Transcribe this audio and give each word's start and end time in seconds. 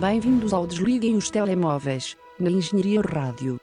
Bem-vindos 0.00 0.52
ao 0.52 0.66
Desliguem 0.66 1.16
os 1.16 1.30
Telemóveis, 1.30 2.18
na 2.38 2.50
Engenharia 2.50 3.00
Rádio. 3.00 3.58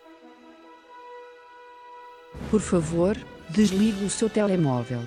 Por 2.49 2.59
favor, 2.59 3.15
desligue 3.51 4.03
o 4.03 4.09
seu 4.09 4.27
telemóvel. 4.27 5.01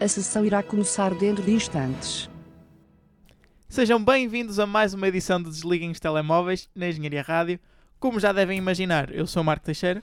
A 0.00 0.06
sessão 0.06 0.46
irá 0.46 0.62
começar 0.62 1.12
dentro 1.16 1.42
de 1.42 1.50
instantes. 1.50 2.30
Sejam 3.68 4.02
bem-vindos 4.02 4.60
a 4.60 4.66
mais 4.66 4.94
uma 4.94 5.08
edição 5.08 5.42
de 5.42 5.50
Desliguem 5.50 5.90
os 5.90 5.98
Telemóveis 5.98 6.68
na 6.76 6.88
Engenharia 6.88 7.22
Rádio. 7.22 7.58
Como 7.98 8.20
já 8.20 8.32
devem 8.32 8.56
imaginar, 8.56 9.12
eu 9.12 9.26
sou 9.26 9.42
o 9.42 9.44
Marco 9.44 9.66
Teixeira 9.66 10.00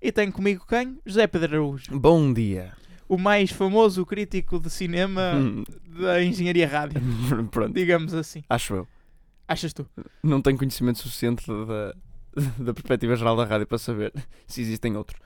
e 0.00 0.12
tenho 0.12 0.32
comigo 0.32 0.64
quem? 0.68 1.00
José 1.04 1.26
Pedro 1.26 1.56
Araújo, 1.56 1.98
Bom 1.98 2.32
dia. 2.32 2.74
O 3.08 3.16
mais 3.18 3.50
famoso 3.50 4.04
crítico 4.04 4.60
de 4.60 4.68
cinema 4.70 5.34
Hum, 5.34 5.64
da 6.00 6.22
Engenharia 6.22 6.68
Rádio, 6.68 7.00
Pronto, 7.50 7.72
digamos 7.74 8.12
assim. 8.14 8.42
acho 8.48 8.74
eu. 8.74 8.88
Achas 9.46 9.72
tu? 9.72 9.88
Não 10.22 10.42
tenho 10.42 10.58
conhecimento 10.58 10.98
suficiente 10.98 11.46
da, 11.46 11.94
da 12.58 12.74
perspectiva 12.74 13.16
geral 13.16 13.34
da 13.36 13.44
rádio 13.44 13.66
para 13.66 13.78
saber 13.78 14.12
se 14.46 14.60
existem 14.60 14.96
outros. 14.96 15.18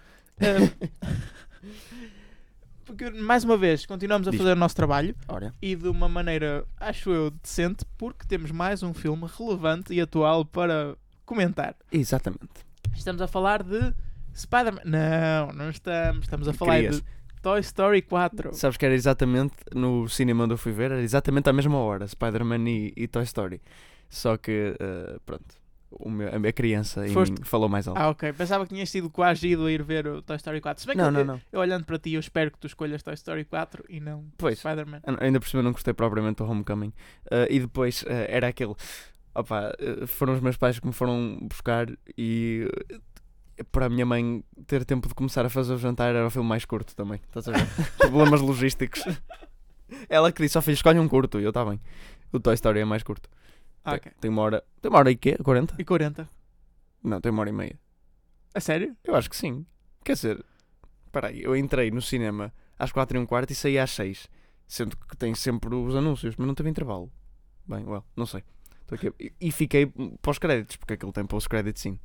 Porque, 2.85 3.11
mais 3.11 3.45
uma 3.45 3.57
vez, 3.57 3.87
continuamos 3.87 4.27
a 4.27 4.31
Diz. 4.31 4.39
fazer 4.41 4.53
o 4.53 4.57
nosso 4.57 4.75
trabalho 4.75 5.15
Ora, 5.29 5.55
e 5.63 5.75
de 5.77 5.89
uma 5.89 6.09
maneira, 6.09 6.65
acho 6.81 7.11
eu, 7.11 7.31
decente, 7.31 7.85
porque 7.97 8.27
temos 8.27 8.51
mais 8.51 8.83
um 8.83 8.93
filme 8.93 9.27
relevante 9.39 9.95
e 9.95 10.01
atual 10.01 10.45
para 10.45 10.97
comentar. 11.25 11.77
exatamente. 11.91 12.49
Estamos 12.95 13.23
a 13.23 13.27
falar 13.29 13.63
de 13.63 13.95
Spider-Man. 14.35 14.83
Não, 14.85 15.53
não 15.55 15.71
estamos. 15.71 16.23
Estamos 16.25 16.47
a 16.49 16.53
falar 16.53 16.75
Querias. 16.75 16.97
de 16.97 17.05
Toy 17.43 17.61
Story 17.61 18.03
4. 18.03 18.55
Sabes 18.55 18.77
que 18.77 18.87
era 18.87 18.95
exatamente 18.95 19.55
no 19.75 20.09
cinema 20.09 20.45
onde 20.45 20.55
eu 20.55 20.59
fui 20.59 20.73
ver, 20.73 20.93
era 20.93 21.03
exatamente 21.03 21.49
à 21.51 21.53
mesma 21.53 21.77
hora, 21.79 22.07
Spider-Man 22.07 22.69
e, 22.69 22.93
e 22.97 23.09
Toy 23.09 23.25
Story. 23.25 23.61
Só 24.09 24.37
que, 24.37 24.75
eh, 24.79 25.19
pronto, 25.27 25.45
meu- 26.07 26.35
a 26.35 26.39
minha 26.39 26.53
criança 26.53 27.07
Foste- 27.09 27.45
falou 27.45 27.69
mais 27.69 27.89
alto. 27.89 27.99
Ah, 27.99 28.11
ok. 28.11 28.33
Pensava 28.33 28.65
que 28.67 28.73
tinhas 28.75 28.89
sido 28.91 29.11
coagido 29.11 29.67
a 29.67 29.73
ir 29.73 29.83
ver 29.83 30.07
o 30.07 30.23
Toy 30.23 30.37
Story 30.37 30.61
4. 30.61 30.81
Se 30.83 30.87
bem 30.87 30.95
que 30.97 31.03
não, 31.03 31.07
eu, 31.09 31.13
não, 31.13 31.25
não. 31.35 31.41
eu 31.51 31.61
olhando 31.61 31.85
para 31.85 31.99
ti, 31.99 32.13
eu 32.15 32.21
espero 32.21 32.51
que 32.51 32.59
tu 32.59 32.67
escolhas 32.67 33.03
Toy 33.03 33.15
Story 33.15 33.45
4 33.45 33.85
e 33.89 33.99
não. 34.01 34.25
Spider-Man. 34.55 35.01
Ainda 35.21 35.41
por 35.41 35.49
cima 35.49 35.63
não 35.63 35.73
gostei 35.73 35.93
propriamente 35.95 36.37
do 36.37 36.45
Homecoming. 36.51 36.93
Eh, 37.31 37.49
e 37.51 37.61
depois 37.61 38.05
eh, 38.07 38.27
era 38.29 38.49
aquele. 38.49 38.75
Opa, 39.35 39.73
foram 40.09 40.35
os 40.35 40.41
meus 40.41 40.59
pais 40.59 40.79
que 40.79 40.87
me 40.87 40.93
foram 40.93 41.39
buscar 41.51 41.87
e 42.19 42.69
para 43.65 43.87
a 43.87 43.89
minha 43.89 44.07
mãe 44.07 44.43
ter 44.67 44.85
tempo 44.85 45.09
de 45.09 45.15
começar 45.15 45.45
a 45.45 45.49
fazer 45.51 45.75
o 45.75 45.79
jantar 45.79 46.15
era 46.15 46.27
o 46.27 46.31
filme 46.31 46.49
mais 46.49 46.65
curto 46.65 46.95
também. 46.95 47.21
Estás 47.29 47.49
a 47.49 47.53
ver? 47.53 47.67
Problemas 47.99 48.41
logísticos. 48.41 49.03
Ela 50.09 50.33
que 50.33 50.43
disse, 50.43 50.57
ó 50.59 50.63
filho, 50.63 50.75
escolhe 50.75 50.99
um 50.99 51.09
curto. 51.09 51.39
E 51.41 51.45
eu, 51.45 51.53
tá 51.53 51.65
bem. 51.65 51.81
O 52.33 52.41
Toy 52.41 52.55
Story 52.55 52.81
é 52.81 52.85
mais 52.85 53.03
curto. 53.03 53.29
Ah, 53.85 53.91
Tem- 53.93 53.99
ok. 53.99 54.13
Tem 54.21 54.31
uma 54.31 54.43
hora. 54.43 54.65
Tem 54.81 54.89
uma 54.91 54.99
hora 54.99 55.11
e 55.11 55.17
quê? 55.17 55.37
40? 55.43 55.75
E 55.79 55.85
40. 55.85 56.29
Não, 57.03 57.21
tem 57.21 57.31
uma 57.31 57.41
hora 57.41 57.51
e 57.51 57.53
meia. 57.53 57.79
A 58.55 58.61
sério? 58.61 58.97
Eu 59.05 59.15
acho 59.15 59.29
que 59.29 59.37
sim. 59.37 59.67
Quer 60.05 60.15
dizer, 60.15 60.45
espera 61.05 61.29
aí, 61.29 61.43
eu 61.43 61.57
entrei 61.57 61.91
no 61.91 62.01
cinema 62.03 62.53
às 62.79 62.91
4 62.93 63.17
e 63.17 63.21
um 63.21 63.27
quarto 63.27 63.51
e 63.51 63.55
saí 63.55 63.79
às 63.79 63.91
6. 63.91 64.29
Sendo 64.67 64.97
que 64.97 65.17
tem 65.17 65.35
sempre 65.35 65.75
os 65.75 65.95
anúncios, 65.95 66.35
mas 66.37 66.47
não 66.47 66.55
teve 66.55 66.71
intervalo. 66.71 67.11
Bem, 67.67 67.85
well, 67.87 68.05
não 68.17 68.27
sei. 68.27 68.43
E, 69.19 69.33
e 69.41 69.51
fiquei 69.53 69.91
pós-créditos, 70.21 70.77
porque 70.77 70.95
aquilo 70.95 71.13
tem 71.13 71.25
pós-créditos 71.25 71.81
sim. 71.83 71.99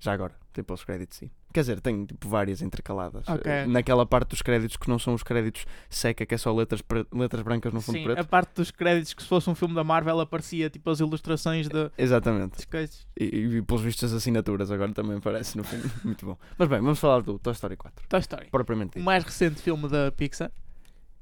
Já 0.00 0.12
agora, 0.12 0.32
tem 0.52 0.62
pós-créditos 0.62 1.16
sim. 1.18 1.30
Quer 1.52 1.60
dizer, 1.60 1.80
tem 1.80 2.04
tipo 2.04 2.28
várias 2.28 2.60
intercaladas. 2.62 3.26
Ok. 3.28 3.50
Eh, 3.50 3.66
Naquela 3.66 4.04
parte 4.06 4.28
dos 4.30 4.42
créditos 4.42 4.76
que 4.76 4.88
não 4.88 4.98
são 4.98 5.14
os 5.14 5.22
créditos 5.22 5.64
seca, 5.88 6.24
que 6.26 6.34
é 6.34 6.38
só 6.38 6.54
letras, 6.54 6.82
letras 7.12 7.42
brancas 7.42 7.72
no 7.72 7.80
fundo 7.80 7.98
Sim, 7.98 8.04
preto. 8.04 8.18
a 8.20 8.24
parte 8.24 8.54
dos 8.54 8.70
créditos 8.70 9.14
que 9.14 9.22
se 9.22 9.28
fosse 9.28 9.48
um 9.50 9.54
filme 9.54 9.74
da 9.74 9.82
Marvel 9.82 10.20
aparecia 10.20 10.68
tipo 10.70 10.88
as 10.90 11.00
ilustrações 11.00 11.66
de, 11.68 11.90
Exatamente. 11.98 12.56
das 12.56 12.64
coisas. 12.66 13.06
E, 13.18 13.24
e 13.24 13.62
pelos 13.62 13.82
vistos 13.82 14.04
as 14.12 14.12
assinaturas 14.12 14.70
agora 14.70 14.92
também 14.92 15.16
aparece 15.16 15.56
no 15.56 15.64
fim. 15.64 15.78
Muito 16.04 16.26
bom. 16.26 16.36
Mas 16.58 16.68
bem, 16.68 16.80
vamos 16.80 16.98
falar 17.00 17.22
do 17.22 17.38
Toy 17.38 17.52
Story 17.54 17.76
4. 17.76 18.06
Toy 18.08 18.20
Story. 18.20 18.46
Propriamente 18.50 18.90
O 18.90 18.98
dito. 18.98 19.04
mais 19.04 19.24
recente 19.24 19.60
filme 19.62 19.88
da 19.88 20.12
Pixar. 20.12 20.52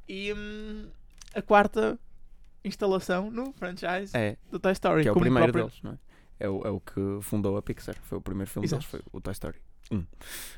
E 0.09 0.33
hum, 0.35 0.87
a 1.35 1.41
quarta 1.41 1.99
instalação 2.65 3.31
no 3.31 3.53
franchise 3.53 4.11
É, 4.17 4.37
do 4.51 4.59
Toy 4.59 4.73
Story. 4.73 5.03
que 5.03 5.09
é 5.09 5.13
o 5.13 5.15
primeiro 5.15 5.53
próprio- 5.53 5.67
deles, 5.67 5.83
não 5.83 5.93
é? 5.93 5.99
É 6.39 6.49
o, 6.49 6.63
é 6.67 6.71
o 6.71 6.81
que 6.81 7.19
fundou 7.23 7.57
a 7.57 7.63
Pixar. 7.63 7.97
Foi 8.03 8.19
o 8.19 8.21
primeiro 8.21 8.51
filme 8.51 8.67
Exato. 8.67 8.81
deles, 8.83 8.91
foi 8.91 9.01
o 9.13 9.21
Toy 9.21 9.33
Story. 9.33 9.59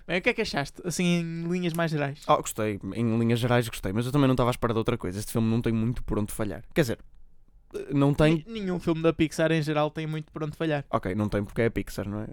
Bem, 0.07 0.19
o 0.19 0.23
que 0.23 0.31
é 0.31 0.33
que 0.35 0.41
achaste? 0.43 0.81
Assim, 0.85 1.05
em 1.05 1.45
linhas 1.49 1.75
mais 1.75 1.91
gerais. 1.91 2.23
Oh, 2.27 2.37
gostei. 2.39 2.81
Em 2.95 3.19
linhas 3.19 3.39
gerais 3.39 3.69
gostei, 3.69 3.93
mas 3.93 4.07
eu 4.07 4.13
também 4.13 4.27
não 4.27 4.35
estava 4.35 4.51
à 4.51 4.53
espera 4.53 4.73
de 4.73 4.79
outra 4.79 4.97
coisa. 4.97 5.19
Este 5.19 5.33
filme 5.33 5.49
não 5.49 5.61
tem 5.61 5.73
muito 5.73 6.03
por 6.03 6.19
onde 6.19 6.33
falhar. 6.33 6.65
Quer 6.75 6.81
dizer, 6.81 6.99
não 7.93 8.15
tem. 8.15 8.43
Nenhum 8.49 8.81
filme 8.81 9.03
da 9.03 9.13
Pixar 9.13 9.53
em 9.53 9.61
geral 9.61 9.91
tem 9.91 10.07
muito 10.07 10.33
por 10.33 10.43
onde 10.43 10.57
falhar. 10.57 10.85
Ok, 10.91 11.15
não 11.15 11.29
tem 11.29 11.45
porque 11.45 11.61
é 11.63 11.67
a 11.67 11.71
Pixar, 11.71 12.09
não 12.09 12.21
é? 12.23 12.25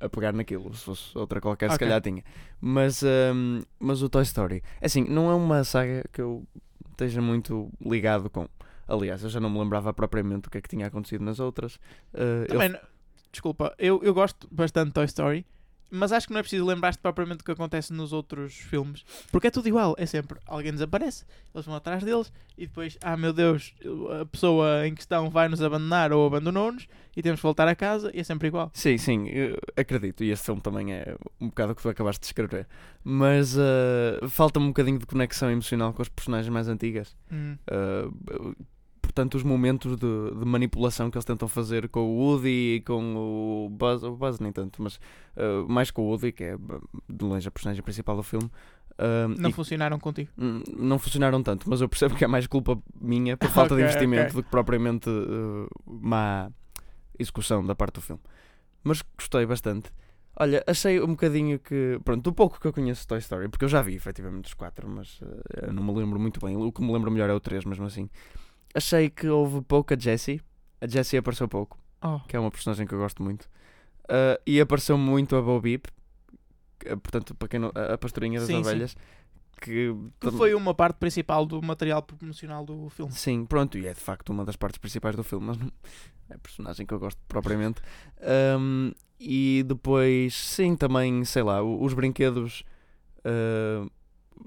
A, 0.00 0.04
a 0.06 0.08
pegar 0.10 0.32
naquilo. 0.34 0.72
Se 0.74 0.84
fosse 0.84 1.16
outra 1.16 1.40
qualquer, 1.40 1.70
se 1.70 1.76
Ok. 1.76 1.86
calhar 1.86 2.00
tinha. 2.02 2.22
Mas, 2.60 3.02
hum, 3.02 3.62
mas 3.80 4.02
o 4.02 4.08
Toy 4.10 4.22
Story, 4.22 4.62
é 4.80 4.86
assim, 4.86 5.04
não 5.08 5.30
é 5.30 5.34
uma 5.34 5.64
saga 5.64 6.04
que 6.12 6.20
eu 6.20 6.46
esteja 6.90 7.22
muito 7.22 7.70
ligado 7.80 8.28
com. 8.28 8.46
Aliás, 8.86 9.22
eu 9.22 9.30
já 9.30 9.40
não 9.40 9.48
me 9.48 9.58
lembrava 9.58 9.94
propriamente 9.94 10.48
o 10.48 10.50
que 10.50 10.58
é 10.58 10.60
que 10.60 10.68
tinha 10.68 10.86
acontecido 10.88 11.24
nas 11.24 11.40
outras. 11.40 11.76
Uh, 12.12 12.42
eu- 12.42 12.46
Também, 12.48 12.68
não- 12.68 12.80
desculpa, 13.32 13.74
eu, 13.78 14.00
eu 14.02 14.14
gosto 14.14 14.46
bastante 14.50 14.88
de 14.88 14.94
Toy 14.94 15.06
Story, 15.06 15.46
mas 15.90 16.10
acho 16.10 16.26
que 16.26 16.32
não 16.32 16.40
é 16.40 16.42
preciso 16.42 16.64
lembrar-te 16.64 16.98
propriamente 16.98 17.38
do 17.38 17.44
que 17.44 17.52
acontece 17.52 17.92
nos 17.92 18.14
outros 18.14 18.54
filmes, 18.54 19.04
porque 19.30 19.48
é 19.48 19.50
tudo 19.50 19.68
igual, 19.68 19.94
é 19.98 20.06
sempre 20.06 20.38
alguém 20.46 20.72
desaparece, 20.72 21.26
eles 21.54 21.66
vão 21.66 21.74
atrás 21.74 22.02
deles 22.02 22.32
e 22.56 22.66
depois, 22.66 22.96
ah 23.02 23.14
meu 23.14 23.32
Deus, 23.32 23.74
a 24.20 24.24
pessoa 24.24 24.86
em 24.86 24.94
questão 24.94 25.28
vai 25.28 25.48
nos 25.48 25.62
abandonar 25.62 26.10
ou 26.12 26.26
abandonou-nos 26.26 26.88
e 27.14 27.22
temos 27.22 27.40
que 27.40 27.42
voltar 27.42 27.68
a 27.68 27.74
casa 27.74 28.10
e 28.14 28.20
é 28.20 28.24
sempre 28.24 28.48
igual. 28.48 28.70
Sim, 28.72 28.96
sim, 28.96 29.26
acredito. 29.76 30.24
E 30.24 30.30
este 30.30 30.46
filme 30.46 30.62
também 30.62 30.94
é 30.94 31.14
um 31.38 31.48
bocado 31.48 31.72
o 31.72 31.76
que 31.76 31.82
tu 31.82 31.88
acabaste 31.90 32.20
de 32.20 32.26
escrever. 32.26 32.66
Mas 33.04 33.54
uh, 33.54 34.28
falta-me 34.30 34.64
um 34.64 34.68
bocadinho 34.68 34.98
de 34.98 35.04
conexão 35.04 35.50
emocional 35.50 35.92
com 35.92 36.00
as 36.00 36.08
personagens 36.08 36.50
mais 36.50 36.68
antigas. 36.68 37.14
Hum. 37.30 37.58
Uh, 37.70 38.56
portanto, 39.12 39.34
os 39.34 39.42
momentos 39.42 39.96
de, 39.96 40.30
de 40.38 40.44
manipulação 40.46 41.10
que 41.10 41.16
eles 41.18 41.24
tentam 41.24 41.46
fazer 41.46 41.86
com 41.90 42.00
o 42.00 42.16
Woody 42.16 42.76
e 42.76 42.80
com 42.80 43.14
o 43.14 43.68
Buzz, 43.70 44.02
o 44.02 44.16
Buzz 44.16 44.40
nem 44.40 44.50
tanto, 44.50 44.82
mas 44.82 44.96
uh, 45.36 45.68
mais 45.68 45.90
com 45.90 46.02
o 46.02 46.06
Woody, 46.06 46.32
que 46.32 46.44
é 46.44 46.56
de 47.08 47.24
longe 47.24 47.46
a 47.46 47.50
personagem 47.50 47.82
principal 47.82 48.16
do 48.16 48.22
filme. 48.22 48.46
uh, 48.98 49.28
Não 49.38 49.50
e- 49.50 49.52
funcionaram 49.52 49.98
contigo. 50.00 50.30
Hum, 50.38 50.62
não 50.78 50.98
funcionaram 50.98 51.42
tanto, 51.42 51.68
mas 51.68 51.80
eu 51.82 51.88
percebo 51.90 52.14
que 52.16 52.24
é 52.24 52.26
mais 52.26 52.46
culpa 52.46 52.78
minha 52.98 53.36
por 53.36 53.48
falta 53.52 53.74
de 53.76 53.82
Ok, 53.82 53.84
investimento 53.84 54.22
ok. 54.30 54.34
do 54.36 54.42
que 54.44 54.50
propriamente 54.50 55.10
uh, 55.10 55.68
má 55.86 56.50
execução 57.18 57.64
da 57.64 57.74
parte 57.74 57.96
do 57.96 58.00
filme. 58.00 58.22
Mas 58.82 59.02
gostei 59.16 59.44
bastante. 59.46 59.90
Olha, 60.34 60.64
achei 60.66 60.98
um 61.00 61.08
bocadinho 61.08 61.58
que. 61.58 62.00
Pronto, 62.04 62.22
do 62.22 62.32
pouco 62.32 62.58
que 62.58 62.66
eu 62.66 62.72
conheço 62.72 63.02
de 63.02 63.06
Toy 63.08 63.18
Story, 63.18 63.48
porque 63.50 63.66
eu 63.66 63.68
já 63.68 63.82
vi 63.82 63.94
efetivamente 63.94 64.46
os 64.46 64.54
quatro, 64.54 64.88
mas 64.88 65.20
uh, 65.20 65.42
eu 65.66 65.72
não 65.74 65.82
me 65.84 65.92
lembro 65.92 66.18
muito 66.18 66.40
bem. 66.44 66.56
O 66.56 66.72
que 66.72 66.80
me 66.82 66.90
lembro 66.90 67.10
melhor 67.10 67.28
é 67.28 67.34
o 67.34 67.38
3, 67.40 67.66
mesmo 67.66 67.84
assim. 67.84 68.08
Achei 68.74 69.10
que 69.10 69.26
houve 69.28 69.60
pouca 69.62 69.98
Jessie. 69.98 70.40
A 70.80 70.86
Jessie 70.86 71.18
apareceu 71.18 71.46
pouco, 71.48 71.78
Oh. 72.04 72.18
que 72.26 72.36
é 72.36 72.40
uma 72.40 72.50
personagem 72.50 72.86
que 72.86 72.94
eu 72.94 72.98
gosto 72.98 73.22
muito. 73.22 73.42
Uh, 74.04 74.40
e 74.44 74.60
apareceu 74.60 74.98
muito 74.98 75.36
a 75.36 75.42
Bo 75.42 75.60
Peep, 75.60 75.86
que, 76.78 76.88
portanto, 76.96 77.34
para 77.34 77.48
quem 77.48 77.60
não, 77.60 77.70
a 77.74 77.96
pastorinha 77.96 78.40
das 78.40 78.48
Sim, 78.48 78.64
sim. 78.64 78.86
Que, 79.60 79.94
Que 80.18 80.30
foi 80.32 80.54
uma 80.54 80.74
parte 80.74 80.96
principal 80.96 81.46
do 81.46 81.62
material 81.62 82.02
promocional 82.02 82.64
do 82.64 82.88
filme. 82.90 83.12
Sim, 83.12 83.46
pronto, 83.46 83.78
e 83.78 83.86
é 83.86 83.94
de 83.94 84.00
facto 84.00 84.30
uma 84.30 84.44
das 84.44 84.56
partes 84.56 84.78
principais 84.78 85.14
do 85.14 85.22
filme, 85.22 85.46
mas 85.46 85.56
não 85.56 85.70
é 86.30 86.34
a 86.34 86.38
personagem 86.38 86.84
que 86.84 86.92
eu 86.92 86.98
gosto 86.98 87.20
propriamente. 87.28 87.80
Ahm, 88.20 88.90
e 89.20 89.62
depois, 89.64 90.34
sim, 90.34 90.74
também, 90.74 91.24
sei 91.24 91.44
lá, 91.44 91.62
os 91.62 91.94
brinquedos 91.94 92.64
ah, 93.24 93.86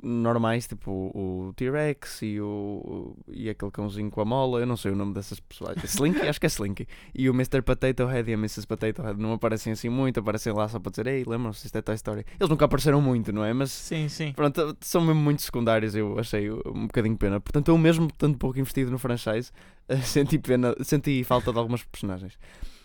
normais, 0.04 0.68
tipo 0.68 0.92
o, 0.92 1.48
o 1.50 1.54
T-Rex 1.54 2.22
e, 2.22 2.40
o, 2.42 3.16
e 3.28 3.50
aquele 3.50 3.72
cãozinho 3.72 4.10
com 4.10 4.22
a 4.22 4.26
mola, 4.26 4.60
eu 4.60 4.66
não 4.66 4.78
sei 4.78 4.92
o 4.92 4.96
nome 4.96 5.14
dessas 5.14 5.40
pessoas. 5.40 5.76
Slinky? 5.84 6.22
Acho 6.28 6.40
que 6.40 6.46
é 6.46 6.50
Slinky. 6.50 6.88
E 7.14 7.30
o 7.30 7.34
Mr. 7.34 7.62
Potato 7.62 8.06
Head 8.06 8.30
e 8.30 8.34
a 8.34 8.38
Mrs. 8.38 8.66
Potato 8.68 9.02
Head 9.02 9.20
não 9.22 9.34
aparecem 9.34 9.74
assim 9.74 9.90
muito, 9.90 10.20
aparecem 10.20 10.54
lá 10.54 10.68
só 10.68 10.80
para 10.80 10.90
dizer, 10.92 11.08
ei, 11.08 11.24
lembram-se, 11.26 11.66
isto 11.66 11.78
é 11.78 11.82
Toy 11.82 11.96
Story. 11.96 12.26
Eles 12.40 12.50
nunca 12.50 12.66
apareceram 12.66 13.02
muito, 13.02 13.32
não 13.32 13.44
é? 13.44 13.54
Mas 13.54 13.72
Sim, 13.72 14.08
sim. 14.10 14.32
Pronto, 14.34 14.76
são 14.82 15.02
mesmo 15.02 15.22
muito 15.22 15.42
secundários, 15.42 15.96
eu 15.96 16.18
achei 16.20 16.50
um 16.52 16.88
bocadinho 16.88 17.18
pena. 17.18 17.40
Portanto, 17.40 17.70
eu 17.70 17.78
mesmo 17.78 18.08
tanto 18.18 18.38
pouco 18.38 18.60
investido 18.60 18.90
no 18.92 18.98
franchise, 18.98 19.52
eh, 19.88 19.98
senti 20.02 20.38
pena, 20.40 20.76
senti 20.82 21.24
falta 21.24 21.52
de 21.52 21.58
algumas 21.58 21.84
personagens. 21.84 22.38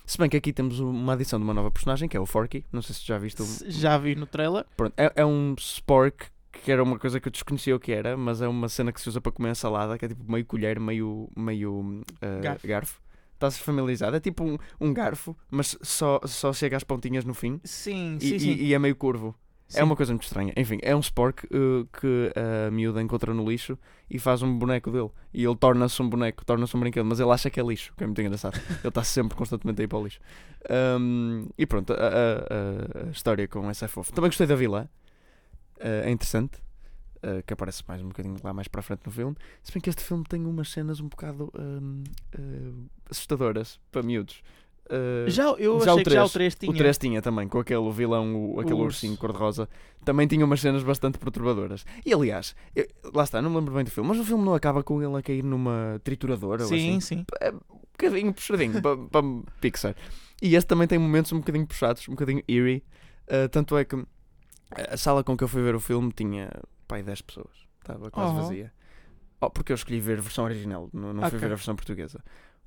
Se 0.07 0.19
bem 0.19 0.29
que 0.29 0.37
aqui 0.37 0.53
temos 0.53 0.81
uma 0.81 1.13
adição 1.13 1.39
de 1.39 1.45
uma 1.45 1.55
nova 1.55 1.71
personagem, 1.71 2.09
que 2.09 2.17
é 2.17 2.21
o 2.21 2.27
Forky. 2.27 2.65
Não 2.73 2.83
sei 2.83 2.97
se 2.97 3.07
já 3.07 3.17
viste. 3.17 3.41
o- 3.43 3.71
Já 3.71 3.97
vi 3.97 4.17
no 4.17 4.27
trailer. 4.27 4.65
Pronto, 4.77 4.93
é, 4.97 5.13
é 5.15 5.25
um 5.25 5.55
spork, 5.57 6.27
que 6.53 6.71
era 6.73 6.83
uma 6.83 6.99
coisa 6.99 7.21
que 7.21 7.29
eu 7.29 7.33
desconhecia 7.33 7.75
o 7.77 7.81
que 7.81 7.93
era, 7.93 8.17
mas 8.17 8.41
é 8.43 8.49
uma 8.49 8.69
cena 8.69 8.93
que 8.93 9.01
se 9.01 9.09
usa 9.09 9.21
para 9.21 9.33
comer 9.33 9.51
a 9.51 9.55
salada, 9.55 9.97
que 9.99 10.05
é 10.05 10.09
tipo 10.09 10.31
meio 10.31 10.45
colher, 10.45 10.79
meio, 10.81 11.29
meio 11.37 12.03
eh, 12.21 12.41
Garfo. 12.41 12.67
garfo. 12.69 13.01
Estás 13.35 13.59
familiarizado? 13.59 14.17
É 14.17 14.21
tipo 14.21 14.45
um, 14.45 14.59
um 14.81 14.93
garfo, 14.93 15.35
mas 15.51 15.77
só, 15.81 16.21
só 16.27 16.53
chega 16.53 16.77
às 16.77 16.85
pontinhas 16.85 17.25
no 17.25 17.33
fim 17.33 17.59
Sim, 17.65 18.19
e, 18.21 18.29
sim, 18.29 18.39
sim. 18.39 18.51
e- 18.53 18.65
e 18.67 18.75
é 18.75 18.79
meio 18.79 18.95
curvo. 18.97 19.35
É 19.73 19.85
uma 19.85 19.95
coisa 19.95 20.13
muito 20.13 20.25
estranha. 20.25 20.53
Enfim, 20.57 20.79
é 20.83 20.97
um 20.97 20.99
Spork 20.99 21.47
uh, 21.47 21.87
que 22.01 22.33
a 22.67 22.73
miúda 22.73 23.01
encontra 23.01 23.33
no 23.33 23.49
lixo 23.49 23.79
e 24.11 24.19
faz 24.19 24.43
um 24.43 24.59
boneco 24.59 24.91
dele. 24.91 25.11
E 25.33 25.45
ele 25.45 25.55
torna-se 25.55 26.03
um 26.03 26.09
boneco, 26.11 26.45
torna-se 26.45 26.77
um 26.77 26.81
brinquedo, 26.81 27.05
mas 27.07 27.21
ele 27.21 27.31
acha 27.31 27.49
que 27.49 27.61
é 27.61 27.63
lixo, 27.63 27.95
que 27.97 28.03
é 28.03 28.07
muito 28.09 28.21
engraçado. 28.21 28.59
ele 28.83 28.89
está 28.89 29.05
sempre 29.05 29.37
constantemente 29.39 29.81
aí 29.81 29.87
para 29.87 29.99
o 29.99 30.03
lixo. 30.03 30.19
Um, 30.69 31.49
e 31.57 31.65
pronto, 31.67 31.93
a, 31.93 31.97
a- 31.97 33.07
a- 33.07 33.11
história 33.13 33.47
com 33.47 33.71
essa 33.71 33.85
é 33.85 33.89
fofa. 33.89 34.13
Também 34.13 34.29
gostei 34.29 34.47
da 34.47 34.57
vilã. 34.57 34.89
Uh, 35.81 36.05
é 36.07 36.11
interessante. 36.11 36.59
uh, 37.25 37.43
que 37.47 37.53
aparece 37.53 37.83
mais 37.89 38.01
um 38.03 38.09
bocadinho 38.09 38.37
lá 38.43 38.53
mais 38.53 38.69
para 38.69 38.81
a 38.81 38.83
frente 38.83 39.01
no 39.07 39.13
filme. 39.13 39.37
Se 39.63 39.73
bem 39.73 39.81
que 39.81 39.91
este 39.91 40.03
filme 40.03 40.25
tem 40.25 40.45
umas 40.47 40.71
cenas 40.71 41.01
um 41.01 41.09
bocado 41.09 41.51
um, 41.59 42.03
uh, 42.39 42.87
assustadoras 43.11 43.81
para 43.91 44.03
miúdos. 44.03 44.43
Uh, 44.87 45.29
Já, 45.31 45.45
eu 45.53 45.79
Já 45.81 45.91
o 45.91 45.93
achei 45.93 46.05
que 46.05 46.11
já 46.11 46.25
o 46.25 46.29
três. 46.29 46.55
3 46.55 46.55
tinha. 46.57 46.73
o 46.73 46.75
3 46.75 46.99
tinha 46.99 47.23
também, 47.23 47.47
com 47.47 47.59
aquele 47.61 47.91
vilão, 47.93 48.35
o, 48.55 48.59
aquele 48.61 48.75
O 48.75 48.85
ursinho 48.85 49.17
cor-de-rosa, 49.17 49.69
também 50.05 50.27
tinha 50.27 50.45
umas 50.45 50.61
cenas 50.61 50.83
bastante 50.83 51.17
perturbadoras. 51.19 51.85
E 52.05 52.13
aliás, 52.13 52.57
eu- 52.75 52.89
lá 53.15 53.23
está, 53.23 53.41
não 53.41 53.51
me 53.51 53.57
lembro 53.57 53.75
bem 53.75 53.85
do 53.85 53.91
filme, 53.91 54.09
mas 54.09 54.19
o 54.19 54.25
filme 54.25 54.45
não 54.45 54.53
acaba 54.55 54.83
com 54.83 55.01
ele 55.03 55.17
a 55.17 55.23
cair 55.23 55.45
numa 55.45 56.01
trituradora 56.03 56.63
ou 56.65 56.69
Sim, 56.69 56.97
assim. 56.97 57.01
sim. 57.01 57.25
É 57.41 57.51
um 57.53 57.59
bocadinho 57.93 58.33
puxadinho 58.35 58.83
para, 58.83 58.97
para 58.97 59.23
Pixar. 59.61 59.95
E 60.43 60.57
este 60.57 60.67
também 60.67 60.89
tem 60.89 60.99
momentos 60.99 61.31
um 61.33 61.39
bocadinho 61.39 61.67
puxados, 61.67 62.09
um 62.09 62.13
bocadinho 62.13 62.43
eerie. 62.49 62.83
Uh, 63.29 63.49
tanto 63.49 63.77
é 63.77 63.85
que 63.85 63.95
a 64.77 64.97
sala 64.97 65.23
com 65.25 65.37
que 65.37 65.45
eu 65.45 65.49
fui 65.49 65.63
ver 65.63 65.75
o 65.75 65.81
filme 65.81 66.13
tinha 66.13 66.51
pai 66.87 67.03
10 67.03 67.23
pessoas, 67.23 67.67
estava 67.81 68.11
quase 68.11 68.33
Oh. 68.33 68.37
vazia. 68.37 68.73
Oh, 69.41 69.49
porque 69.51 69.73
eu 69.73 69.75
escolhi 69.75 70.01
ver 70.01 70.19
a 70.19 70.23
versão 70.23 70.45
original, 70.45 70.89
não, 70.93 71.13
não 71.13 71.23
fui 71.23 71.29
Ok. 71.37 71.39
ver 71.41 71.47
a 71.47 71.57
versão 71.57 71.75
portuguesa. 71.75 72.23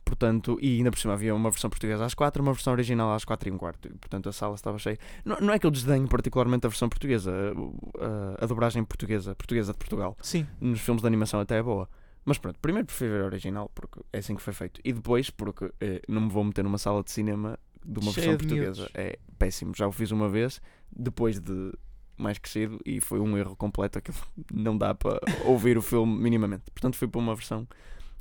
Portanto, 0.06 0.58
e 0.62 0.78
ainda 0.78 0.92
por 0.92 1.00
cima 1.00 1.14
havia 1.14 1.34
uma 1.34 1.50
versão 1.50 1.70
portuguesa 1.70 2.04
às 2.04 2.14
4 2.14 2.42
uma 2.44 2.52
versão 2.52 2.74
original 2.74 3.14
às 3.14 3.24
4 3.24 3.48
e 3.48 3.52
um 3.52 3.58
quarto. 3.58 3.88
E, 3.88 3.92
portanto, 3.94 4.28
a 4.28 4.34
sala 4.34 4.54
estava 4.56 4.78
cheia. 4.78 4.98
Não, 5.24 5.40
não 5.40 5.54
é 5.54 5.60
que 5.60 5.66
eu 5.66 5.72
desdenho 5.72 6.08
particularmente 6.10 6.66
a 6.66 6.70
versão 6.70 6.90
portuguesa, 6.90 7.32
a, 7.32 8.06
a, 8.42 8.44
a 8.44 8.48
dobragem 8.48 8.84
portuguesa, 8.84 9.34
portuguesa 9.36 9.72
de 9.72 9.78
Portugal 9.78 10.18
Sim. 10.22 10.46
nos 10.60 10.82
filmes 10.82 11.02
de 11.02 11.08
animação 11.08 11.40
até 11.40 11.58
é 11.58 11.64
boa. 11.64 11.88
Mas 12.26 12.38
pronto, 12.38 12.60
primeiro 12.60 12.86
prefiro 12.86 13.12
ver 13.14 13.22
a 13.22 13.26
original, 13.26 13.70
porque 13.74 14.02
é 14.12 14.18
assim 14.18 14.36
que 14.36 14.42
foi 14.42 14.54
feito. 14.54 14.82
E 14.84 14.92
depois, 14.92 15.30
porque 15.30 15.72
eh, 15.80 16.02
não 16.08 16.22
me 16.22 16.30
vou 16.30 16.44
meter 16.44 16.64
numa 16.64 16.78
sala 16.78 17.02
de 17.04 17.12
cinema 17.12 17.58
de 17.86 18.00
uma 18.00 18.12
Cheia 18.12 18.28
versão 18.28 18.38
de 18.38 18.46
portuguesa. 18.48 18.82
miúdos. 18.82 18.96
É 18.96 19.20
péssimo. 19.40 19.74
Já 19.76 19.88
o 19.88 19.92
fiz 19.92 20.12
uma 20.12 20.28
vez, 20.30 20.62
depois 20.94 21.40
de 21.40 21.72
mais 22.18 22.38
crescido, 22.38 22.80
e 22.86 23.00
foi 23.02 23.20
um 23.20 23.38
erro 23.38 23.56
completo. 23.56 23.98
Aquilo 23.98 24.18
não 24.54 24.78
dá 24.78 24.94
para 24.94 25.20
ouvir 25.46 25.78
o 25.78 25.82
filme 25.82 26.16
minimamente. 26.18 26.64
Portanto, 26.72 26.96
fui 26.98 27.08
para 27.08 27.20
uma 27.20 27.36
versão 27.36 27.68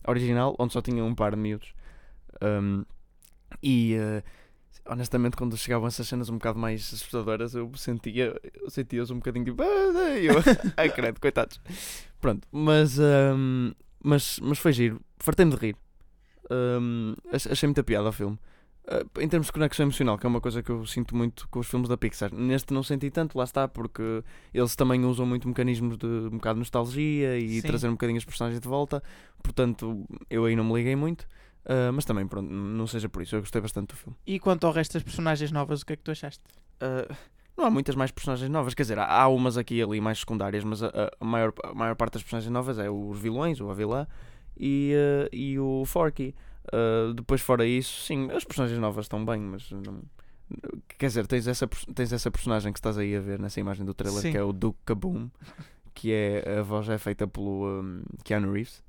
original, 0.06 0.54
onde 0.58 0.72
só 0.72 0.80
tinha 0.82 1.04
um 1.04 1.14
par 1.14 1.32
de 1.34 1.40
miúdos. 1.40 1.72
Um, 2.42 2.84
e 3.62 3.94
eh, 3.94 4.22
honestamente, 4.86 5.36
quando 5.36 5.56
chegavam 5.56 5.86
essas 5.86 6.08
cenas 6.08 6.28
um 6.28 6.34
bocado 6.34 6.58
mais 6.58 6.80
assustadoras, 6.92 7.54
eu 7.54 7.70
sentia, 7.76 8.34
eu 8.60 8.70
sentia-os 8.70 9.10
um 9.10 9.16
bocadinho 9.16 9.44
tipo, 9.44 9.62
ah, 9.62 10.18
eu, 10.18 10.34
ai 10.76 10.90
credo, 10.90 11.20
coitados. 11.20 11.60
Pronto, 12.20 12.46
mas, 12.50 12.98
um, 12.98 13.72
mas, 14.02 14.40
mas 14.42 14.58
foi 14.58 14.72
giro, 14.72 15.00
fartei-me 15.18 15.52
de 15.52 15.56
rir. 15.58 15.76
Um, 16.50 17.14
ach- 17.32 17.46
achei 17.50 17.66
muita 17.66 17.84
piada 17.84 18.06
ao 18.06 18.12
filme. 18.12 18.38
Uh, 18.84 19.20
em 19.20 19.28
termos 19.28 19.46
de 19.46 19.52
conexão 19.52 19.84
emocional, 19.84 20.18
que 20.18 20.26
é 20.26 20.28
uma 20.28 20.40
coisa 20.40 20.60
que 20.62 20.70
eu 20.70 20.84
sinto 20.86 21.14
muito 21.16 21.48
com 21.48 21.60
os 21.60 21.68
filmes 21.68 21.88
da 21.88 21.96
Pixar. 21.96 22.34
Neste 22.34 22.74
não 22.74 22.82
senti 22.82 23.10
tanto, 23.10 23.38
lá 23.38 23.44
está, 23.44 23.68
porque 23.68 24.24
eles 24.52 24.74
também 24.74 25.04
usam 25.04 25.24
muito 25.24 25.46
mecanismos 25.46 25.96
de 25.96 26.06
um 26.06 26.30
bocado 26.30 26.54
de 26.56 26.60
nostalgia 26.60 27.38
e 27.38 27.60
Sim. 27.60 27.66
trazer 27.66 27.88
um 27.88 27.92
bocadinho 27.92 28.18
as 28.18 28.24
personagens 28.24 28.60
de 28.60 28.66
volta. 28.68 29.00
Portanto, 29.42 30.04
eu 30.28 30.44
aí 30.44 30.56
não 30.56 30.64
me 30.64 30.74
liguei 30.74 30.96
muito. 30.96 31.22
Uh, 31.64 31.92
mas 31.94 32.04
também, 32.04 32.26
pronto, 32.26 32.50
não 32.50 32.88
seja 32.88 33.08
por 33.08 33.22
isso, 33.22 33.36
eu 33.36 33.40
gostei 33.40 33.60
bastante 33.60 33.90
do 33.90 33.96
filme. 33.96 34.16
E 34.26 34.40
quanto 34.40 34.66
ao 34.66 34.72
resto 34.72 34.94
das 34.94 35.02
personagens 35.04 35.52
novas, 35.52 35.82
o 35.82 35.86
que 35.86 35.92
é 35.92 35.96
que 35.96 36.02
tu 36.02 36.10
achaste? 36.10 36.42
Uh, 36.82 37.14
não 37.56 37.64
há 37.66 37.70
muitas 37.70 37.94
mais 37.94 38.10
personagens 38.10 38.50
novas, 38.50 38.74
quer 38.74 38.82
dizer, 38.82 38.98
há, 38.98 39.04
há 39.06 39.28
umas 39.28 39.56
aqui 39.56 39.76
e 39.76 39.82
ali 39.82 40.00
mais 40.00 40.18
secundárias, 40.18 40.64
mas 40.64 40.82
a, 40.82 40.88
a- 40.88 41.10
a 41.20 41.24
maior, 41.24 41.52
a 41.62 41.72
maior 41.72 41.94
parte 41.94 42.14
das 42.14 42.22
personagens 42.24 42.50
novas 42.50 42.80
é 42.80 42.90
os 42.90 43.16
vilões, 43.16 43.60
o 43.60 43.70
Avilá 43.70 44.08
e, 44.58 44.92
uh, 44.96 45.28
e 45.32 45.56
o 45.56 45.84
Forky. 45.86 46.34
Uh, 46.68 47.14
depois, 47.14 47.40
fora 47.40 47.66
isso, 47.66 48.02
sim, 48.02 48.30
as 48.30 48.44
personagens 48.44 48.78
novas 48.78 49.06
estão 49.06 49.24
bem, 49.24 49.40
mas 49.40 49.70
não. 49.70 50.02
Quer 50.98 51.06
dizer, 51.06 51.26
tens 51.26 51.46
essa, 51.46 51.66
tens 51.66 52.12
essa 52.12 52.30
personagem 52.30 52.72
que 52.72 52.78
estás 52.78 52.98
aí 52.98 53.16
a 53.16 53.20
ver 53.20 53.38
nessa 53.38 53.58
imagem 53.58 53.86
do 53.86 53.94
trailer, 53.94 54.20
Sim. 54.20 54.32
que 54.32 54.36
é 54.36 54.42
o 54.42 54.52
Duke 54.52 54.78
Kaboom, 54.84 55.30
que 55.94 56.12
é 56.12 56.58
a 56.58 56.62
voz 56.62 56.88
é 56.88 56.98
feita 56.98 57.26
pelo 57.26 57.80
um, 57.80 58.02
Keanu 58.22 58.52
Reeves 58.52 58.82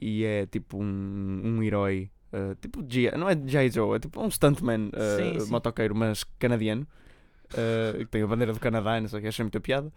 e 0.00 0.24
é 0.24 0.44
tipo 0.46 0.78
um, 0.78 1.40
um 1.42 1.62
herói, 1.62 2.10
uh, 2.32 2.54
tipo 2.56 2.84
G, 2.86 3.10
não 3.12 3.30
é 3.30 3.34
G.I. 3.34 3.70
Joe, 3.70 3.96
é 3.96 3.98
tipo 3.98 4.22
um 4.22 4.30
stuntman 4.30 4.88
uh, 4.88 5.16
Sim, 5.16 5.40
sim. 5.40 5.50
motoqueiro, 5.50 5.94
mas 5.94 6.22
canadiano, 6.38 6.86
que 7.98 8.06
tem 8.06 8.22
a 8.22 8.26
bandeira 8.26 8.52
do 8.52 8.60
Canadá, 8.60 9.00
não 9.00 9.08
sei 9.08 9.18
o 9.18 9.22
que, 9.22 9.28
achei 9.28 9.42
muita 9.42 9.60
piada, 9.60 9.90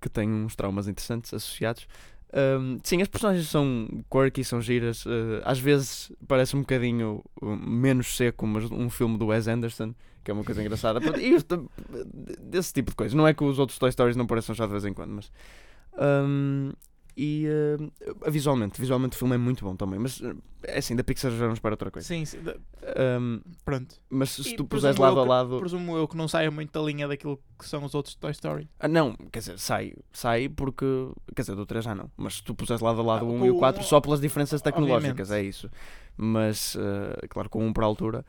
que 0.00 0.08
tem 0.08 0.30
uns 0.30 0.56
traumas 0.56 0.88
interessantes 0.88 1.34
associados. 1.34 1.86
Um, 2.34 2.78
sim, 2.82 3.02
as 3.02 3.08
personagens 3.08 3.48
são 3.48 3.86
quirky, 4.10 4.42
são 4.44 4.60
giras. 4.60 5.04
uh, 5.04 5.42
às 5.44 5.58
vezes 5.58 6.10
parece 6.26 6.56
um 6.56 6.60
bocadinho 6.60 7.22
uh, 7.42 7.46
menos 7.56 8.16
seco, 8.16 8.46
mas 8.46 8.64
um 8.70 8.88
filme 8.88 9.18
do 9.18 9.26
Wes 9.26 9.46
Anderson, 9.48 9.94
que 10.24 10.30
é 10.30 10.34
uma 10.34 10.42
coisa 10.44 10.62
engraçada. 10.62 10.98
E 11.20 11.34
isto- 11.34 11.70
desse 12.40 12.72
tipo 12.72 12.90
de 12.90 12.96
coisa. 12.96 13.14
Não 13.16 13.26
é 13.28 13.34
que 13.34 13.44
os 13.44 13.58
outros 13.58 13.78
Toy 13.78 13.92
Stories 13.92 14.16
não 14.16 14.26
pareçam 14.26 14.54
já 14.54 14.64
de 14.64 14.72
vez 14.72 14.84
em 14.84 14.94
quando, 14.94 15.10
mas. 15.10 15.30
um, 15.98 16.72
e 17.16 17.46
uh, 17.46 18.30
visualmente, 18.30 18.80
visualmente 18.80 19.16
o 19.16 19.18
filme 19.18 19.34
é 19.34 19.38
muito 19.38 19.64
bom 19.64 19.76
também, 19.76 19.98
mas 19.98 20.20
uh, 20.20 20.36
é 20.62 20.78
assim, 20.78 20.96
da 20.96 21.04
Pixar 21.04 21.30
já 21.30 21.38
vamos 21.38 21.58
para 21.58 21.72
outra 21.72 21.90
coisa. 21.90 22.06
Sim, 22.06 22.24
sim. 22.24 22.38
Um, 23.20 23.40
Pronto. 23.64 23.96
mas 24.08 24.30
se 24.30 24.48
E 24.48 24.56
tu 24.56 24.64
puseres 24.64 24.96
lado 24.96 25.20
a 25.20 25.24
lado. 25.24 25.58
Presumo 25.58 25.96
eu 25.96 26.08
que 26.08 26.16
não 26.16 26.26
saia 26.26 26.50
muito 26.50 26.72
da 26.72 26.84
linha 26.84 27.06
daquilo 27.06 27.38
que 27.58 27.68
são 27.68 27.84
os 27.84 27.94
outros 27.94 28.14
Toy 28.14 28.30
Story. 28.30 28.68
Ah, 28.80 28.88
não, 28.88 29.14
quer 29.30 29.40
dizer, 29.40 29.58
sai, 29.58 29.92
sai 30.12 30.48
porque. 30.48 30.84
Quer 31.34 31.42
dizer, 31.42 31.54
do 31.54 31.66
3 31.66 31.84
já 31.84 31.94
não. 31.94 32.10
Mas 32.16 32.36
se 32.36 32.42
tu 32.42 32.54
puseres 32.54 32.80
lado 32.80 33.00
a 33.00 33.04
lado 33.04 33.26
Ah, 33.26 33.28
o 33.28 33.34
1 33.34 33.38
com 33.40 33.46
e 33.46 33.50
o 33.50 33.56
o 33.56 33.58
4, 33.58 33.80
um, 33.82 33.84
só 33.84 34.00
pelas 34.00 34.20
diferenças 34.20 34.62
tecnológicas, 34.62 35.30
obviamente. 35.30 35.46
é 35.46 35.48
isso. 35.48 35.70
Mas, 36.16 36.76
ah, 36.78 37.26
claro, 37.28 37.50
com 37.50 37.66
um 37.66 37.72
para 37.72 37.84
a 37.84 37.88
altura, 37.88 38.24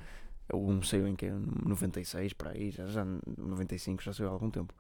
o 0.52 0.70
1 0.72 0.82
saiu 0.84 1.08
em 1.08 1.16
que? 1.16 1.30
96 1.30 2.34
para 2.34 2.52
aí, 2.52 2.72
já, 2.72 2.86
já 2.88 3.06
95, 3.38 4.04
já 4.04 4.12
saiu 4.12 4.30
há 4.30 4.32
algum 4.32 4.50
tempo. 4.50 4.74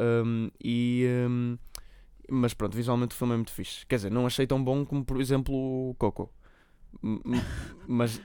Um, 0.00 0.50
e. 0.62 1.06
um, 1.28 1.56
mas 2.30 2.54
pronto, 2.54 2.76
visualmente 2.76 3.14
o 3.14 3.18
filme 3.18 3.34
é 3.34 3.36
muito 3.36 3.52
fixe. 3.52 3.84
Quer 3.86 3.96
dizer, 3.96 4.10
não 4.10 4.26
achei 4.26 4.46
tão 4.46 4.62
bom 4.62 4.84
como, 4.84 5.04
por 5.04 5.20
exemplo, 5.20 5.54
o 5.54 5.94
Coco. 5.98 6.30
M- 7.02 7.20
Mas 7.86 8.20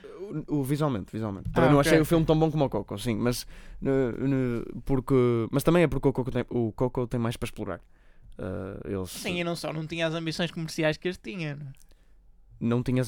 o, 0.48 0.58
o 0.60 0.64
visualmente, 0.64 1.12
visualmente. 1.12 1.50
Ah, 1.54 1.62
não 1.62 1.78
ok, 1.78 1.80
achei 1.80 2.00
o 2.00 2.04
filme 2.04 2.24
tão 2.24 2.38
bom 2.38 2.50
como 2.50 2.64
o 2.64 2.70
Coco, 2.70 2.96
sim, 2.98 3.16
mas 3.16 3.46
no- 3.80 4.64
porque 4.84 5.14
mas 5.50 5.62
também 5.62 5.82
é 5.82 5.88
porque 5.88 6.08
o 6.08 6.12
Coco 6.12 6.30
tem, 6.30 6.44
o 6.50 6.72
Coco 6.72 7.06
tem 7.06 7.18
mais 7.20 7.36
para 7.36 7.46
explorar. 7.46 7.80
Ah, 8.38 8.80
eles 8.84 9.10
Sim, 9.10 9.38
e 9.40 9.44
não 9.44 9.54
só, 9.56 9.72
não 9.72 9.86
tinha 9.86 10.06
as 10.06 10.14
ambições 10.14 10.50
comerciais 10.50 10.96
que 10.96 11.08
este 11.08 11.22
tinha. 11.32 11.56
não 11.56 11.66
é? 11.66 11.72
não 12.60 12.82
tinha 12.82 13.02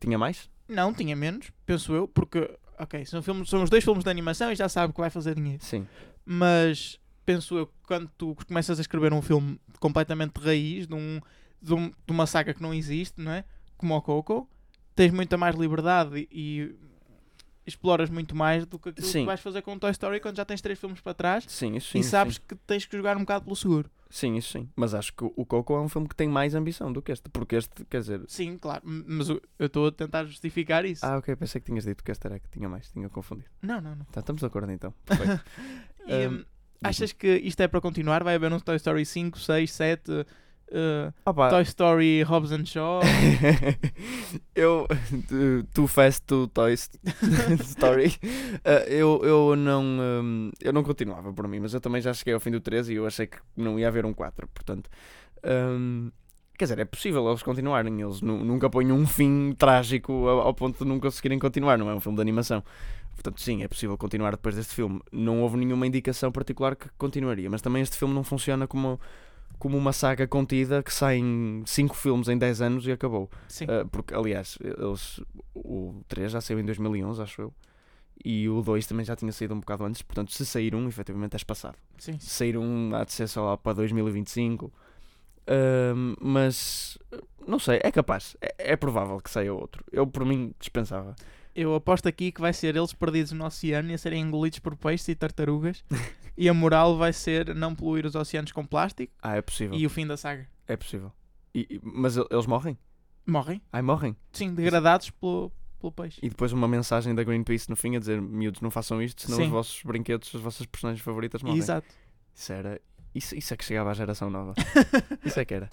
tinha 0.00 0.18
mais? 0.18 0.50
Não, 0.68 0.92
tinha 0.94 1.14
menos, 1.14 1.52
penso 1.66 1.92
eu, 1.92 2.08
porque, 2.08 2.48
ok, 2.78 3.04
são, 3.04 3.22
filmes, 3.22 3.48
são 3.50 3.62
os 3.62 3.68
dois 3.70 3.84
filmes 3.84 4.02
de 4.02 4.08
animação 4.10 4.50
e 4.50 4.54
já 4.56 4.68
sabe 4.68 4.92
que 4.94 5.00
vai 5.00 5.10
fazer 5.10 5.34
dinheiro. 5.34 5.62
Sim. 5.62 5.86
Mas 6.24 6.98
penso 7.24 7.56
eu 7.56 7.70
quando 7.86 8.10
tu 8.16 8.34
começas 8.46 8.78
a 8.78 8.82
escrever 8.82 9.12
um 9.12 9.22
filme 9.22 9.60
completamente 9.80 10.40
de 10.40 10.44
raiz, 10.46 10.86
de, 10.86 10.94
um, 10.94 11.20
de, 11.60 11.74
um- 11.74 11.88
de 11.88 12.12
uma 12.12 12.26
saga 12.26 12.52
que 12.54 12.62
não 12.62 12.72
existe, 12.74 13.20
não 13.20 13.32
é? 13.32 13.44
Como 13.76 13.94
o 13.96 14.02
Coco, 14.02 14.48
tens 14.94 15.12
muita 15.12 15.36
mais 15.36 15.56
liberdade 15.56 16.28
e, 16.30 16.74
exploras 17.66 18.10
muito 18.10 18.34
mais 18.34 18.66
do 18.66 18.78
que 18.78 18.88
aquilo 18.88 19.06
Sim. 19.06 19.20
que 19.20 19.26
vais 19.26 19.40
fazer 19.40 19.62
com 19.62 19.74
o 19.74 19.78
Toy 19.78 19.90
Story 19.92 20.20
quando 20.20 20.36
já 20.36 20.44
tens 20.44 20.60
três 20.60 20.78
filmes 20.78 21.00
para 21.00 21.14
trás 21.14 21.44
Sim, 21.46 21.76
isso 21.76 21.90
sim. 21.92 21.98
e 22.00 22.04
sabes 22.04 22.34
sim. 22.36 22.40
que 22.48 22.54
tens 22.56 22.84
que 22.84 22.96
jogar 22.96 23.16
um 23.16 23.20
bocado 23.20 23.44
pelo 23.44 23.54
seguro. 23.56 23.90
Sim, 24.10 24.36
isso 24.36 24.52
sim. 24.52 24.68
Mas 24.76 24.92
acho 24.94 25.12
que 25.14 25.24
o 25.24 25.46
Coco 25.46 25.72
é 25.74 25.80
um 25.80 25.88
filme 25.88 26.06
que 26.08 26.14
tem 26.14 26.28
mais 26.28 26.54
ambição 26.54 26.92
do 26.92 27.00
que 27.00 27.12
este, 27.12 27.30
porque 27.30 27.56
este, 27.56 27.84
quer 27.86 28.00
dizer, 28.00 28.22
Sim, 28.26 28.58
claro, 28.58 28.82
mas 28.84 29.28
eu 29.28 29.40
estou 29.60 29.86
a 29.86 29.92
tentar 29.92 30.24
justificar 30.24 30.84
isso. 30.84 31.06
Ah, 31.06 31.16
ok, 31.18 31.34
pensei 31.36 31.60
que 31.60 31.66
tinhas 31.68 31.84
dito 31.84 32.04
que 32.04 32.10
este 32.10 32.26
era 32.26 32.38
que 32.38 32.48
tinha 32.50 32.68
mais, 32.68 32.90
tinha 32.90 33.08
confundido. 33.08 33.48
Não, 33.62 33.80
não, 33.80 33.94
não. 33.96 34.04
Tá, 34.06 34.20
estamos 34.20 34.40
de 34.40 34.46
acordo 34.46 34.70
então. 34.72 34.92
E, 36.04 36.26
Um, 36.26 36.44
achas 36.82 37.12
que 37.12 37.28
isto 37.44 37.60
é 37.60 37.68
para 37.68 37.80
continuar? 37.80 38.22
Vai 38.24 38.34
haver 38.34 38.52
um 38.52 38.58
Toy 38.60 38.76
Story 38.76 39.04
5, 39.06 39.38
6, 39.38 39.70
7, 39.72 40.10
uh, 40.12 40.24
Opa, 41.26 41.48
Toy 41.50 41.62
Story 41.62 42.22
Hobbs 42.22 42.52
and 42.52 42.64
Shaw? 42.66 43.00
eu 44.54 44.86
Too 45.74 45.86
Fast 45.86 46.24
to 46.26 46.46
Toy 46.48 46.76
St- 46.76 46.98
Story 47.62 48.08
uh, 48.64 48.88
eu, 48.88 49.20
eu 49.24 49.56
não 49.56 49.82
um, 49.84 50.50
eu 50.60 50.72
não 50.72 50.82
continuava 50.82 51.32
por 51.32 51.46
mim 51.48 51.60
mas 51.60 51.74
eu 51.74 51.80
também 51.80 52.00
já 52.00 52.12
cheguei 52.12 52.34
ao 52.34 52.40
fim 52.40 52.50
do 52.50 52.60
13 52.60 52.92
e 52.92 52.96
eu 52.96 53.06
achei 53.06 53.26
que 53.26 53.38
não 53.56 53.78
ia 53.78 53.88
haver 53.88 54.04
um 54.04 54.12
4 54.12 54.46
portanto 54.48 54.88
um, 55.44 56.10
quer 56.58 56.64
dizer 56.66 56.78
é 56.78 56.84
possível 56.84 57.26
eles 57.28 57.42
continuarem 57.42 58.00
eles 58.00 58.20
nu- 58.20 58.44
nunca 58.44 58.68
põem 58.70 58.92
um 58.92 59.06
fim 59.06 59.54
trágico 59.58 60.12
ao, 60.28 60.40
ao 60.40 60.54
ponto 60.54 60.82
de 60.84 60.88
não 60.88 61.00
conseguirem 61.00 61.38
continuar 61.38 61.78
não 61.78 61.90
é 61.90 61.94
um 61.94 62.00
filme 62.00 62.16
de 62.16 62.22
animação 62.22 62.62
portanto 63.14 63.40
sim 63.40 63.62
é 63.62 63.68
possível 63.68 63.96
continuar 63.96 64.32
depois 64.32 64.56
deste 64.56 64.74
filme 64.74 65.00
não 65.10 65.42
houve 65.42 65.56
nenhuma 65.56 65.86
indicação 65.86 66.32
particular 66.32 66.76
que 66.76 66.88
continuaria 66.98 67.48
mas 67.48 67.62
também 67.62 67.82
este 67.82 67.96
filme 67.96 68.14
não 68.14 68.24
funciona 68.24 68.66
como 68.66 68.98
como 69.58 69.78
uma 69.78 69.92
saga 69.92 70.26
contida 70.26 70.82
que 70.82 70.92
saem 70.92 71.62
5 71.64 71.94
filmes 71.94 72.28
em 72.28 72.36
10 72.36 72.62
anos 72.62 72.86
e 72.86 72.90
acabou 72.90 73.30
Sim. 73.46 73.66
Uh, 73.66 73.86
porque, 73.88 74.12
aliás, 74.12 74.58
eles, 74.60 75.20
o 75.54 76.02
3 76.08 76.32
já 76.32 76.40
saiu 76.40 76.58
em 76.58 76.64
2011, 76.64 77.22
acho 77.22 77.42
eu. 77.42 77.54
E 78.24 78.48
o 78.48 78.60
2 78.60 78.86
também 78.88 79.04
já 79.04 79.14
tinha 79.14 79.30
saído 79.30 79.54
um 79.54 79.60
bocado 79.60 79.84
antes, 79.84 80.02
portanto, 80.02 80.32
se 80.32 80.44
sair 80.44 80.74
um, 80.74 80.88
efetivamente 80.88 81.34
é 81.34 81.36
espaçado. 81.36 81.76
Sim. 81.96 82.18
Se 82.18 82.30
sair 82.30 82.56
um, 82.56 82.92
há 82.94 83.04
de 83.04 83.12
ser 83.12 83.28
só 83.28 83.44
lá 83.44 83.56
para 83.56 83.74
2025. 83.74 84.72
Ahm, 85.46 86.14
mas 86.20 86.98
não 87.46 87.58
sei, 87.58 87.80
é 87.82 87.90
capaz, 87.92 88.36
é, 88.40 88.72
é 88.72 88.76
provável 88.76 89.20
que 89.20 89.30
saia 89.30 89.54
outro. 89.54 89.84
Eu, 89.92 90.06
por 90.06 90.24
mim, 90.24 90.52
dispensava. 90.58 91.14
Eu 91.54 91.74
aposto 91.74 92.08
aqui 92.08 92.32
que 92.32 92.40
vai 92.40 92.52
ser 92.52 92.74
eles 92.76 92.92
perdidos 92.92 93.32
no 93.32 93.44
oceano 93.44 93.90
e 93.90 93.94
a 93.94 93.98
serem 93.98 94.22
engolidos 94.22 94.58
por 94.58 94.74
peixes 94.76 95.08
e 95.08 95.14
tartarugas. 95.14 95.84
e 96.36 96.48
a 96.48 96.54
moral 96.54 96.96
vai 96.96 97.12
ser 97.12 97.54
não 97.54 97.74
poluir 97.74 98.06
os 98.06 98.14
oceanos 98.14 98.52
com 98.52 98.64
plástico 98.64 99.12
Ah, 99.22 99.36
é 99.36 99.42
possível. 99.42 99.76
e 99.76 99.84
o 99.86 99.90
fim 99.90 100.06
da 100.06 100.16
saga. 100.16 100.48
É 100.66 100.76
possível. 100.76 101.12
E- 101.54 101.78
mas 101.82 102.16
el- 102.16 102.26
eles 102.30 102.46
morrem? 102.46 102.78
Morrem? 103.26 103.60
Ai, 103.72 103.82
morrem. 103.82 104.16
Sim, 104.32 104.54
degradados 104.54 105.10
pelo, 105.10 105.52
pelo 105.78 105.92
peixe. 105.92 106.18
E 106.22 106.28
depois 106.30 106.52
uma 106.52 106.66
mensagem 106.66 107.14
da 107.14 107.22
Greenpeace 107.22 107.68
no 107.68 107.76
fim 107.76 107.94
a 107.96 107.98
dizer: 108.00 108.20
miúdos, 108.20 108.60
não 108.62 108.70
façam 108.70 109.00
isto, 109.02 109.22
senão 109.22 109.36
Sim. 109.36 109.44
os 109.44 109.50
vossos 109.50 109.82
brinquedos, 109.84 110.34
as 110.34 110.40
vossas 110.40 110.66
personagens 110.66 111.04
favoritas 111.04 111.42
morrem. 111.42 111.58
Exato. 111.58 111.86
Isso 112.34 112.52
era. 112.52 112.80
Isso, 113.14 113.36
isso 113.36 113.52
é 113.52 113.56
que 113.58 113.64
chegava 113.64 113.90
à 113.90 113.94
geração 113.94 114.30
nova. 114.30 114.54
isso 115.24 115.38
é 115.38 115.44
que 115.44 115.52
era. 115.52 115.68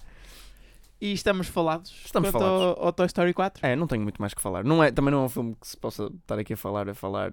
E 1.00 1.12
estamos 1.12 1.46
falados 1.48 1.90
Estamos 2.04 2.30
quanto 2.30 2.42
falados. 2.42 2.78
Ao, 2.78 2.84
ao 2.86 2.92
Toy 2.92 3.06
Story 3.06 3.32
4. 3.32 3.66
É, 3.66 3.74
não 3.74 3.86
tenho 3.86 4.02
muito 4.02 4.20
mais 4.20 4.34
que 4.34 4.42
falar. 4.42 4.64
Não 4.64 4.82
é, 4.84 4.90
também 4.90 5.10
não 5.10 5.22
é 5.22 5.24
um 5.24 5.28
filme 5.28 5.56
que 5.58 5.66
se 5.66 5.76
possa 5.76 6.04
estar 6.20 6.38
aqui 6.38 6.52
a 6.52 6.56
falar, 6.56 6.88
a 6.88 6.94
falar. 6.94 7.32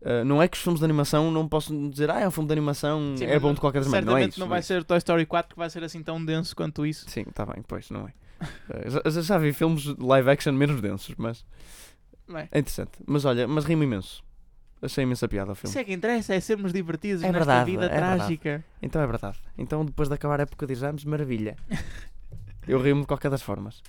Uh, 0.00 0.24
não 0.24 0.42
é 0.42 0.48
que 0.48 0.56
os 0.56 0.62
filmes 0.62 0.80
de 0.80 0.84
animação 0.84 1.30
não 1.30 1.46
possam 1.46 1.88
dizer, 1.90 2.10
ah, 2.10 2.18
é 2.20 2.26
um 2.26 2.30
filme 2.30 2.48
de 2.48 2.52
animação, 2.52 3.14
Sim, 3.16 3.24
é 3.26 3.38
bom 3.38 3.54
de 3.54 3.60
qualquer 3.60 3.84
maneira. 3.84 4.04
Não 4.04 4.12
é 4.16 4.20
Certamente 4.22 4.30
isso. 4.32 4.40
não 4.40 4.46
é 4.46 4.50
vai 4.50 4.62
ser 4.62 4.82
Toy 4.82 4.98
Story 4.98 5.26
4 5.26 5.54
que 5.54 5.58
vai 5.58 5.70
ser 5.70 5.84
assim 5.84 6.02
tão 6.02 6.24
denso 6.24 6.56
quanto 6.56 6.84
isso. 6.84 7.08
Sim, 7.08 7.24
está 7.28 7.46
bem, 7.46 7.62
pois, 7.68 7.88
não 7.90 8.08
é. 8.08 8.12
Uh, 8.88 9.10
já- 9.10 9.20
já, 9.22 9.38
vi 9.38 9.52
filmes 9.52 9.84
live 9.98 10.28
action 10.30 10.52
menos 10.52 10.80
densos, 10.80 11.14
mas 11.16 11.44
Bem, 12.28 12.48
é 12.50 12.58
interessante. 12.58 12.92
Mas 13.06 13.24
olha, 13.24 13.46
mas 13.46 13.64
rimo 13.64 13.84
imenso. 13.84 14.24
Achei 14.80 15.04
imensa 15.04 15.28
piada 15.28 15.52
ao 15.52 15.54
filme. 15.54 15.70
isso 15.70 15.78
é 15.78 15.84
que 15.84 15.92
interessa, 15.92 16.34
é 16.34 16.40
sermos 16.40 16.72
divertidos 16.72 17.22
É 17.22 17.26
nesta 17.26 17.38
verdade, 17.38 17.70
vida 17.70 17.84
é 17.84 17.88
verdade. 17.88 18.16
trágica. 18.16 18.64
Então 18.82 19.00
é 19.00 19.06
verdade. 19.06 19.38
Então 19.56 19.84
depois 19.84 20.08
de 20.08 20.14
acabar 20.16 20.40
a 20.40 20.42
época 20.42 20.66
de 20.66 20.72
exames, 20.72 21.04
maravilha. 21.04 21.56
Eu 22.66 22.80
rimo 22.80 23.02
de 23.02 23.06
qualquer 23.06 23.30
das 23.30 23.42
formas. 23.42 23.82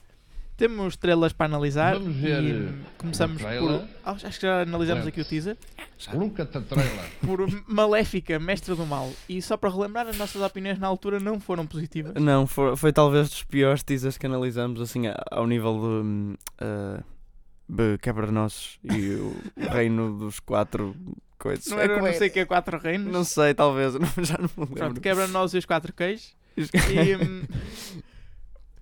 Temos 0.56 0.94
estrelas 0.94 1.34
para 1.34 1.48
analisar 1.48 1.96
Vamos 1.98 2.16
ver, 2.16 2.44
e 2.44 2.52
eh, 2.52 2.74
começamos 3.00 3.42
o 3.42 3.46
por. 3.46 3.88
Ah, 4.06 4.12
Acho 4.12 4.40
que 4.40 4.46
já 4.46 4.62
analisamos 4.62 5.08
aqui 5.08 5.20
o 5.22 5.26
teaser. 5.26 5.58
At 6.08 6.50
the 6.52 6.60
trailer. 6.62 7.06
Por 7.26 7.48
Maléfica, 7.68 8.38
Mestre 8.40 8.76
do 8.76 8.86
Mal. 8.86 9.12
E 9.28 9.42
só 9.42 9.58
para 9.58 9.72
relembrar, 9.72 10.08
as 10.08 10.16
nossas 10.18 10.42
opiniões 10.44 10.78
na 10.78 10.86
altura 10.88 11.20
não 11.20 11.40
foram 11.40 11.66
positivas. 11.66 12.14
Não, 12.22 12.46
foi, 12.46 12.76
foi 12.76 12.94
talvez 12.94 13.30
dos 13.30 13.44
piores 13.44 13.82
teasers 13.82 14.16
que 14.18 14.28
analisamos, 14.28 14.80
assim, 14.80 15.04
ao 15.32 15.48
nível 15.48 15.74
de. 15.80 16.64
uh, 16.64 17.04
de 17.68 17.98
Quebra-Nozes 17.98 18.78
e 18.84 19.16
o, 19.16 19.36
o 19.58 19.68
reino 19.74 20.20
dos 20.20 20.40
quatro 20.40 20.96
coisas. 21.40 21.66
Não 21.68 21.80
É 21.80 21.86
era 21.86 21.94
como 21.96 22.06
não 22.06 22.14
é- 22.14 22.18
sei 22.18 22.30
que 22.30 22.40
é 22.40 22.46
Quatro 22.46 22.78
Reinos. 22.78 23.12
Não 23.12 23.24
sei, 23.24 23.56
talvez, 23.56 23.96
não- 23.98 24.24
já 24.24 24.38
não 24.38 24.44
me 24.56 24.66
lembro. 24.66 24.76
Pronto, 24.76 25.02
quebra 25.02 25.28
nós 25.28 25.52
e 25.54 25.58
os 25.58 25.66
quatro 25.66 25.92
queijos. 25.94 26.36
E 26.56 27.16
hum, 27.16 27.42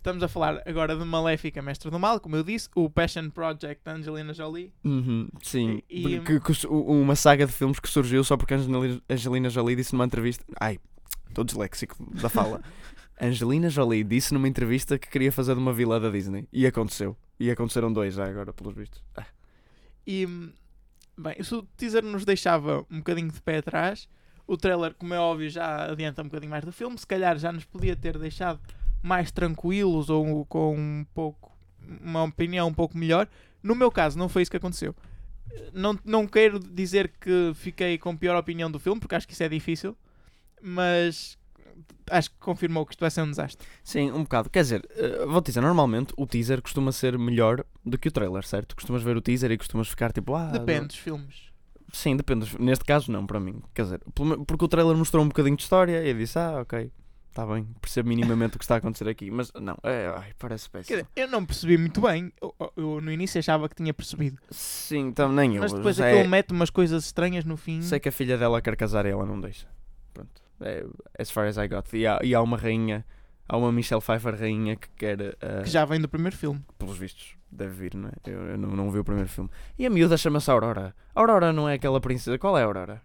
estamos 0.02 0.24
a 0.24 0.28
falar 0.28 0.62
agora 0.66 0.96
de 0.98 1.06
Maléfica, 1.06 1.62
Mestre 1.62 1.92
do 1.92 2.00
Mal, 2.00 2.20
como 2.20 2.36
eu 2.36 2.44
disse, 2.44 2.68
o 2.76 2.90
Passion 2.90 3.30
Project 3.30 3.84
da 3.86 3.94
Angelina 3.94 4.34
Jolie. 4.34 4.74
Uhum, 4.84 5.30
sim, 5.44 5.82
E- 5.88 6.20
que 6.22 6.42
uma 6.68 7.16
saga 7.16 7.46
de 7.46 7.52
filmes 7.54 7.80
que 7.80 7.88
surgiu 7.88 8.24
só 8.24 8.36
porque 8.36 8.56
a 8.56 8.58
Angelina, 9.10 9.50
Jolie 9.50 9.76
disse 9.76 9.94
numa 9.94 10.06
entrevista. 10.06 10.44
Ai, 10.60 10.80
estou 11.30 11.44
disléxico 11.44 11.96
da 12.16 12.30
fala. 12.30 12.62
Angelina 13.22 13.70
Jolie 13.70 14.04
disse 14.04 14.34
numa 14.34 14.48
entrevista 14.48 14.98
que 14.98 15.08
queria 15.08 15.32
fazer 15.32 15.54
de 15.54 15.62
uma 15.62 15.72
vila 15.72 16.00
da 16.00 16.10
Disney. 16.10 16.48
E 16.52 16.66
aconteceu. 16.66 17.16
E 17.40 17.52
aconteceram 17.52 17.94
dois 17.94 18.16
já 18.16 18.26
agora, 18.28 18.52
pelos 18.52 18.74
vistos. 18.76 19.04
Ah, 19.16 19.26
E, 20.08 20.26
bem, 21.16 21.44
se 21.44 21.54
o 21.54 21.62
teaser 21.78 22.04
nos 22.04 22.26
deixava 22.26 22.84
um 22.90 22.98
bocadinho 22.98 23.32
de 23.32 23.40
pé 23.40 23.58
atrás, 23.58 24.10
o 24.48 24.58
trailer, 24.58 24.96
como 24.96 25.14
é 25.14 25.20
óbvio, 25.20 25.48
já 25.48 25.92
adianta 25.92 26.24
um 26.24 26.26
bocadinho 26.26 26.50
mais 26.50 26.66
do 26.66 26.72
filme. 26.72 26.98
Se 26.98 27.06
calhar 27.06 27.38
já 27.38 27.52
nos 27.52 27.66
podia 27.66 27.96
ter 27.96 28.18
deixado 28.18 28.60
mais 29.02 29.32
tranquilos 29.32 30.10
ou 30.10 30.46
com 30.46 30.76
um 30.76 31.06
pouco, 31.14 31.52
uma 32.02 32.24
opinião 32.24 32.68
um 32.68 32.74
pouco 32.74 32.98
melhor. 32.98 33.28
No 33.62 33.76
meu 33.76 33.92
caso, 33.92 34.18
não 34.18 34.30
foi 34.30 34.42
isso 34.42 34.52
que 34.52 34.58
aconteceu. 34.58 34.96
Não, 35.74 35.98
não 36.06 36.28
quero 36.28 36.60
dizer 36.60 37.12
que 37.20 37.52
fiquei 37.56 37.98
com 37.98 38.16
pior 38.16 38.38
opinião 38.38 38.72
do 38.72 38.80
filme, 38.80 39.00
porque 39.00 39.16
acho 39.16 39.28
que 39.28 39.34
isso 39.34 39.44
é 39.44 39.50
difícil, 39.50 39.98
mas 40.62 41.38
acho 42.10 42.30
que 42.30 42.38
confirmou 42.40 42.86
que 42.86 42.94
isto 42.94 43.00
vai 43.00 43.12
ser 43.12 43.22
um 43.22 43.30
desastre. 43.30 43.68
Sim, 43.84 44.12
um 44.12 44.24
bocado. 44.24 44.50
Quer 44.50 44.64
dizer, 44.64 44.90
eh, 44.96 45.26
vou-te 45.26 45.48
dizer, 45.48 45.62
normalmente 45.62 46.14
o 46.18 46.26
teaser 46.26 46.62
costuma 46.62 46.92
ser 46.92 47.18
melhor 47.18 47.66
do 47.86 47.98
que 47.98 48.08
o 48.08 48.12
trailer, 48.12 48.46
certo? 48.46 48.76
Costumas 48.76 49.04
ver 49.04 49.18
o 49.18 49.22
teaser 49.22 49.52
e 49.52 49.58
costumas 49.58 49.88
ficar 49.88 50.12
tipo, 50.12 50.36
ah. 50.36 50.48
Depende 50.52 50.88
dos 50.88 50.98
filmes. 50.98 51.52
Sim, 51.92 52.16
depende. 52.16 52.50
Neste 52.60 52.86
caso, 52.86 53.12
não, 53.12 53.26
para 53.26 53.40
mim. 53.40 53.62
Quer 53.74 53.84
dizer, 53.84 54.02
porque 54.48 54.66
o 54.66 54.68
trailer 54.68 54.96
mostrou 54.96 55.24
um 55.24 55.28
bocadinho 55.28 55.58
de 55.58 55.64
história 55.64 56.04
e 56.04 56.10
eu 56.10 56.18
disse, 56.18 56.40
ah, 56.40 56.62
ok, 56.62 56.92
está 57.32 57.46
bem, 57.46 57.66
percebo 57.82 58.10
minimamente 58.10 58.56
o 58.56 58.60
que 58.60 58.64
está 58.64 58.76
a 58.76 58.78
acontecer 58.78 59.08
aqui. 59.08 59.32
Mas 59.32 59.52
não, 59.60 59.76
é, 59.84 60.14
ai, 60.16 60.32
parece 60.38 60.70
péssimo. 60.70 60.98
dizer, 60.98 61.08
eu 61.16 61.28
não 61.28 61.46
percebi 61.46 61.78
muito 61.78 62.02
bem. 62.02 62.32
Eu, 62.42 62.54
eu 62.78 63.02
no 63.02 63.12
início 63.12 63.40
achava 63.40 63.68
que 63.68 63.76
tinha 63.76 63.94
percebido. 63.94 64.38
Sim, 64.52 65.08
então, 65.08 65.32
nem 65.32 65.56
eu. 65.56 65.62
Mas 65.62 65.74
depois 65.74 66.00
é- 66.00 66.12
aquilo 66.14 66.30
mete 66.30 66.52
umas 66.52 66.70
coisas 66.70 67.06
estranhas 67.06 67.44
no 67.46 67.58
fim. 67.58 67.82
Sei 67.82 68.00
que 68.00 68.10
a 68.10 68.12
filha 68.12 68.38
dela 68.38 68.62
quer 68.62 68.76
casar 68.76 69.06
e 69.06 69.10
ela 69.10 69.26
não 69.26 69.40
deixa. 69.40 69.66
Pronto. 70.14 70.42
É, 70.62 70.86
as 71.18 71.32
far 71.32 71.48
as 71.48 71.58
I 71.58 71.68
got. 71.68 71.86
E 71.94 72.06
há, 72.06 72.20
e 72.22 72.36
há 72.36 72.42
uma 72.42 72.58
rainha, 72.58 73.06
há 73.48 73.58
uma 73.58 73.72
Michelle 73.72 74.02
Pfeiffer 74.02 74.36
rainha 74.40 74.76
que 74.76 74.90
quer. 74.90 75.20
eh, 75.22 75.62
Que 75.64 75.70
já 75.70 75.86
vem 75.86 76.00
do 76.02 76.10
primeiro 76.10 76.36
filme. 76.36 76.62
pelos 76.78 76.98
vistos, 76.98 77.36
deve 77.52 77.72
vir, 77.74 77.96
não 77.96 78.10
é? 78.10 78.12
Eu, 78.30 78.42
eu 78.50 78.58
não, 78.58 78.70
não 78.70 78.92
vi 78.92 79.00
o 79.00 79.04
primeiro 79.04 79.30
filme. 79.30 79.50
E 79.80 79.86
a 79.86 79.90
miúda 79.90 80.18
chama-se 80.18 80.52
Aurora. 80.52 80.94
Aurora 81.16 81.52
não 81.54 81.68
é 81.70 81.76
aquela 81.76 82.00
princesa. 82.02 82.38
Qual 82.38 82.58
é 82.58 82.62
a 82.62 82.66
Aurora? 82.66 83.02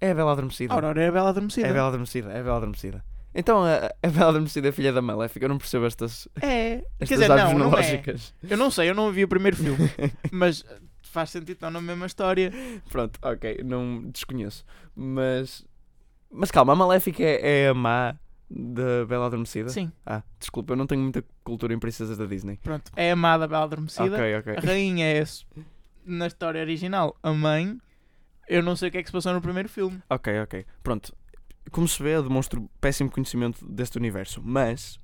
É 0.00 0.10
a 0.10 0.14
Bela 0.14 0.32
Adormecida. 0.32 0.72
A 0.72 0.76
Aurora 0.76 1.02
é 1.02 1.08
a 1.08 1.12
Bela 1.12 1.28
Adormecida. 1.30 1.66
É 1.66 1.70
a 1.70 1.72
Bela 1.72 1.88
Adormecida, 1.88 2.32
é 2.32 2.40
a 2.40 2.42
Bela 2.42 2.56
Adormecida. 2.58 3.04
Então 3.34 3.64
a, 3.64 3.92
a 4.02 4.08
Bela 4.10 4.28
Adormecida 4.30 4.68
é 4.68 4.72
filha 4.72 4.92
da 4.92 5.02
Maléfica. 5.02 5.44
Eu 5.44 5.48
não 5.48 5.58
percebo 5.58 5.86
estas, 5.86 6.28
É. 6.40 6.84
estas 7.00 7.08
Quer 7.08 7.14
dizer, 7.14 7.30
árvores 7.32 7.58
não, 7.58 7.70
não 7.70 7.78
é. 7.78 8.02
Eu 8.48 8.56
não 8.56 8.70
sei, 8.70 8.90
eu 8.90 8.94
não 8.94 9.10
vi 9.10 9.24
o 9.24 9.28
primeiro 9.28 9.56
filme. 9.56 9.90
mas 10.30 10.64
eh, 10.68 10.78
faz 11.02 11.30
sentido, 11.30 11.52
estão 11.54 11.70
na 11.70 11.80
mesma 11.80 12.06
história. 12.06 12.52
Pronto, 12.90 13.18
ok, 13.22 13.60
não 13.64 14.02
desconheço. 14.10 14.64
Mas. 14.94 15.64
Mas 16.30 16.50
calma, 16.50 16.72
a 16.72 16.76
Maléfica 16.76 17.22
é, 17.22 17.64
é 17.64 17.68
a 17.68 17.74
má 17.74 18.14
da 18.50 19.04
Bela 19.06 19.26
Adormecida? 19.26 19.68
Sim, 19.70 19.90
Ah, 20.06 20.22
desculpa, 20.38 20.72
eu 20.72 20.76
não 20.76 20.86
tenho 20.86 21.00
muita 21.00 21.24
cultura 21.42 21.72
em 21.74 21.78
princesas 21.78 22.16
da 22.18 22.26
Disney. 22.26 22.58
pronto. 22.62 22.90
É 22.94 23.10
a 23.10 23.14
amada 23.14 23.48
Bela 23.48 23.64
Adormecida. 23.64 24.14
Ok, 24.16 24.36
ok. 24.38 24.56
A 24.56 24.60
rainha 24.60 25.06
é, 25.06 25.24
na 26.04 26.26
história 26.26 26.60
original, 26.60 27.16
a 27.22 27.32
mãe. 27.32 27.78
Eu 28.48 28.62
não 28.62 28.76
sei 28.76 28.90
o 28.90 28.92
que 28.92 28.98
é 28.98 29.02
que 29.02 29.08
se 29.08 29.12
passou 29.12 29.32
no 29.32 29.40
primeiro 29.40 29.68
filme. 29.68 30.02
Ok, 30.10 30.38
ok. 30.40 30.66
Pronto. 30.82 31.14
Como 31.70 31.88
se 31.88 32.02
vê, 32.02 32.16
eu 32.16 32.22
demonstro 32.22 32.68
péssimo 32.80 33.10
conhecimento 33.10 33.64
deste 33.66 33.96
universo, 33.98 34.40
mas, 34.44 34.98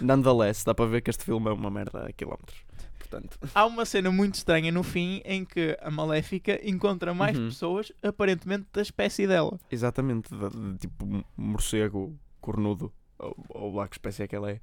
nonetheless, 0.00 0.64
dá 0.64 0.74
para 0.74 0.86
ver 0.86 1.00
que 1.00 1.10
este 1.10 1.24
filme 1.24 1.48
é 1.48 1.52
uma 1.52 1.70
merda 1.70 2.06
a 2.06 2.12
quilómetros. 2.12 2.58
Portanto, 2.98 3.38
Há 3.54 3.64
uma 3.66 3.84
cena 3.84 4.10
muito 4.10 4.34
estranha 4.34 4.72
no 4.72 4.82
fim 4.82 5.20
em 5.24 5.44
que 5.44 5.76
a 5.80 5.90
Maléfica 5.90 6.58
encontra 6.68 7.14
mais 7.14 7.38
Uhum. 7.38 7.48
pessoas, 7.48 7.92
aparentemente 8.02 8.66
da 8.72 8.82
espécie 8.82 9.26
dela. 9.26 9.58
exatamente, 9.70 10.28
de, 10.34 10.50
de 10.72 10.78
tipo 10.78 11.04
um 11.06 11.22
morcego 11.36 12.18
cornudo, 12.40 12.92
ou, 13.18 13.36
ou 13.48 13.74
lá 13.74 13.86
que 13.88 13.94
espécie 13.94 14.22
é 14.24 14.28
que 14.28 14.34
ela 14.36 14.50
é, 14.50 14.60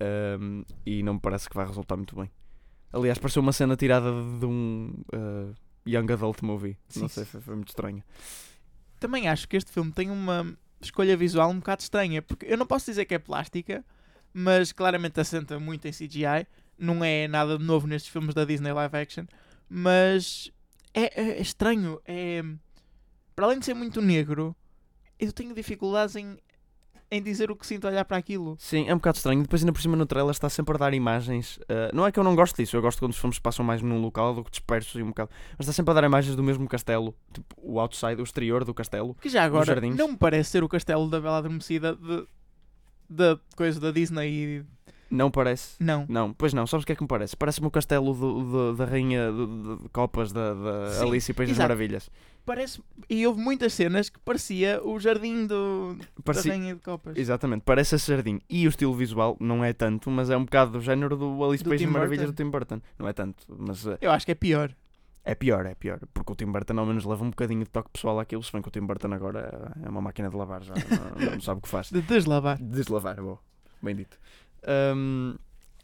Ahm, 0.00 0.64
e 0.84 1.04
não 1.04 1.14
me 1.14 1.20
parece 1.20 1.48
que 1.48 1.54
vai 1.54 1.64
resultar 1.66 1.96
muito 1.96 2.16
bem. 2.16 2.28
Aliás, 2.92 3.16
pareceu 3.18 3.40
uma 3.40 3.52
cena 3.52 3.76
tirada 3.76 4.10
de 4.40 4.44
um 4.44 4.92
ah, 5.12 5.52
Young 5.86 6.12
Adult 6.12 6.42
Movie. 6.42 6.76
Não 6.96 7.02
Sim. 7.02 7.08
sei, 7.08 7.24
foi, 7.24 7.40
foi 7.40 7.54
muito 7.54 7.68
estranho. 7.68 8.02
Também 8.98 9.28
acho 9.28 9.48
que 9.48 9.56
este 9.56 9.70
filme 9.70 9.92
tem 9.92 10.10
uma 10.10 10.52
escolha 10.84 11.16
visual 11.16 11.50
um 11.50 11.58
bocado 11.58 11.82
estranha, 11.82 12.22
porque 12.22 12.46
eu 12.46 12.56
não 12.56 12.66
posso 12.66 12.86
dizer 12.86 13.04
que 13.04 13.14
é 13.14 13.18
plástica, 13.18 13.84
mas 14.32 14.72
claramente 14.72 15.20
assenta 15.20 15.58
muito 15.58 15.86
em 15.86 15.92
CGI. 15.92 16.46
Não 16.78 17.04
é 17.04 17.28
nada 17.28 17.56
de 17.56 17.64
novo 17.64 17.86
nestes 17.86 18.10
filmes 18.10 18.34
da 18.34 18.44
Disney 18.44 18.72
live 18.72 18.96
action, 18.96 19.24
mas 19.68 20.50
é, 20.92 21.20
é 21.20 21.40
estranho. 21.40 22.00
É, 22.04 22.42
para 23.34 23.46
além 23.46 23.58
de 23.58 23.64
ser 23.64 23.74
muito 23.74 24.00
negro, 24.02 24.56
eu 25.18 25.32
tenho 25.32 25.54
dificuldades 25.54 26.16
em, 26.16 26.36
em 27.14 27.22
dizer 27.22 27.50
o 27.50 27.56
que 27.56 27.66
sinto 27.66 27.86
olhar 27.86 28.04
para 28.04 28.16
aquilo. 28.16 28.56
Sim, 28.58 28.88
é 28.88 28.92
um 28.94 28.98
bocado 28.98 29.16
estranho. 29.16 29.42
Depois, 29.42 29.62
ainda 29.62 29.72
por 29.72 29.80
cima, 29.80 29.96
no 29.96 30.04
trailer 30.06 30.30
está 30.32 30.48
sempre 30.48 30.74
a 30.74 30.78
dar 30.78 30.92
imagens. 30.94 31.58
ah, 31.68 31.90
não 31.94 32.06
é 32.06 32.12
que 32.12 32.18
eu 32.18 32.24
não 32.24 32.34
gosto 32.34 32.56
disso, 32.56 32.76
eu 32.76 32.82
gosto 32.82 32.98
quando 32.98 33.12
os 33.12 33.18
filmes 33.18 33.38
passam 33.38 33.64
mais 33.64 33.80
num 33.82 34.00
local 34.00 34.34
do 34.34 34.44
que 34.44 34.50
dispersos 34.50 34.94
e 34.98 35.02
um 35.02 35.08
bocado. 35.08 35.30
Mas 35.56 35.60
está 35.66 35.72
sempre 35.72 35.92
a 35.92 35.94
dar 35.94 36.04
imagens 36.04 36.34
do 36.36 36.42
mesmo 36.42 36.68
castelo, 36.68 37.14
tipo 37.32 37.54
o 37.58 37.78
outside, 37.80 38.20
o 38.20 38.24
exterior 38.24 38.64
do 38.64 38.74
castelo. 38.74 39.14
Que 39.20 39.28
já 39.28 39.44
agora 39.44 39.80
não 39.80 40.08
me 40.08 40.16
parece 40.16 40.50
ser 40.50 40.64
o 40.64 40.68
castelo 40.68 41.08
da 41.08 41.20
Bela 41.20 41.38
Adormecida 41.38 41.94
de, 41.96 42.26
da 43.08 43.38
coisa 43.56 43.78
da 43.80 43.90
Disney 43.90 44.28
e. 44.30 44.64
Não 45.10 45.30
parece. 45.30 45.76
Não. 45.78 46.06
Não, 46.08 46.32
pois 46.32 46.52
não, 46.52 46.66
sabes 46.66 46.82
o 46.82 46.86
que 46.86 46.92
é 46.92 46.96
que 46.96 47.02
me 47.02 47.06
parece? 47.06 47.36
Parece-me 47.36 47.66
o 47.68 47.70
castelo 47.70 48.12
do- 48.14 48.42
do- 48.42 48.74
da 48.76 48.84
rainha 48.84 49.30
de, 49.30 49.88
copas 49.90 50.32
da, 50.32 50.54
da 50.54 51.02
Alice 51.02 51.30
e 51.30 51.34
País 51.34 51.50
das. 51.50 51.58
Maravilhas. 51.58 52.10
Parece. 52.44 52.82
E 53.08 53.26
houve 53.26 53.40
muitas 53.40 53.72
cenas 53.72 54.10
que 54.10 54.18
parecia 54.20 54.78
o 54.84 54.98
jardim 55.00 55.46
do, 55.46 55.96
Parecia- 56.22 56.52
da 56.52 56.58
Rainha 56.58 56.74
de 56.74 56.80
Copas. 56.82 57.16
Exatamente, 57.16 57.62
parece 57.64 57.94
esse 57.94 58.06
jardim. 58.10 58.38
E 58.50 58.66
o 58.66 58.68
estilo 58.68 58.94
visual 58.94 59.36
não 59.40 59.64
é 59.64 59.72
tanto, 59.72 60.10
mas 60.10 60.28
é 60.28 60.36
um 60.36 60.44
bocado 60.44 60.72
do 60.72 60.80
género 60.80 61.16
do 61.16 61.42
Alice 61.42 61.64
Do 61.64 61.70
País 61.70 61.82
Maravilhas 61.86 62.26
do 62.26 62.34
Tim 62.34 62.50
Burton. 62.50 62.80
Não 62.98 63.08
é 63.08 63.12
tanto, 63.14 63.46
mas 63.48 63.86
eh, 63.86 63.96
Eu 64.00 64.10
acho 64.10 64.26
que 64.26 64.32
é 64.32 64.34
pior. 64.34 64.74
É 65.24 65.34
pior, 65.34 65.64
é 65.64 65.74
pior. 65.74 66.00
Porque 66.12 66.32
o 66.32 66.36
Tim 66.36 66.52
Burton 66.52 66.78
ao 66.78 66.84
menos 66.84 67.06
leva 67.06 67.24
um 67.24 67.30
bocadinho 67.30 67.64
de 67.64 67.70
toque 67.70 67.88
pessoal 67.90 68.20
àquilo, 68.20 68.42
se 68.42 68.52
bem 68.52 68.60
que 68.60 68.68
o 68.68 68.70
Tim 68.70 68.82
Burton 68.84 69.12
agora 69.14 69.72
é 69.82 69.88
uma 69.88 70.02
máquina 70.02 70.28
de 70.28 70.36
lavar, 70.36 70.62
já 70.62 70.74
não, 70.74 71.30
não 71.32 71.40
sabe 71.40 71.60
o 71.60 71.62
que 71.62 71.68
faz. 71.68 71.88
De 71.92 72.02
deslavar. 72.02 72.58
Deslavar, 72.62 73.16
bom, 73.22 73.38
bem 73.82 73.96
dito. 73.96 74.18
Ahm, 74.66 75.36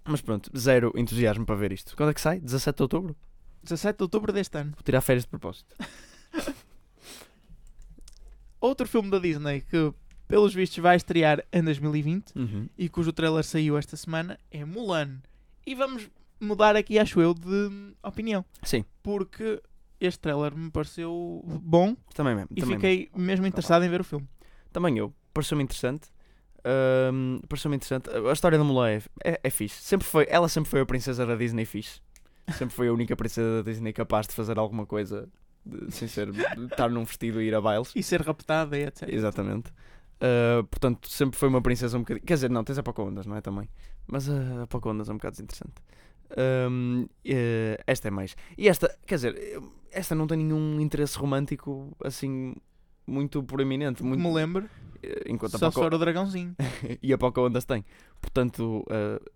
mas 0.04 0.20
pronto, 0.20 0.50
zero 0.58 0.92
entusiasmo 0.94 1.46
para 1.46 1.54
ver 1.54 1.72
isto. 1.72 1.96
Quando 1.96 2.10
é 2.10 2.14
que 2.14 2.20
sai? 2.20 2.38
17 2.38 2.76
de 2.76 2.82
outubro? 2.82 3.16
17 3.62 3.96
de 3.96 4.02
outubro 4.02 4.30
deste 4.30 4.58
ano. 4.58 4.72
Vou 4.72 4.82
tirar 4.82 5.00
férias 5.00 5.24
de 5.24 5.30
propósito. 5.30 5.74
Outro 8.60 8.87
filme 8.87 9.10
da 9.10 9.18
Disney 9.18 9.62
que, 9.62 9.92
pelos 10.28 10.52
vistos, 10.54 10.78
vai 10.78 10.96
estrear 10.96 11.44
em 11.52 11.62
2020 11.62 12.32
Uhum. 12.37 12.68
e 12.76 12.88
cujo 12.88 13.12
trailer 13.12 13.42
saiu 13.44 13.76
esta 13.78 13.96
semana 13.96 14.38
é 14.50 14.64
Mulan. 14.64 15.18
E 15.66 15.75
vamos 15.75 16.08
mudar 16.38 16.76
aqui, 16.76 16.99
acho 16.99 17.20
eu, 17.20 17.32
de 17.34 17.70
opinião. 18.02 18.44
Sim, 18.62 18.84
Porque 19.02 19.62
este 19.99 20.18
trailer 20.20 20.54
me 20.54 20.70
pareceu 20.70 21.42
bom 21.62 21.94
também 22.14 22.34
mesmo. 22.34 22.49
e 22.54 22.60
também 22.60 22.76
fiquei 22.76 23.10
mesmo 23.14 23.46
interessado 23.46 23.84
em 23.84 23.88
ver 23.88 24.00
o 24.00 24.04
filme. 24.04 24.28
Também 24.72 24.96
eu. 24.99 25.12
Pareceu-me 25.32 25.62
interessante. 25.64 26.08
Ahm, 26.64 27.38
Pareceu-me 27.49 27.76
interessante. 27.76 28.10
A 28.10 28.32
história 28.32 28.58
da 28.58 28.64
Mulan 28.64 28.88
é, 28.90 29.02
é, 29.25 29.40
é 29.44 29.50
fixe. 29.50 29.82
Sempre 29.82 30.06
foi, 30.06 30.26
ela 30.28 30.49
sempre 30.49 30.68
foi 30.70 30.80
a 30.80 30.87
princesa 30.87 31.25
da 31.25 31.34
Disney 31.34 31.64
fixe. 31.64 32.00
Sempre 32.58 32.75
foi 32.75 32.88
a 32.88 32.92
única 32.92 33.14
princesa 33.16 33.62
da 33.62 33.70
Disney 33.70 33.92
capaz 33.92 34.26
de 34.26 34.34
fazer 34.34 34.58
alguma 34.58 34.84
coisa 34.84 35.28
sem 35.90 36.08
ser 36.08 36.28
estar 36.70 36.88
num 36.90 37.04
vestido 37.04 37.40
e 37.40 37.46
ir 37.46 37.54
a 37.54 37.60
bailes. 37.60 37.92
E 37.94 38.02
ser 38.02 38.20
raptada 38.22 38.76
e 38.78 38.82
etc. 38.84 39.08
Exatamente. 39.08 39.72
Ah, 40.20 40.62
portanto, 40.70 41.08
sempre 41.08 41.38
foi 41.38 41.48
uma 41.48 41.62
princesa 41.62 41.96
um 41.96 42.00
bocadinho. 42.00 42.24
Quer 42.26 42.34
dizer, 42.34 42.50
não, 42.50 42.62
tens 42.62 42.78
a 42.78 42.82
Pocahontas, 42.82 43.26
não 43.26 43.36
é? 43.36 43.40
Também. 43.40 43.68
Mas 44.06 44.28
a 44.28 44.66
Pocahontas 44.68 45.08
é 45.08 45.12
um 45.12 45.16
bocado 45.16 45.32
desinteressante. 45.32 45.74
Ahm, 46.36 47.06
eh, 47.24 47.82
esta 47.86 48.08
é 48.08 48.10
mais. 48.10 48.36
E 48.56 48.68
esta, 48.68 48.94
quer 49.06 49.16
dizer, 49.16 49.36
eh, 49.36 49.60
esta 49.90 50.14
não 50.14 50.26
tem 50.26 50.38
nenhum 50.38 50.80
interesse 50.80 51.18
romântico 51.18 51.96
assim 52.04 52.54
muito 53.06 53.42
proeminente. 53.42 54.02
Muito, 54.04 54.22
me 54.22 54.32
lembro, 54.32 54.68
eh, 55.02 55.24
enquanto 55.26 55.56
a 55.56 55.58
só 55.58 55.70
Poca- 55.70 55.80
for 55.80 55.94
o 55.94 55.98
dragãozinho. 55.98 56.54
e 57.02 57.12
a 57.12 57.18
Pocahontas 57.18 57.64
tem. 57.64 57.84
Portanto, 58.20 58.84
uh, 58.88 59.30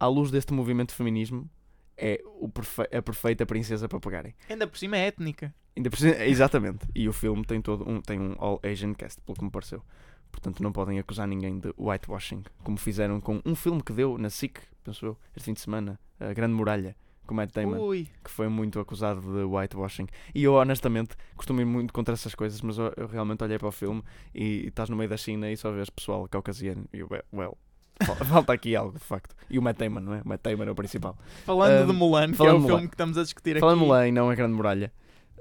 à 0.00 0.06
luz 0.08 0.30
deste 0.30 0.52
movimento 0.52 0.88
de 0.88 0.94
feminismo, 0.96 1.48
é 1.96 2.20
o 2.40 2.48
perfe- 2.48 2.88
a 2.96 3.02
perfeita 3.02 3.46
princesa 3.46 3.88
para 3.88 4.00
pegarem. 4.00 4.34
Ainda 4.48 4.66
por 4.66 4.78
cima 4.78 4.96
é 4.96 5.06
étnica. 5.06 5.54
Ainda 5.76 5.88
por 5.90 5.98
cima- 5.98 6.16
exatamente. 6.24 6.86
E 6.94 7.08
o 7.08 7.12
filme 7.12 7.44
tem 7.44 7.60
todo 7.60 7.88
um, 7.88 8.00
tem 8.00 8.20
um 8.20 8.34
all 8.38 8.60
Asian 8.62 8.92
cast, 8.94 9.20
pelo 9.22 9.36
que 9.38 9.44
me 9.44 9.50
pareceu. 9.50 9.82
Portanto, 10.30 10.62
não 10.62 10.72
podem 10.72 10.98
acusar 10.98 11.26
ninguém 11.28 11.58
de 11.58 11.72
whitewashing, 11.78 12.42
como 12.64 12.78
fizeram 12.78 13.20
com 13.20 13.40
um 13.44 13.54
filme 13.54 13.82
que 13.82 13.92
deu 13.92 14.16
na 14.16 14.30
SIC, 14.30 14.60
penso 14.82 15.04
eu, 15.06 15.18
este 15.36 15.44
fim 15.46 15.52
de 15.52 15.60
semana, 15.60 16.00
A 16.18 16.32
Grande 16.32 16.54
Muralha, 16.54 16.96
com 17.26 17.34
Matt 17.34 17.52
Damon 17.52 17.78
Ui, 17.78 18.08
que 18.24 18.30
foi 18.30 18.48
muito 18.48 18.80
acusado 18.80 19.20
de 19.20 19.44
whitewashing. 19.44 20.06
E 20.34 20.42
eu, 20.42 20.54
honestamente, 20.54 21.14
costumo 21.36 21.60
ir 21.60 21.66
muito 21.66 21.92
contra 21.92 22.14
essas 22.14 22.34
coisas, 22.34 22.60
mas 22.62 22.78
eu, 22.78 22.92
eu 22.96 23.06
realmente 23.06 23.44
olhei 23.44 23.58
para 23.58 23.68
o 23.68 23.72
filme 23.72 24.02
e, 24.34 24.62
e 24.64 24.66
estás 24.68 24.88
no 24.88 24.96
meio 24.96 25.08
da 25.10 25.16
China 25.18 25.50
e 25.50 25.56
só 25.56 25.70
vês 25.70 25.90
pessoal 25.90 26.26
caucasiano. 26.28 26.84
E 26.94 27.00
eu, 27.00 27.08
well, 27.10 27.22
well, 27.32 27.58
fal- 28.02 28.16
falta 28.24 28.52
aqui 28.54 28.74
algo, 28.74 28.98
de 28.98 29.04
facto. 29.04 29.34
E 29.50 29.58
o 29.58 29.62
Matt 29.62 29.76
Damon, 29.78 30.00
não 30.00 30.14
é? 30.14 30.22
O 30.22 30.28
Matt 30.28 30.40
Damon 30.42 30.64
é 30.64 30.70
o 30.70 30.74
principal. 30.74 31.16
falando 31.44 31.82
Ahm, 31.82 31.86
de 31.88 31.92
Mulan, 31.92 32.26
que 32.28 32.32
é 32.32 32.36
falando 32.36 32.54
o 32.56 32.60
de 32.60 32.62
filme 32.66 32.76
Mulan. 32.80 32.88
que 32.88 32.94
estamos 32.94 33.18
a 33.18 33.22
discutir 33.22 33.60
Falando 33.60 33.80
aqui. 33.82 33.90
lá 33.90 34.08
e 34.08 34.12
não 34.12 34.30
a 34.30 34.34
Grande 34.34 34.54
Muralha. 34.54 34.90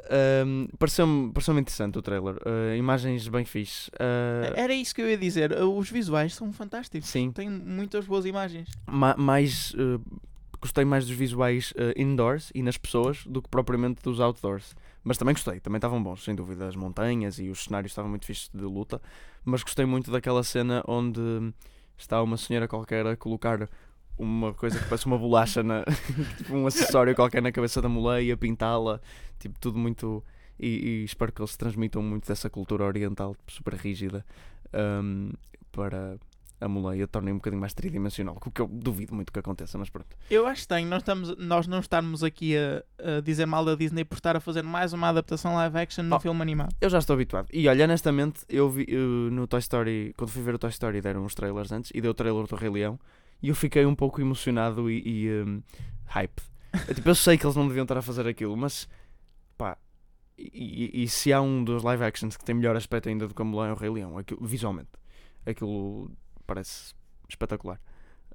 Ahm, 0.10 0.68
Pareceu-me 0.80 1.32
pareceu 1.32 1.58
interessante 1.58 1.98
o 1.98 2.02
trailer. 2.02 2.36
Ah, 2.46 2.76
imagens 2.76 3.28
bem 3.28 3.46
fixe. 3.46 3.90
Ah, 4.00 4.54
Era 4.56 4.74
isso 4.74 4.94
que 4.96 5.02
eu 5.02 5.10
ia 5.10 5.18
dizer. 5.18 5.52
Os 5.62 5.90
visuais 5.90 6.34
são 6.34 6.52
fantásticos. 6.52 7.10
sim, 7.10 7.32
Tem 7.32 7.50
muitas 7.50 8.06
boas 8.06 8.26
imagens. 8.26 8.70
ma- 8.88 9.16
mais. 9.18 9.74
ah, 9.78 10.00
gostei 10.60 10.86
mais 10.86 11.08
dos 11.08 11.16
visuais 11.16 11.74
ah, 11.78 11.94
indoors 12.00 12.52
e 12.54 12.62
nas 12.62 12.78
pessoas 12.78 13.24
do 13.26 13.42
que 13.42 13.50
propriamente 13.50 14.02
dos 14.04 14.20
outdoors. 14.20 14.76
Mas 15.04 15.18
também 15.18 15.34
gostei, 15.34 15.60
também 15.60 15.78
estavam 15.78 16.02
bons, 16.02 16.24
sem 16.24 16.36
dúvida. 16.36 16.68
As 16.68 16.76
montanhas 16.76 17.40
e 17.40 17.50
os 17.50 17.64
cenários 17.64 17.92
estavam 17.92 18.10
muito 18.10 18.26
fixos 18.26 18.50
de 18.54 18.64
luta. 18.64 19.02
Mas 19.44 19.64
gostei 19.64 19.86
muito 19.86 20.12
daquela 20.12 20.44
cena 20.44 20.84
onde 20.88 21.20
está 21.98 22.22
uma 22.22 22.38
senhora 22.38 22.68
qualquer 22.68 23.06
a 23.08 23.16
colocar 23.18 23.68
uma 24.22 24.54
coisa 24.54 24.78
que 24.80 24.86
parece 24.86 25.06
uma 25.06 25.18
bolacha, 25.18 25.62
na, 25.64 25.84
tipo 26.38 26.54
um 26.56 26.68
acessório 26.68 27.16
qualquer 27.16 27.42
na 27.42 27.52
cabeça 27.52 27.82
da 27.82 27.90
mulher 27.90 28.24
e 28.24 28.32
a 28.32 28.38
pintá-la. 28.38 29.00
Tipo, 29.40 29.60
tudo 29.60 29.78
muito. 29.80 30.24
E, 30.60 30.68
e 31.02 31.04
espero 31.04 31.32
que 31.32 31.42
eles 31.42 31.58
transmitam 31.58 32.04
muito 32.04 32.28
dessa 32.28 32.50
cultura 32.50 32.84
oriental 32.86 33.36
super 33.48 33.74
rígida 33.74 34.24
ahm, 34.72 35.32
para 35.72 36.18
a 36.60 36.68
mulher 36.68 37.00
e 37.00 37.02
a 37.02 37.08
tornem 37.08 37.34
um 37.34 37.38
bocadinho 37.38 37.60
mais 37.60 37.74
tridimensional. 37.74 38.38
O 38.46 38.52
que 38.52 38.62
eu 38.62 38.68
duvido 38.68 39.16
muito 39.16 39.34
que 39.34 39.40
aconteça, 39.40 39.80
mas 39.80 39.90
pronto. 39.90 40.16
Eu 40.30 40.46
acho 40.46 40.62
estranho 40.62 40.88
nós, 40.88 41.02
estamos, 41.02 41.36
nós 41.40 41.66
não 41.66 41.80
estarmos 41.80 42.24
aqui 42.24 42.56
a, 42.56 42.84
a 43.18 43.22
dizer 43.22 43.48
mal 43.48 43.66
da 43.66 43.74
Disney 43.74 44.06
por 44.06 44.14
estar 44.18 44.38
a 44.38 44.40
fazer 44.40 44.62
mais 44.62 44.94
uma 44.94 45.10
adaptação 45.10 45.56
live 45.56 45.76
action 45.80 46.04
no 46.04 46.18
Oh. 46.18 46.20
filme 46.20 46.40
animado. 46.40 46.76
Eu 46.80 46.92
já 46.92 47.00
estou 47.00 47.16
habituado. 47.16 47.48
E 47.52 47.68
olha, 47.68 47.86
honestamente, 47.86 48.42
eu 48.48 48.70
vi 48.70 48.86
eu, 48.88 49.02
no 49.32 49.48
Toy 49.48 49.60
Story, 49.60 50.14
quando 50.16 50.30
fui 50.30 50.44
ver 50.44 50.54
o 50.54 50.60
Toy 50.60 50.70
Story, 50.70 51.02
deram 51.02 51.26
uns 51.26 51.34
trailers 51.34 51.72
antes 51.72 51.90
e 51.96 52.00
deu 52.00 52.12
o 52.12 52.14
trailer 52.14 52.46
do 52.46 52.56
Rei 52.56 52.70
Leão 52.70 53.00
e 53.42 53.50
eu 53.50 53.56
fiquei 53.56 53.86
um 53.86 53.96
pouco 53.96 54.22
emocionado 54.22 54.90
e, 54.90 55.02
e 55.26 55.42
um, 55.44 55.62
hyped. 56.08 56.44
Eu, 56.88 56.96
tipo, 56.96 57.10
eu 57.10 57.16
sei 57.16 57.38
que 57.38 57.46
eles 57.46 57.56
não 57.56 57.68
deviam 57.68 57.84
estar 57.84 57.98
a 57.98 58.02
fazer 58.02 58.28
aquilo, 58.28 58.56
mas 58.56 58.88
pá. 59.58 59.78
E, 60.38 61.00
e- 61.02 61.04
e 61.04 61.08
se 61.08 61.32
há 61.34 61.42
um 61.42 61.64
dos 61.64 61.84
live 61.84 62.04
actions 62.04 62.36
que 62.38 62.44
tem 62.46 62.56
melhor 62.56 62.76
aspecto 62.76 63.10
ainda 63.10 63.28
do 63.28 63.34
que 63.36 63.42
a 63.42 63.46
Mulan 63.46 63.68
é 63.70 63.72
o 63.74 63.76
Rei 63.76 63.90
Leão, 63.90 64.18
aquilo, 64.18 64.46
visualmente, 64.46 64.90
aquilo 65.46 66.12
parece 66.48 66.94
espetacular. 67.30 67.80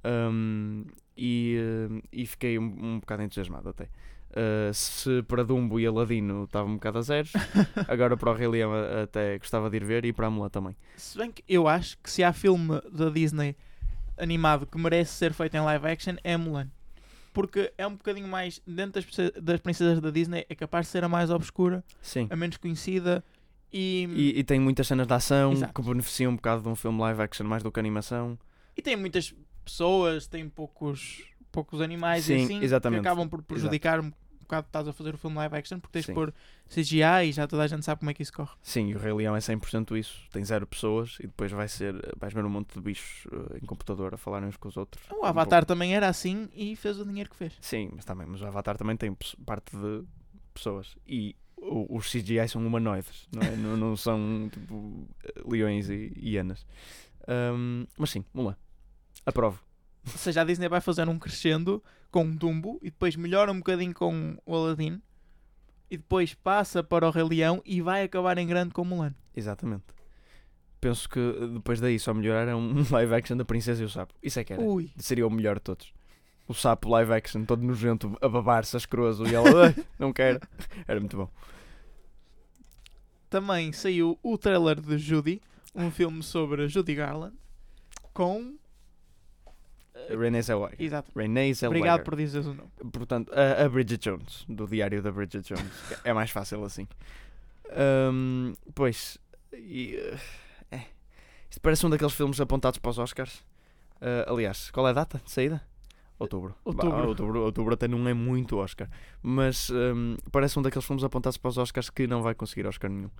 Um, 0.04 0.84
e, 1.16 1.56
um, 1.90 2.00
e 2.12 2.26
fiquei 2.26 2.58
um, 2.58 2.64
um 2.64 3.00
bocado 3.00 3.22
entusiasmado 3.22 3.68
até. 3.70 3.84
Uh, 4.30 4.72
se 4.74 5.22
para 5.22 5.42
Dumbo 5.44 5.80
e 5.80 5.86
Aladino 5.86 6.44
estava 6.44 6.68
um 6.68 6.74
bocado 6.74 6.98
a 6.98 7.02
zeros, 7.02 7.32
agora 7.88 8.16
para 8.16 8.30
o 8.30 8.34
Rei 8.34 8.46
Leão 8.48 8.70
até 9.02 9.38
gostava 9.38 9.70
de 9.70 9.76
ir 9.78 9.84
ver 9.84 10.04
e 10.04 10.12
para 10.12 10.26
a 10.26 10.30
Mulan 10.30 10.50
também. 10.50 10.76
Se 10.96 11.16
bem 11.16 11.32
que 11.32 11.42
eu 11.48 11.66
acho 11.66 11.96
que 12.02 12.10
se 12.10 12.22
há 12.22 12.32
filme 12.32 12.80
da 12.92 13.08
Disney 13.08 13.56
animado 14.18 14.66
que 14.66 14.78
merece 14.78 15.12
ser 15.14 15.32
feito 15.32 15.54
em 15.56 15.60
live 15.60 15.86
action 15.86 16.14
é 16.24 16.36
Mulan. 16.36 16.68
Porque 17.32 17.72
é 17.76 17.86
um 17.86 17.92
bocadinho 17.96 18.26
mais, 18.28 18.62
dentro 18.66 19.00
das, 19.02 19.30
das 19.42 19.60
princesas 19.60 20.00
da 20.00 20.10
Disney, 20.10 20.46
é 20.48 20.54
capaz 20.54 20.86
de 20.86 20.92
ser 20.92 21.04
a 21.04 21.08
mais 21.08 21.30
obscura, 21.30 21.84
Sim. 22.00 22.26
a 22.30 22.36
menos 22.36 22.56
conhecida 22.56 23.22
e, 23.72 24.08
E, 24.34 24.38
e 24.40 24.44
tem 24.44 24.58
muitas 24.58 24.86
cenas 24.86 25.06
de 25.06 25.12
ação 25.12 25.52
Exato. 25.52 25.74
que 25.74 25.86
beneficiam 25.86 26.32
um 26.32 26.36
bocado 26.36 26.62
de 26.62 26.68
um 26.68 26.74
filme 26.74 26.98
live 27.00 27.20
action 27.20 27.46
mais 27.46 27.62
do 27.62 27.70
que 27.70 27.78
animação. 27.78 28.38
e 28.76 28.80
tem 28.80 28.96
muitas 28.96 29.34
pessoas, 29.64 30.26
tem 30.26 30.48
poucos, 30.48 31.22
poucos 31.52 31.80
animais 31.82 32.24
Sim, 32.24 32.38
e 32.38 32.44
assim 32.44 32.62
exatamente. 32.62 33.02
que 33.02 33.08
acabam 33.08 33.28
por 33.28 33.42
prejudicar 33.42 34.00
um 34.00 34.10
bocado 34.46 34.66
estás 34.66 34.88
a 34.88 34.92
fazer 34.92 35.14
o 35.14 35.18
filme 35.18 35.36
live 35.36 35.56
action 35.56 35.78
porque 35.78 35.92
tens 35.92 36.06
Sim. 36.06 36.12
de 36.12 36.14
pôr 36.14 36.32
CGI 36.68 37.28
e 37.28 37.32
já 37.32 37.46
toda 37.46 37.62
a 37.62 37.66
gente 37.66 37.84
sabe 37.84 37.98
como 38.00 38.10
é 38.10 38.14
que 38.14 38.22
isso 38.22 38.32
corre. 38.32 38.52
Sim, 38.62 38.88
e 38.88 38.94
o 38.94 38.98
Rei 38.98 39.12
Leão 39.12 39.36
é 39.36 39.38
100% 39.40 39.96
isso. 39.98 40.22
Tem 40.32 40.44
zero 40.44 40.66
pessoas 40.66 41.16
e 41.20 41.26
depois 41.26 41.52
vai 41.52 41.68
ser, 41.68 41.94
vais 42.18 42.32
ver 42.32 42.44
um 42.44 42.48
monte 42.48 42.74
de 42.74 42.80
bichos 42.80 43.26
eh, 43.32 43.58
em 43.62 43.66
computador 43.66 44.14
a 44.14 44.16
falarem 44.16 44.48
uns 44.48 44.56
com 44.56 44.68
os 44.68 44.76
outros. 44.76 45.04
O 45.10 45.20
Um 45.22 45.24
Avatar 45.24 45.64
também 45.64 45.94
era 45.94 46.08
assim 46.08 46.48
e 46.54 46.74
fez 46.76 46.98
o 46.98 47.04
dinheiro 47.04 47.28
que 47.30 47.36
fez. 47.36 47.52
Sim, 47.60 47.90
mas 47.94 48.04
também, 48.04 48.26
mas 48.26 48.40
o 48.40 48.46
Avatar 48.46 48.76
também 48.76 48.96
tem 48.96 49.14
parte 49.44 49.76
de 49.76 50.02
pessoas 50.54 50.96
e 51.06 51.36
o- 51.56 51.96
os 51.96 52.10
CGI 52.10 52.48
são 52.48 52.64
humanoides, 52.66 53.28
não, 53.34 53.42
é? 53.42 53.56
não, 53.56 53.76
não 53.76 53.96
são 53.96 54.48
tipo 54.52 55.08
leões 55.46 55.88
e 55.90 56.12
hienas. 56.16 56.66
Ahm, 57.28 57.86
mas 57.98 58.10
sim, 58.10 58.24
Mulan. 58.32 58.56
Aprovo. 59.24 59.60
Ou 60.06 60.18
seja, 60.18 60.42
a 60.42 60.44
Disney 60.44 60.68
vai 60.68 60.80
fazer 60.80 61.08
um 61.08 61.18
crescendo 61.18 61.82
com 62.10 62.24
o 62.24 62.34
Dumbo 62.36 62.78
e 62.80 62.86
depois 62.86 63.16
melhora 63.16 63.50
um 63.52 63.58
bocadinho 63.58 63.92
com 63.92 64.36
o 64.46 64.54
Aladdin 64.54 65.00
e 65.90 65.96
depois 65.96 66.32
passa 66.34 66.82
para 66.82 67.06
o 67.06 67.10
Rei 67.10 67.24
Leão 67.24 67.60
e 67.64 67.80
vai 67.80 68.02
acabar 68.04 68.38
em 68.38 68.46
grande 68.46 68.72
com 68.72 68.84
Mulan. 68.84 69.14
Exatamente. 69.34 69.84
Penso 70.80 71.08
que 71.08 71.18
eh, 71.18 71.46
depois 71.54 71.80
daí 71.80 71.98
só 71.98 72.14
melhorar 72.14 72.48
é 72.48 72.54
um 72.54 72.84
live 72.90 73.14
action 73.14 73.36
da 73.36 73.44
Princesa 73.44 73.82
e 73.82 73.86
o 73.86 73.88
Sapo. 73.88 74.14
Isso 74.22 74.38
é 74.38 74.44
que 74.44 74.52
era. 74.52 74.62
Ui, 74.62 74.90
Seria 74.96 75.26
o 75.26 75.30
melhor 75.30 75.56
de 75.56 75.62
todos. 75.62 75.92
O 76.48 76.54
sapo 76.54 76.88
live 76.90 77.12
action, 77.12 77.44
todo 77.44 77.64
nojento, 77.64 78.16
a 78.20 78.28
babar-se, 78.28 78.76
asqueroso, 78.76 79.26
e 79.26 79.34
ela, 79.34 79.66
"Ai, 79.76 79.84
não 79.98 80.12
quero. 80.12 80.40
Era 80.86 81.00
muito 81.00 81.16
bom. 81.16 81.28
também 83.28 83.72
saiu 83.72 84.16
o 84.22 84.38
trailer 84.38 84.80
de 84.80 84.96
Judy, 84.96 85.42
um 85.74 85.90
filme 85.90 86.22
sobre 86.22 86.68
Judy 86.68 86.94
Garland 86.94 87.36
com. 88.14 88.54
Renée 90.10 90.42
Zellweger. 90.42 90.80
Exato. 90.80 91.10
Renée 91.14 91.52
Zellweger. 91.54 91.80
Obrigado 91.80 92.04
por 92.04 92.16
dizeres 92.16 92.46
o 92.46 92.54
nome. 92.54 92.70
Portanto, 92.92 93.32
a, 93.32 93.64
a 93.64 93.68
Bridget 93.68 94.08
Jones, 94.08 94.44
do 94.48 94.66
diário 94.66 95.02
da 95.02 95.10
Bridget 95.10 95.42
Jones. 95.54 95.72
é 96.04 96.12
mais 96.12 96.30
fácil 96.30 96.62
assim. 96.64 96.86
Ahm, 97.70 98.54
pois, 98.74 99.18
e, 99.52 99.96
eh, 99.96 100.18
é. 100.70 100.86
isto 101.50 101.60
parece 101.60 101.84
um 101.86 101.90
daqueles 101.90 102.14
filmes 102.14 102.40
apontados 102.40 102.78
para 102.78 102.90
os 102.90 102.98
Oscars. 102.98 103.44
Ah, 104.00 104.26
aliás, 104.28 104.70
qual 104.70 104.86
é 104.86 104.90
a 104.90 104.92
data 104.92 105.20
de 105.24 105.30
saída? 105.30 105.62
Outubro. 106.18 106.54
Outubro. 106.64 106.90
Bah, 106.90 107.04
outubro. 107.06 107.42
Outubro 107.42 107.74
até 107.74 107.86
não 107.86 108.08
é 108.08 108.14
muito 108.14 108.56
Oscar. 108.56 108.88
Mas 109.22 109.70
ahm, 109.70 110.16
parece 110.32 110.58
um 110.58 110.62
daqueles 110.62 110.86
filmes 110.86 111.04
apontados 111.04 111.36
para 111.36 111.48
os 111.50 111.58
Oscars 111.58 111.90
que 111.90 112.06
não 112.06 112.22
vai 112.22 112.34
conseguir 112.34 112.66
Oscar 112.66 112.90
nenhum. 112.90 113.10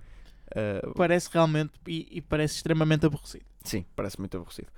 Ah, 0.55 0.91
Parece 0.95 1.29
realmente 1.31 1.73
e, 1.85 2.07
e 2.09 2.21
parece 2.21 2.55
extremamente 2.55 3.05
aborrecido. 3.05 3.45
Sim, 3.63 3.85
parece 3.95 4.19
muito 4.19 4.35
aborrecido. 4.37 4.69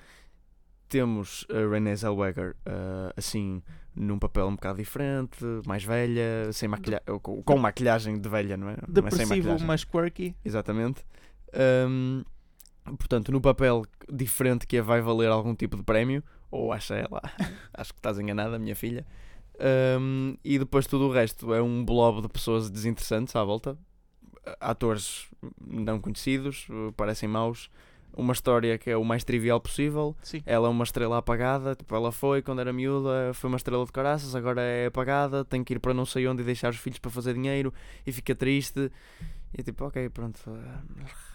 Temos 0.89 1.45
a 1.49 1.69
Renée 1.71 1.95
Zellweger 1.95 2.55
uh, 2.67 3.13
assim 3.15 3.61
num 3.95 4.17
papel 4.17 4.47
um 4.47 4.55
bocado 4.55 4.77
diferente, 4.77 5.37
mais 5.65 5.83
velha, 5.83 6.51
sem 6.53 6.69
maquilha 6.69 7.01
com, 7.21 7.43
com 7.43 7.57
maquilhagem 7.57 8.19
de 8.19 8.29
velha, 8.29 8.55
não 8.55 8.69
é? 8.69 8.75
Não 8.75 8.83
é 8.83 8.87
Depressivo, 8.87 9.59
mas 9.59 9.83
quirky. 9.83 10.35
Exatamente. 10.43 11.03
Um, 11.87 12.23
portanto, 12.97 13.31
no 13.31 13.41
papel 13.41 13.85
diferente 14.11 14.65
que 14.65 14.77
a 14.77 14.81
vai 14.81 15.01
valer 15.01 15.29
algum 15.29 15.53
tipo 15.53 15.75
de 15.75 15.83
prémio, 15.83 16.23
ou 16.49 16.71
acha 16.71 16.95
ela, 16.95 17.21
acho 17.73 17.93
que 17.93 17.99
estás 17.99 18.17
enganada, 18.17 18.57
minha 18.57 18.75
filha. 18.75 19.05
Um, 19.99 20.37
e 20.43 20.57
depois 20.57 20.87
tudo 20.87 21.07
o 21.07 21.11
resto 21.11 21.53
é 21.53 21.61
um 21.61 21.83
blob 21.83 22.21
de 22.21 22.29
pessoas 22.29 22.69
desinteressantes 22.69 23.35
à 23.35 23.43
volta, 23.43 23.77
atores 24.59 25.27
não 25.59 25.99
conhecidos, 25.99 26.67
parecem 26.95 27.27
maus. 27.27 27.69
Uma 28.19 28.33
história 28.33 28.77
que 28.77 28.89
é 28.89 28.97
o 28.97 29.03
mais 29.03 29.23
trivial 29.23 29.59
possível. 29.59 30.15
Sim. 30.21 30.41
Ela 30.45 30.67
é 30.67 30.71
uma 30.71 30.83
estrela 30.83 31.17
apagada, 31.17 31.75
tipo, 31.75 31.95
ela 31.95 32.11
foi 32.11 32.41
quando 32.41 32.59
era 32.59 32.73
miúda, 32.73 33.31
foi 33.33 33.47
uma 33.47 33.57
estrela 33.57 33.85
de 33.85 33.91
caraças, 33.91 34.35
agora 34.35 34.61
é 34.61 34.87
apagada, 34.87 35.45
tem 35.45 35.63
que 35.63 35.73
ir 35.73 35.79
para 35.79 35.93
não 35.93 36.05
sei 36.05 36.27
onde 36.27 36.41
e 36.41 36.45
deixar 36.45 36.69
os 36.69 36.77
filhos 36.77 36.99
para 36.99 37.09
fazer 37.09 37.33
dinheiro 37.33 37.73
e 38.05 38.11
fica 38.11 38.35
triste. 38.35 38.91
E 39.57 39.63
tipo, 39.63 39.85
ok, 39.85 40.09
pronto, 40.09 40.39
ah, 40.47 40.81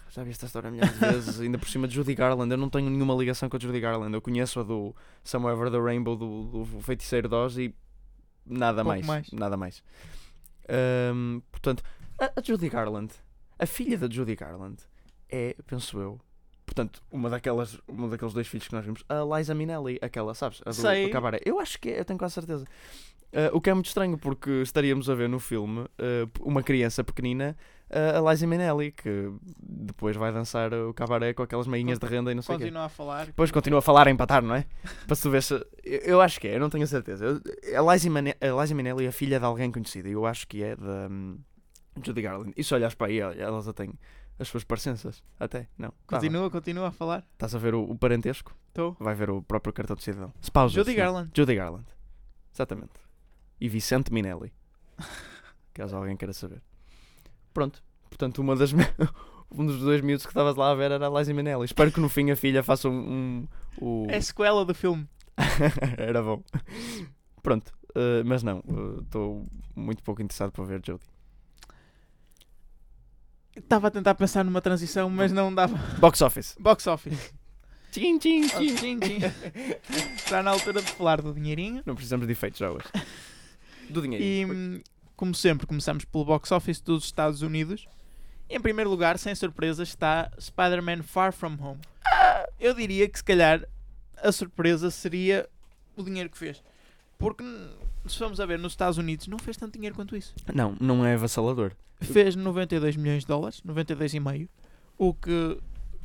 já 0.09 0.23
vi 0.23 0.29
esta 0.29 0.45
história 0.45 0.71
milhares 0.71 0.93
de 0.93 0.99
vezes, 0.99 1.39
ainda 1.41 1.57
por 1.57 1.67
cima 1.67 1.87
de 1.87 1.95
Judy 1.95 2.15
Garland. 2.15 2.49
Eu 2.51 2.57
não 2.57 2.69
tenho 2.69 2.89
nenhuma 2.89 3.13
ligação 3.15 3.49
com 3.49 3.57
a 3.57 3.59
Judy 3.59 3.79
Garland. 3.79 4.13
Eu 4.13 4.21
conheço 4.21 4.59
a 4.59 4.63
do 4.63 4.95
Somewhere 5.23 5.57
Over 5.57 5.71
the 5.71 5.79
Rainbow 5.79 6.15
do, 6.15 6.43
do 6.43 6.81
Feiticeiro 6.81 7.27
de 7.27 7.35
Oz 7.35 7.57
e 7.57 7.75
nada 8.45 8.83
Pouco 8.83 8.87
mais, 8.87 9.05
mais. 9.05 9.31
Nada 9.31 9.57
mais. 9.57 9.83
Ahm, 10.69 11.41
portanto, 11.51 11.83
a, 12.17 12.31
a 12.39 12.41
Judy 12.41 12.69
Garland, 12.69 13.13
a 13.59 13.65
filha 13.65 13.97
da 13.97 14.09
Judy 14.09 14.35
Garland, 14.35 14.77
é, 15.29 15.55
penso 15.67 15.99
eu, 15.99 16.19
portanto, 16.65 17.01
uma 17.11 17.29
daquelas, 17.29 17.79
uma 17.87 18.07
daqueles 18.09 18.33
dois 18.33 18.47
filhos 18.47 18.67
que 18.67 18.73
nós 18.73 18.83
vimos, 18.85 19.03
a 19.07 19.37
Liza 19.37 19.53
Minnelli, 19.53 19.99
aquela, 20.01 20.33
sabes? 20.33 20.61
A 20.65 20.69
do 20.69 20.75
Sei. 20.75 21.09
Cabaré. 21.09 21.39
Eu 21.45 21.59
acho 21.59 21.79
que 21.79 21.89
é, 21.89 21.99
eu 21.99 22.05
tenho 22.05 22.17
quase 22.19 22.33
certeza. 22.33 22.65
Ah, 23.33 23.49
o 23.53 23.59
que 23.59 23.69
é 23.69 23.73
muito 23.73 23.87
estranho, 23.87 24.17
porque 24.17 24.49
estaríamos 24.61 25.09
a 25.09 25.15
ver 25.15 25.27
no 25.27 25.39
filme 25.39 25.85
ah, 25.99 26.27
uma 26.39 26.63
criança 26.63 27.03
pequenina, 27.03 27.55
ah, 27.89 28.17
a 28.19 28.31
Liza 28.31 28.47
Minnelli, 28.47 28.91
que 28.93 29.29
depois 29.61 30.15
vai 30.15 30.31
dançar 30.31 30.73
o 30.73 30.93
cabaré 30.93 31.33
com 31.33 31.43
aquelas 31.43 31.67
meinhas 31.67 31.99
de 31.99 32.05
renda 32.07 32.31
e 32.31 32.35
não 32.35 32.41
sei 32.41 32.55
o 32.55 32.57
quê. 32.57 32.63
Continua 32.65 32.85
a 32.85 32.89
falar. 32.89 33.25
Depois 33.25 33.51
continua 33.51 33.79
a 33.79 33.81
falar 33.81 34.07
a 34.07 34.11
empatar, 34.11 34.41
não 34.41 34.55
é? 34.55 34.65
Para 35.05 35.15
se 35.15 35.27
ver 35.29 35.43
se. 35.43 35.53
Eu, 35.83 35.99
eu 36.05 36.21
acho 36.21 36.39
que 36.39 36.47
é, 36.47 36.55
eu 36.55 36.59
não 36.61 36.69
tenho 36.69 36.83
a 36.85 36.87
certeza. 36.87 37.25
Eu- 37.25 37.89
a, 37.89 37.93
Liza 37.93 38.09
Mane- 38.09 38.35
a 38.39 38.61
Liza 38.61 38.73
Minnelli 38.73 39.05
é 39.05 39.11
filha 39.11 39.37
de 39.39 39.45
alguém 39.45 39.69
conhecido 39.71 40.07
e 40.07 40.13
eu 40.13 40.25
acho 40.25 40.47
que 40.47 40.63
é 40.63 40.75
da 40.75 41.07
hum, 41.11 41.37
Judy 42.01 42.21
Garland. 42.21 42.53
E 42.55 42.63
se 42.63 42.73
olhas 42.73 42.95
para 42.95 43.07
aí, 43.07 43.19
ela 43.19 43.61
já 43.61 43.73
tem 43.73 43.91
as 44.39 44.47
suas 44.47 44.63
parecenças. 44.63 45.23
Até, 45.39 45.67
não. 45.77 45.93
Continua, 46.07 46.49
continua 46.49 46.87
a 46.89 46.91
falar. 46.91 47.25
Estás 47.33 47.55
a 47.55 47.57
ver 47.59 47.73
o, 47.75 47.83
o 47.83 47.97
parentesco? 47.97 48.53
Estou. 48.69 48.95
Vai 48.99 49.15
ver 49.15 49.29
o 49.29 49.41
próprio 49.41 49.73
cartão 49.73 49.95
de 49.95 50.03
cidadão. 50.03 50.33
Spouse. 50.41 50.73
Judy. 50.75 50.93
Garland. 50.93 51.31
Judy 51.35 51.55
Garland. 51.55 51.85
Exatamente. 52.53 52.93
E 53.59 53.69
Vicente 53.69 54.11
Minelli. 54.11 54.51
Caso 55.73 55.95
alguém 55.95 56.15
queira 56.17 56.33
saber. 56.33 56.61
Pronto. 57.53 57.81
Portanto, 58.09 58.39
uma 58.39 58.55
das 58.55 58.71
um 59.51 59.65
dos 59.65 59.79
dois 59.79 60.01
miúdos 60.01 60.25
que 60.25 60.31
estavas 60.31 60.55
lá 60.55 60.71
a 60.71 60.75
ver 60.75 60.91
era 60.91 61.07
a 61.07 61.19
Liza 61.19 61.33
Minnelli. 61.33 61.65
Espero 61.65 61.91
que 61.91 61.99
no 61.99 62.09
fim 62.09 62.31
a 62.31 62.35
filha 62.35 62.63
faça 62.63 62.89
um. 62.89 62.93
um- 62.97 63.47
o... 63.79 64.05
É 64.11 64.17
a 64.17 64.21
sequela 64.21 64.65
do 64.65 64.73
filme. 64.75 65.07
era 65.97 66.21
bom. 66.23 66.41
Pronto. 67.41 67.71
eh, 67.95 68.23
mas 68.25 68.41
não. 68.43 68.61
Estou 69.01 69.45
muito 69.75 70.01
pouco 70.03 70.21
interessado 70.21 70.51
para 70.51 70.63
ver 70.65 70.81
Jodie. 70.85 71.05
Estava 73.55 73.87
a 73.87 73.91
tentar 73.91 74.15
pensar 74.15 74.43
numa 74.43 74.61
transição, 74.61 75.09
mas 75.09 75.31
não 75.31 75.53
dava. 75.53 75.77
Box 75.99 76.21
Office. 76.21 76.55
Box 76.59 76.87
office. 76.87 77.33
Tchim, 77.91 78.17
tchim, 78.17 78.45
tchim. 78.45 78.75
tchim, 78.75 78.99
tchim. 78.99 79.19
Está 80.17 80.43
na 80.43 80.51
altura 80.51 80.81
de 80.81 80.91
falar 80.91 81.21
do 81.21 81.33
dinheirinho. 81.33 81.81
Não 81.85 81.95
precisamos 81.95 82.27
de 82.27 82.33
efeitos 82.33 82.59
já 82.59 82.69
hoje. 82.69 82.85
Do 83.89 84.01
dinheiro. 84.01 84.53
E, 84.53 84.83
como 85.15 85.33
sempre, 85.33 85.65
começamos 85.65 86.03
pelo 86.03 86.25
box 86.25 86.51
office 86.51 86.81
dos 86.81 87.05
Estados 87.05 87.41
Unidos. 87.41 87.87
Em 88.49 88.59
primeiro 88.59 88.89
lugar, 88.89 89.17
sem 89.17 89.33
surpresas, 89.33 89.87
está 89.87 90.29
Spider-Man 90.37 91.03
Far 91.03 91.31
From 91.31 91.57
Home. 91.57 91.79
Eu 92.59 92.73
diria 92.73 93.07
que, 93.07 93.17
se 93.17 93.23
calhar, 93.23 93.65
a 94.17 94.29
surpresa 94.29 94.91
seria 94.91 95.47
o 95.95 96.03
dinheiro 96.03 96.29
que 96.29 96.37
fez. 96.37 96.61
Porque, 97.17 97.45
se 98.07 98.19
vamos 98.19 98.39
a 98.39 98.45
ver, 98.45 98.57
nos 98.59 98.73
Estados 98.73 98.97
Unidos 98.97 99.27
não 99.27 99.37
fez 99.39 99.57
tanto 99.57 99.73
dinheiro 99.73 99.95
quanto 99.95 100.15
isso. 100.15 100.33
Não, 100.53 100.75
não 100.79 101.05
é 101.05 101.13
avassalador. 101.15 101.71
Fez 102.01 102.35
92 102.35 102.95
milhões 102.95 103.23
de 103.23 103.27
dólares, 103.27 103.61
92,5. 103.65 104.47
O 104.97 105.13
que, 105.13 105.57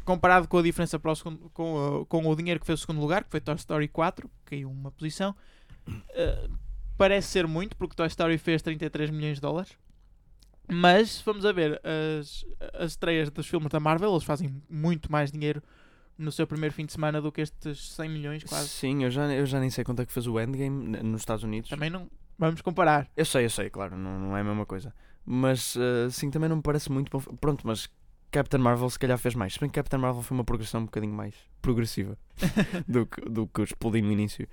comparado 0.04 0.46
com 0.48 0.58
a 0.58 0.62
diferença 0.62 0.98
para 0.98 1.10
o 1.12 1.16
segundo, 1.16 1.50
com, 1.54 2.02
a- 2.02 2.06
com 2.06 2.26
o 2.26 2.36
dinheiro 2.36 2.60
que 2.60 2.66
fez 2.66 2.78
o 2.78 2.82
segundo 2.82 3.00
lugar, 3.00 3.24
que 3.24 3.30
foi 3.30 3.40
Toy 3.40 3.54
Story 3.56 3.88
4, 3.88 4.28
que 4.44 4.50
caiu 4.56 4.70
uma 4.70 4.90
posição, 4.90 5.34
eh, 6.10 6.48
parece 6.96 7.28
ser 7.28 7.46
muito, 7.46 7.76
porque 7.76 7.94
Toy 7.96 8.06
Story 8.08 8.38
fez 8.38 8.62
33 8.62 9.10
milhões 9.10 9.36
de 9.36 9.40
dólares. 9.42 9.72
Mas, 10.72 11.10
se 11.16 11.24
vamos 11.24 11.44
a 11.44 11.50
ver 11.52 11.80
as, 12.20 12.44
as 12.74 12.92
estreias 12.92 13.28
dos 13.30 13.46
filmes 13.48 13.70
da 13.70 13.80
Marvel, 13.80 14.10
eles 14.12 14.22
fazem 14.24 14.62
muito 14.70 15.10
mais 15.10 15.32
dinheiro 15.32 15.60
no 16.20 16.30
seu 16.30 16.46
primeiro 16.46 16.74
fim 16.74 16.86
de 16.86 16.92
semana 16.92 17.20
do 17.20 17.32
que 17.32 17.40
estes 17.40 17.92
100 17.94 18.08
milhões, 18.08 18.44
quase. 18.44 18.68
Sim, 18.68 19.04
eu 19.04 19.10
já, 19.10 19.24
eu 19.32 19.46
já 19.46 19.58
nem 19.58 19.70
sei 19.70 19.82
quanto 19.82 20.02
é 20.02 20.06
que 20.06 20.12
fez 20.12 20.26
o 20.26 20.38
Endgame 20.38 21.02
nos 21.02 21.22
Estados 21.22 21.42
Unidos. 21.42 21.70
Também 21.70 21.90
não 21.90 22.08
vamos 22.38 22.60
comparar. 22.60 23.08
Eu 23.16 23.24
sei, 23.24 23.46
eu 23.46 23.50
sei, 23.50 23.70
claro, 23.70 23.96
não, 23.96 24.18
não 24.18 24.36
é 24.36 24.40
a 24.40 24.44
mesma 24.44 24.66
coisa. 24.66 24.94
Mas 25.24 25.76
eh, 25.76 26.10
sim, 26.10 26.30
também 26.30 26.48
não 26.48 26.56
me 26.56 26.62
parece 26.62 26.90
muito 26.90 27.10
bom. 27.10 27.20
Pronto, 27.36 27.66
mas 27.66 27.88
Captain 28.30 28.60
Marvel 28.60 28.88
se 28.88 28.98
calhar 28.98 29.18
fez 29.18 29.34
mais. 29.34 29.54
Se 29.54 29.60
bem 29.60 29.68
que 29.68 29.74
Captain 29.74 29.98
Marvel 29.98 30.22
foi 30.22 30.36
uma 30.36 30.44
progressão 30.44 30.80
um 30.80 30.84
bocadinho 30.84 31.12
mais 31.12 31.34
progressiva 31.60 32.16
do 32.86 33.06
que, 33.06 33.20
do 33.22 33.46
que 33.46 33.62
explodiu 33.62 34.02
no 34.04 34.12
início. 34.12 34.48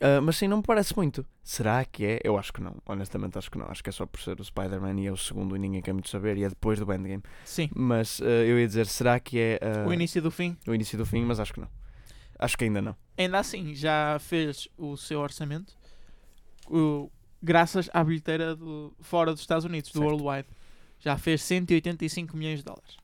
Ah, 0.00 0.20
mas 0.20 0.36
sim, 0.36 0.46
não 0.48 0.58
me 0.58 0.62
parece 0.62 0.94
muito. 0.96 1.24
Será 1.42 1.84
que 1.84 2.04
é? 2.04 2.20
Eu 2.22 2.36
acho 2.38 2.52
que 2.52 2.60
não. 2.60 2.76
Honestamente, 2.86 3.38
acho 3.38 3.50
que 3.50 3.56
não. 3.58 3.66
Acho 3.70 3.82
que 3.82 3.88
é 3.88 3.92
só 3.92 4.04
por 4.06 4.20
ser 4.20 4.38
o 4.40 4.44
Spider-Man 4.44 5.00
e 5.00 5.06
é 5.06 5.12
o 5.12 5.16
segundo 5.16 5.56
e 5.56 5.58
ninguém 5.58 5.80
quer 5.80 5.92
muito 5.92 6.08
saber. 6.10 6.36
E 6.36 6.44
é 6.44 6.48
depois 6.48 6.78
do 6.78 6.92
Endgame. 6.92 7.22
Sim, 7.44 7.70
Mas 7.74 8.20
ah, 8.20 8.24
eu 8.24 8.58
ia 8.58 8.66
dizer, 8.66 8.86
será 8.86 9.18
que 9.18 9.38
é 9.38 9.58
ah, 9.62 9.88
o 9.88 9.92
início 9.92 10.20
do 10.20 10.30
fim. 10.30 10.56
o 10.66 10.74
início 10.74 10.98
do 10.98 11.06
fim? 11.06 11.22
Mas 11.24 11.40
acho 11.40 11.54
que 11.54 11.60
não. 11.60 11.68
Acho 12.38 12.58
que 12.58 12.64
ainda 12.64 12.82
não. 12.82 12.94
Ainda 13.16 13.38
assim, 13.38 13.74
já 13.74 14.18
fez 14.20 14.68
o 14.76 14.96
seu 14.96 15.20
orçamento 15.20 15.74
o- 16.68 17.10
graças 17.42 17.88
à 17.94 18.02
bilheteira 18.04 18.54
do, 18.54 18.94
fora 19.00 19.32
dos 19.32 19.40
Estados 19.40 19.64
Unidos, 19.64 19.90
do 19.90 19.98
Certo. 20.00 20.10
Worldwide. 20.10 20.48
Já 20.98 21.16
fez 21.16 21.42
185 21.42 22.36
milhões 22.36 22.58
de 22.58 22.64
dólares. 22.64 22.96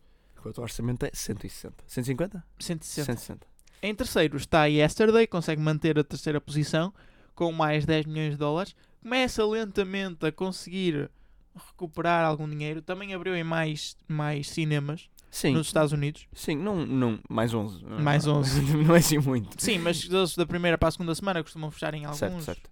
O 0.44 0.60
orçamento 0.60 1.04
é 1.06 1.10
160. 1.12 1.84
150? 1.86 2.44
160. 2.58 3.04
160. 3.12 3.46
Em 3.82 3.92
terceiro 3.92 4.36
está 4.36 4.66
Yesterday, 4.66 5.26
consegue 5.26 5.60
manter 5.60 5.98
a 5.98 6.04
terceira 6.04 6.40
posição 6.40 6.94
com 7.34 7.50
mais 7.50 7.84
10 7.84 8.06
milhões 8.06 8.30
de 8.30 8.36
dólares. 8.36 8.76
Começa 9.02 9.44
lentamente 9.44 10.24
a 10.24 10.30
conseguir 10.30 11.10
recuperar 11.56 12.24
algum 12.24 12.48
dinheiro. 12.48 12.80
Também 12.80 13.12
abriu 13.12 13.34
em 13.34 13.42
mais, 13.42 13.96
mais 14.06 14.48
cinemas 14.48 15.10
Sim. 15.28 15.54
nos 15.54 15.66
Estados 15.66 15.90
Unidos. 15.90 16.28
Sim, 16.32 16.56
não, 16.58 16.86
não, 16.86 17.18
mais 17.28 17.52
11. 17.52 17.84
Mais 17.84 18.24
11. 18.24 18.60
não 18.86 18.94
é 18.94 18.98
assim 18.98 19.18
muito. 19.18 19.60
Sim, 19.60 19.78
mas 19.78 20.04
eles 20.04 20.36
da 20.36 20.46
primeira 20.46 20.78
para 20.78 20.88
a 20.88 20.92
segunda 20.92 21.12
semana 21.16 21.42
costumam 21.42 21.68
fechar 21.72 21.92
em 21.92 22.04
alguns. 22.04 22.18
Certo, 22.18 22.40
certo. 22.40 22.70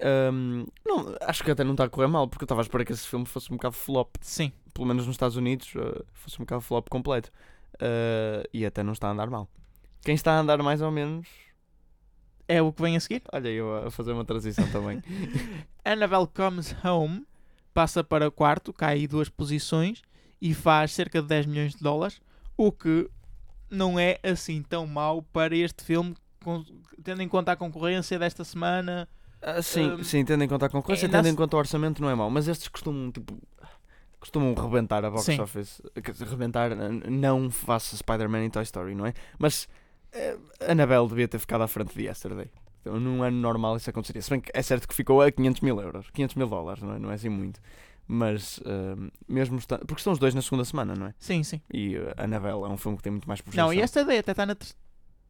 Ahm, 0.00 0.66
não, 0.84 1.16
acho 1.22 1.42
que 1.42 1.50
até 1.50 1.64
não 1.64 1.72
está 1.72 1.84
a 1.84 1.88
correr 1.88 2.08
mal, 2.08 2.28
porque 2.28 2.42
eu 2.42 2.46
estava 2.46 2.60
a 2.60 2.64
esperar 2.64 2.84
que 2.84 2.92
esse 2.92 3.06
filme 3.06 3.24
fosse 3.24 3.50
um 3.50 3.56
bocado 3.56 3.76
flop, 3.76 4.16
Sim. 4.20 4.52
pelo 4.74 4.86
menos 4.86 5.06
nos 5.06 5.14
Estados 5.14 5.36
Unidos, 5.36 5.72
ah, 5.76 6.04
fosse 6.12 6.36
um 6.36 6.44
bocado 6.44 6.60
flop 6.60 6.88
completo. 6.90 7.30
Ah, 7.80 8.42
e 8.52 8.66
até 8.66 8.82
não 8.82 8.92
está 8.92 9.08
a 9.08 9.12
andar 9.12 9.30
mal. 9.30 9.48
Quem 10.04 10.14
está 10.14 10.32
a 10.32 10.40
andar 10.40 10.62
mais 10.62 10.80
ou 10.80 10.90
menos. 10.90 11.28
É 12.48 12.60
o 12.60 12.72
que 12.72 12.82
vem 12.82 12.96
a 12.96 13.00
seguir. 13.00 13.22
Olha, 13.32 13.48
eu 13.48 13.86
a 13.86 13.90
fazer 13.90 14.12
uma 14.12 14.24
transição 14.24 14.68
também. 14.70 15.02
Annabelle 15.84 16.26
Comes 16.26 16.74
Home 16.84 17.26
passa 17.72 18.04
para 18.04 18.30
quarto, 18.30 18.72
cai 18.72 19.06
duas 19.06 19.28
posições 19.28 20.02
e 20.40 20.52
faz 20.52 20.92
cerca 20.92 21.22
de 21.22 21.28
10 21.28 21.46
milhões 21.46 21.74
de 21.74 21.82
dólares, 21.82 22.20
o 22.56 22.70
que 22.70 23.08
não 23.70 23.98
é 23.98 24.18
assim 24.22 24.62
tão 24.62 24.86
mau 24.86 25.22
para 25.22 25.56
este 25.56 25.82
filme, 25.84 26.14
tendo 27.02 27.22
em 27.22 27.28
conta 27.28 27.52
a 27.52 27.56
concorrência 27.56 28.18
desta 28.18 28.44
semana. 28.44 29.08
Ah, 29.40 29.62
sim, 29.62 29.90
Ahm, 29.90 30.02
sim, 30.02 30.24
tendo 30.24 30.44
em 30.44 30.48
conta 30.48 30.66
a 30.66 30.68
concorrência, 30.68 31.06
ainda 31.06 31.18
tendo 31.22 31.32
em 31.32 31.36
conta 31.36 31.56
o 31.56 31.58
orçamento, 31.58 32.02
não 32.02 32.10
é 32.10 32.14
mau. 32.14 32.28
Mas 32.28 32.48
estes 32.48 32.68
costumam, 32.68 33.10
tipo. 33.10 33.38
Costumam 34.20 34.54
rebentar 34.54 35.04
a 35.04 35.10
box 35.10 35.24
Sim. 35.24 35.40
office. 35.40 35.82
Rebentar, 36.30 36.70
não 37.10 37.50
face 37.50 37.96
Spider-Man 37.96 38.44
e 38.44 38.50
Toy 38.50 38.62
Story, 38.62 38.94
não 38.94 39.04
é? 39.04 39.14
Mas 39.36 39.68
eh, 40.12 40.36
Annabelle 40.68 41.08
devia 41.08 41.28
ter 41.28 41.38
ficado 41.38 41.62
à 41.62 41.68
frente 41.68 41.94
de 41.96 42.04
Yesterday. 42.06 42.50
Então, 42.80 42.98
num 42.98 43.22
ano 43.22 43.36
normal 43.38 43.76
isso 43.76 43.88
aconteceria. 43.88 44.20
Se 44.22 44.30
bem 44.30 44.40
que 44.40 44.50
é 44.52 44.60
certo 44.62 44.88
que 44.88 44.94
ficou 44.94 45.22
a 45.22 45.30
500 45.30 45.60
mil 45.60 45.80
euros, 45.80 46.10
500 46.12 46.36
mil 46.36 46.48
dólares, 46.48 46.82
não 46.82 46.94
é, 46.94 46.98
não 46.98 47.10
é 47.10 47.14
assim 47.14 47.28
muito. 47.28 47.60
Mas 48.06 48.60
ahm, 48.66 49.08
mesmo. 49.28 49.58
Porque 49.86 49.94
estão 50.00 50.12
os 50.12 50.18
dois 50.18 50.34
na 50.34 50.42
segunda 50.42 50.64
semana, 50.64 50.94
não 50.94 51.06
é? 51.06 51.14
Sim, 51.18 51.42
sim. 51.44 51.60
E 51.72 51.96
uh, 51.96 52.12
Annabelle 52.16 52.64
é 52.64 52.68
um 52.68 52.76
filme 52.76 52.96
que 52.96 53.02
tem 53.04 53.12
muito 53.12 53.28
mais 53.28 53.40
projeção. 53.40 53.66
Não, 53.66 53.72
e 53.72 53.80
esta 53.80 54.00
ideia 54.00 54.20
até 54.20 54.32
está 54.32 54.44
na 54.44 54.54
ter... 54.56 54.68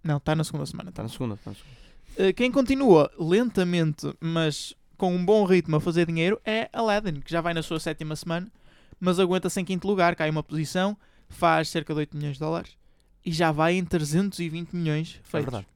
Não, 0.02 0.16
está 0.16 0.34
na 0.34 0.42
segunda 0.42 0.64
semana. 0.66 0.88
Está 0.88 1.02
Tá. 1.02 1.02
na 1.04 1.08
segunda, 1.10 1.34
está 1.34 1.50
na 1.50 1.56
segunda. 1.56 2.30
Uh, 2.30 2.34
Quem 2.34 2.50
continua 2.50 3.10
lentamente, 3.18 4.12
mas 4.18 4.74
com 4.96 5.14
um 5.14 5.24
bom 5.24 5.44
ritmo 5.44 5.76
a 5.76 5.80
fazer 5.80 6.06
dinheiro 6.06 6.40
é 6.44 6.68
Aladdin, 6.72 7.20
que 7.20 7.30
já 7.30 7.40
vai 7.40 7.52
na 7.52 7.62
sua 7.62 7.78
sétima 7.78 8.16
semana, 8.16 8.50
mas 8.98 9.20
aguenta-se 9.20 9.60
em 9.60 9.64
quinto 9.64 9.86
lugar, 9.86 10.16
cai 10.16 10.30
uma 10.30 10.42
posição, 10.42 10.96
faz 11.28 11.68
cerca 11.68 11.92
de 11.92 12.00
8 12.00 12.16
milhões 12.16 12.34
de 12.34 12.40
dólares 12.40 12.76
e 13.24 13.32
já 13.32 13.52
vai 13.52 13.74
em 13.74 13.84
320 13.84 14.72
milhões 14.74 15.20
É 15.24 15.28
feitos. 15.30 15.52
verdade. 15.52 15.66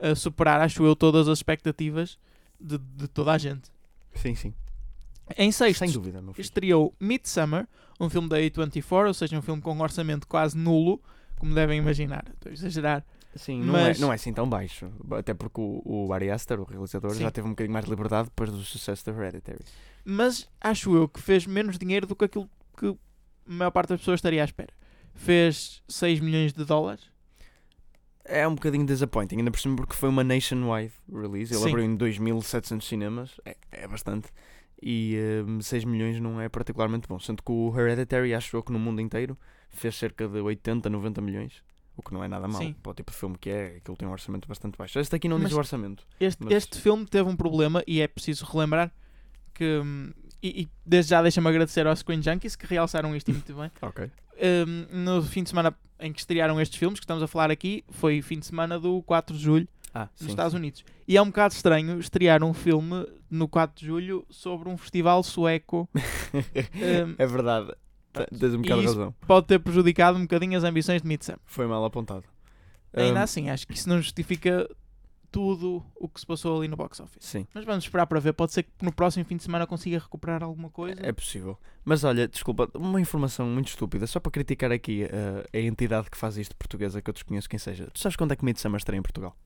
a 0.00 0.14
superar, 0.14 0.60
acho 0.60 0.82
eu, 0.84 0.94
todas 0.96 1.28
as 1.28 1.38
expectativas 1.38 2.18
de, 2.60 2.78
de 2.78 3.08
toda 3.08 3.32
a 3.32 3.38
gente. 3.38 3.70
Sim, 4.14 4.34
sim. 4.34 4.54
Em 5.36 5.52
sexto, 5.52 5.78
Sem 5.80 5.90
dúvida, 5.92 6.22
estreou 6.38 6.92
Midsummer, 6.98 7.66
um 8.00 8.08
filme 8.10 8.28
da 8.28 8.38
A24, 8.38 9.06
ou 9.06 9.14
seja, 9.14 9.38
um 9.38 9.42
filme 9.42 9.62
com 9.62 9.72
um 9.72 9.80
orçamento 9.80 10.26
quase 10.26 10.56
nulo, 10.56 11.00
como 11.38 11.54
devem 11.54 11.78
imaginar. 11.78 12.24
Estou 12.34 12.50
a 12.50 12.52
exagerar. 12.52 13.04
Sim, 13.36 13.60
não, 13.62 13.72
Mas- 13.74 13.98
é, 13.98 14.00
não 14.00 14.10
é 14.10 14.16
assim 14.16 14.32
tão 14.32 14.48
baixo. 14.48 14.90
Até 15.12 15.32
porque 15.32 15.60
o, 15.60 15.80
o 15.84 16.12
Ari 16.12 16.30
Aster, 16.32 16.58
o 16.60 16.64
realizador, 16.64 17.12
Sim. 17.12 17.20
já 17.20 17.30
teve 17.30 17.46
um 17.46 17.50
bocadinho 17.50 17.72
mais 17.72 17.84
de 17.84 17.90
liberdade 17.92 18.24
depois 18.28 18.50
do 18.50 18.58
sucesso 18.64 19.06
da 19.06 19.12
Hereditary. 19.12 19.60
Mas 20.04 20.48
acho 20.60 20.96
eu 20.96 21.08
que 21.08 21.20
fez 21.20 21.46
menos 21.46 21.78
dinheiro 21.78 22.08
do 22.08 22.16
que 22.16 22.24
aquilo 22.24 22.50
que 22.76 22.86
a 22.88 22.94
maior 23.46 23.70
parte 23.70 23.90
das 23.90 24.00
pessoas 24.00 24.18
estaria 24.18 24.42
à 24.42 24.44
espera. 24.44 24.72
Fez 25.22 25.82
6 25.86 26.18
milhões 26.20 26.52
de 26.54 26.64
dólares. 26.64 27.04
É 28.24 28.48
um 28.48 28.54
bocadinho 28.54 28.86
disappointing, 28.86 29.36
ainda 29.36 29.50
por 29.50 29.60
cima 29.60 29.76
porque 29.76 29.92
foi 29.94 30.08
uma 30.08 30.24
nationwide 30.24 30.94
release. 31.12 31.52
Ele 31.52 31.62
Sim. 31.62 31.68
abriu 31.68 31.84
em 31.84 31.94
2.700 31.96 32.80
cinemas, 32.82 33.38
é, 33.44 33.54
é 33.70 33.86
bastante. 33.86 34.28
E 34.82 35.18
hum, 35.46 35.60
6 35.60 35.84
milhões 35.84 36.18
não 36.20 36.40
é 36.40 36.48
particularmente 36.48 37.06
bom. 37.06 37.18
Sendo 37.18 37.42
que 37.42 37.52
o 37.52 37.70
Hereditary, 37.78 38.32
acho 38.32 38.56
eu 38.56 38.62
que 38.62 38.72
no 38.72 38.78
mundo 38.78 39.00
inteiro, 39.02 39.36
fez 39.68 39.94
cerca 39.96 40.26
de 40.26 40.40
80, 40.40 40.88
90 40.88 41.20
milhões. 41.20 41.62
O 41.96 42.02
que 42.02 42.14
não 42.14 42.24
é 42.24 42.28
nada 42.28 42.48
mal 42.48 42.62
Sim. 42.62 42.74
para 42.82 42.92
o 42.92 42.94
tipo 42.94 43.10
de 43.12 43.18
filme 43.18 43.36
que 43.36 43.50
é. 43.50 43.76
Aquilo 43.76 43.94
tem 43.98 44.08
um 44.08 44.12
orçamento 44.12 44.48
bastante 44.48 44.78
baixo. 44.78 44.98
Este 44.98 45.14
aqui 45.16 45.28
não 45.28 45.36
Mas- 45.38 45.48
diz 45.48 45.56
o 45.56 45.58
orçamento. 45.58 46.06
Este, 46.18 46.42
Mas- 46.42 46.54
este 46.54 46.80
filme 46.80 47.04
teve 47.04 47.28
um 47.28 47.36
problema 47.36 47.82
e 47.86 48.00
é 48.00 48.08
preciso 48.08 48.46
relembrar 48.46 48.90
que. 49.52 49.80
hum, 49.84 50.12
E, 50.42 50.62
e 50.62 50.68
desde 50.86 51.10
já 51.10 51.20
deixa-me 51.20 51.46
agradecer 51.48 51.86
aos 51.86 51.98
Screen 51.98 52.22
Junkies 52.22 52.56
que 52.56 52.64
realçaram 52.66 53.14
isto 53.14 53.30
muito 53.30 53.52
bem. 53.54 53.70
Ok. 53.82 54.10
Hum, 54.40 54.86
no 55.04 55.22
fim 55.22 55.42
de 55.42 55.50
semana 55.50 55.74
em 55.98 56.12
que 56.12 56.20
estrearam 56.20 56.60
estes 56.60 56.78
filmes 56.78 56.98
que 56.98 57.04
estamos 57.04 57.22
a 57.22 57.26
falar 57.26 57.50
aqui, 57.50 57.84
foi 57.90 58.22
fim 58.22 58.38
de 58.38 58.46
semana 58.46 58.78
do 58.80 59.02
4 59.02 59.36
de 59.36 59.42
julho 59.42 59.68
Ah, 59.94 60.08
nos 60.12 60.20
sim. 60.20 60.28
Estados 60.28 60.54
Unidos. 60.54 60.82
E 61.06 61.16
é 61.16 61.22
um 61.22 61.26
bocado 61.26 61.52
estranho 61.54 61.98
estrear 62.00 62.42
um 62.42 62.54
filme 62.54 63.06
no 63.30 63.46
4 63.46 63.78
de 63.80 63.86
julho 63.86 64.24
sobre 64.30 64.68
um 64.68 64.76
festival 64.78 65.22
sueco. 65.22 65.88
Hum, 66.34 67.14
é 67.18 67.26
verdade. 67.26 67.72
Tens 68.38 68.54
um 68.54 68.62
bocado 68.62 68.80
de 68.80 68.86
razão. 68.86 69.14
Pode 69.26 69.46
ter 69.46 69.58
prejudicado 69.60 70.16
um 70.18 70.22
bocadinho 70.22 70.56
as 70.56 70.64
ambições 70.64 71.02
de 71.02 71.06
Midsummer. 71.08 71.38
Foi 71.44 71.66
mal 71.66 71.84
apontado. 71.84 72.24
Ainda 72.92 73.20
Hum, 73.20 73.22
assim, 73.22 73.50
acho 73.50 73.66
que 73.66 73.74
isso 73.74 73.88
não 73.88 74.00
justifica 74.00 74.68
tudo 75.30 75.84
o 75.94 76.08
que 76.08 76.20
se 76.20 76.26
passou 76.26 76.58
ali 76.58 76.68
no 76.68 76.76
box 76.76 77.00
office. 77.00 77.24
Sim. 77.24 77.46
Mas 77.54 77.64
vamos 77.64 77.84
esperar 77.84 78.06
para 78.06 78.18
ver. 78.20 78.32
Pode 78.32 78.52
ser 78.52 78.64
que 78.64 78.70
no 78.82 78.92
próximo 78.92 79.24
fim 79.24 79.36
de 79.36 79.42
semana 79.42 79.66
consiga 79.66 79.98
recuperar 79.98 80.42
alguma 80.42 80.68
coisa. 80.70 81.00
É 81.04 81.12
possível. 81.12 81.58
Mas 81.84 82.02
olha, 82.04 82.26
desculpa, 82.28 82.68
uma 82.74 83.00
informação 83.00 83.46
muito 83.46 83.68
estúpida, 83.68 84.06
só 84.06 84.18
para 84.20 84.32
criticar 84.32 84.72
aqui 84.72 85.04
uh, 85.04 85.48
a 85.56 85.58
entidade 85.60 86.10
que 86.10 86.16
faz 86.16 86.36
isto 86.36 86.56
portuguesa, 86.56 87.00
que 87.00 87.08
eu 87.08 87.14
desconheço 87.14 87.48
quem 87.48 87.58
seja. 87.58 87.88
Tu 87.92 88.00
sabes 88.00 88.16
quando 88.16 88.32
é 88.32 88.36
que 88.36 88.44
Midsummer 88.44 88.78
estreia 88.78 88.98
em 88.98 89.02
Portugal? 89.02 89.36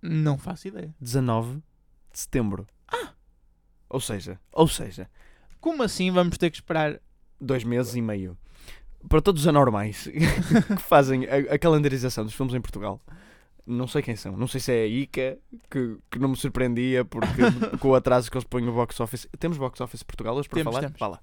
Não 0.00 0.36
faço 0.36 0.68
ideia. 0.68 0.94
19 1.00 1.62
de 2.12 2.18
setembro. 2.18 2.66
Ah! 2.88 3.12
Ou 3.88 4.00
seja, 4.00 4.40
ou 4.52 4.66
seja, 4.66 5.08
Como 5.60 5.82
assim 5.82 6.10
vamos 6.10 6.36
ter 6.38 6.50
que 6.50 6.56
esperar? 6.56 7.00
dois 7.40 7.62
meses 7.64 7.94
e 7.94 8.00
meio. 8.02 8.36
Para 9.08 9.20
todos 9.20 9.42
os 9.42 9.48
anormais 9.48 10.04
que 10.06 10.82
fazem 10.82 11.26
a, 11.26 11.54
a 11.54 11.58
calendarização 11.58 12.24
dos 12.24 12.34
filmes 12.34 12.54
em 12.54 12.60
Portugal, 12.60 13.00
não 13.66 13.86
sei 13.86 14.02
quem 14.02 14.16
são. 14.16 14.36
Não 14.36 14.46
sei 14.46 14.60
se 14.60 14.72
é 14.72 14.82
a 14.82 14.86
ICA, 14.86 15.38
que, 15.70 15.96
que 16.10 16.18
não 16.18 16.30
me 16.30 16.36
surpreendia 16.36 17.04
porque 17.04 17.42
com 17.78 17.88
o 17.88 17.94
atraso 17.94 18.30
que 18.30 18.36
eles 18.36 18.46
põem 18.46 18.64
no 18.64 18.72
box 18.72 18.98
office. 19.00 19.28
Temos 19.38 19.58
box 19.58 19.80
office 19.80 20.02
em 20.02 20.06
Portugal 20.06 20.36
hoje 20.36 20.48
para 20.48 20.58
Temos, 20.58 20.74
falar? 20.74 20.86
temos. 20.86 20.98
Vá 20.98 21.20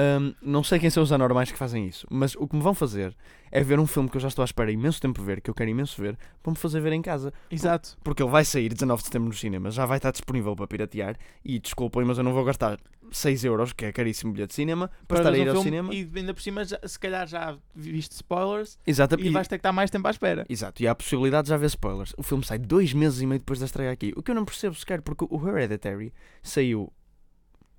Hum, 0.00 0.32
não 0.40 0.62
sei 0.62 0.78
quem 0.78 0.90
são 0.90 1.02
os 1.02 1.10
anormais 1.10 1.50
que 1.50 1.58
fazem 1.58 1.84
isso, 1.88 2.06
mas 2.08 2.36
o 2.36 2.46
que 2.46 2.54
me 2.54 2.62
vão 2.62 2.72
fazer 2.72 3.16
é 3.50 3.64
ver 3.64 3.80
um 3.80 3.86
filme 3.86 4.08
que 4.08 4.16
eu 4.16 4.20
já 4.20 4.28
estou 4.28 4.42
à 4.42 4.44
espera 4.44 4.70
imenso 4.70 5.00
tempo 5.00 5.20
ver, 5.20 5.40
que 5.40 5.50
eu 5.50 5.54
quero 5.54 5.68
imenso 5.68 6.00
ver, 6.00 6.16
vão-me 6.44 6.56
fazer 6.56 6.80
ver 6.80 6.92
em 6.92 7.02
casa. 7.02 7.32
Exato. 7.50 7.98
Porque 8.04 8.22
ele 8.22 8.30
vai 8.30 8.44
sair 8.44 8.68
19 8.72 9.00
de 9.02 9.06
setembro 9.06 9.26
nos 9.28 9.40
cinemas, 9.40 9.74
já 9.74 9.84
vai 9.86 9.96
estar 9.98 10.12
disponível 10.12 10.54
para 10.54 10.68
piratear. 10.68 11.16
E 11.44 11.58
desculpem, 11.58 12.04
mas 12.04 12.16
eu 12.16 12.22
não 12.22 12.32
vou 12.32 12.44
gastar 12.44 12.78
6 13.10 13.42
euros, 13.44 13.72
que 13.72 13.86
é 13.86 13.92
caríssimo 13.92 14.32
bilhete 14.32 14.50
de 14.50 14.54
cinema, 14.54 14.88
para, 15.08 15.18
estar 15.18 15.32
a 15.32 15.36
ir 15.38 15.48
um 15.48 15.56
ao 15.56 15.62
cinema. 15.64 15.92
E 15.92 16.08
ainda 16.14 16.32
por 16.32 16.42
cima, 16.42 16.64
já- 16.64 16.78
se 16.86 16.98
calhar 17.00 17.26
já 17.26 17.58
viste 17.74 18.12
spoilers 18.12 18.78
Exato, 18.86 19.18
e 19.18 19.30
vais 19.30 19.48
ter 19.48 19.56
que 19.56 19.60
estar 19.60 19.72
mais 19.72 19.90
tempo 19.90 20.06
à 20.06 20.10
espera. 20.12 20.46
Exato, 20.48 20.80
e 20.80 20.86
há 20.86 20.92
a 20.92 20.94
possibilidade 20.94 21.46
de 21.46 21.48
já 21.48 21.56
ver 21.56 21.66
spoilers. 21.66 22.14
O 22.16 22.22
filme 22.22 22.44
sai 22.44 22.58
dois 22.58 22.92
meses 22.92 23.20
e 23.20 23.26
meio 23.26 23.40
depois 23.40 23.58
da 23.58 23.66
estreia 23.66 23.90
aqui. 23.90 24.12
O 24.14 24.22
que 24.22 24.30
eu 24.30 24.34
não 24.36 24.44
percebo 24.44 24.76
sequer, 24.76 25.02
porque 25.02 25.26
o 25.28 25.48
Hereditary 25.48 26.12
saiu 26.40 26.92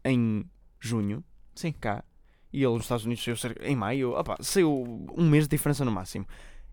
em 0.03 0.43
junho, 0.81 1.23
Sim. 1.55 1.71
cá, 1.73 2.03
e 2.51 2.63
ele 2.63 2.73
nos 2.73 2.83
Estados 2.83 3.05
Unidos 3.05 3.23
saiu 3.23 3.35
cerca- 3.37 3.65
em 3.67 3.75
maio, 3.75 4.11
opa, 4.13 4.37
saiu 4.41 5.07
um 5.17 5.29
mês 5.29 5.45
de 5.45 5.49
diferença 5.49 5.83
no 5.85 5.91
máximo. 5.91 6.25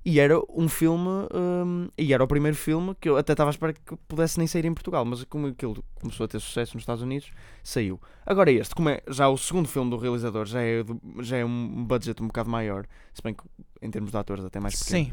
E 0.08 0.20
era 0.20 0.38
um 0.54 0.68
filme, 0.68 1.08
hum, 1.34 1.88
e 1.98 2.12
era 2.14 2.22
o 2.22 2.28
primeiro 2.28 2.56
filme 2.56 2.94
que 3.00 3.08
eu 3.08 3.16
até 3.16 3.32
estava 3.32 3.50
à 3.50 3.52
espera 3.52 3.72
que 3.72 3.96
pudesse 4.06 4.38
nem 4.38 4.46
sair 4.46 4.64
em 4.64 4.72
Portugal, 4.72 5.04
mas 5.04 5.24
como 5.24 5.48
aquilo 5.48 5.82
começou 6.00 6.22
a 6.24 6.28
ter 6.28 6.38
sucesso 6.38 6.74
nos 6.74 6.82
Estados 6.82 7.02
Unidos, 7.02 7.28
saiu. 7.64 8.00
Agora 8.24 8.52
este, 8.52 8.72
como 8.72 8.88
é 8.88 9.00
já 9.08 9.28
o 9.28 9.36
segundo 9.36 9.66
filme 9.68 9.90
do 9.90 9.96
realizador, 9.96 10.46
já 10.46 10.62
é, 10.62 10.84
já 11.20 11.38
é 11.38 11.44
um 11.44 11.84
budget 11.84 12.22
um 12.22 12.28
bocado 12.28 12.48
maior, 12.48 12.86
se 13.12 13.20
bem 13.20 13.34
que 13.34 13.42
em 13.82 13.90
termos 13.90 14.12
de 14.12 14.16
atores 14.16 14.44
até 14.44 14.60
mais 14.60 14.78
pequeno. 14.78 15.06
Sim. 15.06 15.12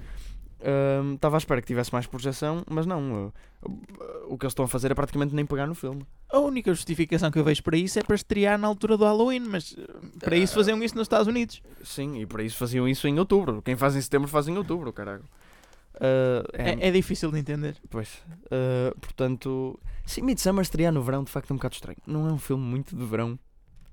Hum, 0.61 1.15
Estava 1.15 1.37
à 1.37 1.39
espera 1.39 1.59
que 1.59 1.67
tivesse 1.67 1.91
mais 1.91 2.05
projeção, 2.05 2.63
mas 2.69 2.85
não. 2.85 3.25
uh, 3.25 3.33
uh, 3.67 3.73
o 4.27 4.37
que 4.37 4.45
eles 4.45 4.51
estão 4.51 4.63
a 4.63 4.67
fazer 4.67 4.91
é 4.91 4.95
praticamente 4.95 5.33
nem 5.35 5.45
pegar 5.45 5.65
no 5.67 5.73
filme. 5.75 6.05
A 6.33 6.39
única 6.39 6.73
justificação 6.73 7.29
que 7.29 7.37
eu 7.37 7.43
vejo 7.43 7.61
para 7.61 7.77
isso 7.77 7.99
é 7.99 8.03
para 8.03 8.15
estrear 8.15 8.57
na 8.57 8.67
altura 8.67 8.97
do 8.97 9.05
Halloween, 9.05 9.41
mas 9.41 9.71
uh, 9.73 10.19
para 10.19 10.35
isso 10.35 10.55
faziam 10.55 10.83
isso 10.83 10.95
nos 10.95 11.05
Estados 11.05 11.27
Unidos. 11.27 11.61
Sim, 11.83 12.19
e 12.19 12.25
para 12.25 12.41
isso 12.43 12.57
faziam 12.57 12.87
isso 12.87 13.07
em 13.07 13.19
outubro. 13.19 13.61
Quem 13.61 13.75
faz 13.75 13.95
em 13.95 14.01
setembro 14.01 14.27
faz 14.27 14.47
em 14.47 14.57
outubro, 14.57 14.91
caralho. 14.91 15.23
Uh, 15.95 16.41
é, 16.53 16.71
É, 16.71 16.87
é 16.87 16.91
difícil 16.91 17.31
de 17.31 17.37
entender. 17.37 17.77
Pois. 17.87 18.15
Uh, 18.45 18.99
portanto, 18.99 19.79
sim, 20.07 20.23
Midsummer 20.23 20.63
estrear 20.63 20.91
no 20.91 21.03
verão 21.03 21.23
de 21.23 21.29
facto 21.29 21.51
é 21.51 21.53
um 21.53 21.57
bocado 21.57 21.75
estranho. 21.75 21.99
Não 22.07 22.27
é 22.27 22.31
um 22.33 22.39
filme 22.39 22.63
muito 22.63 22.95
de 22.95 23.05
verão. 23.05 23.37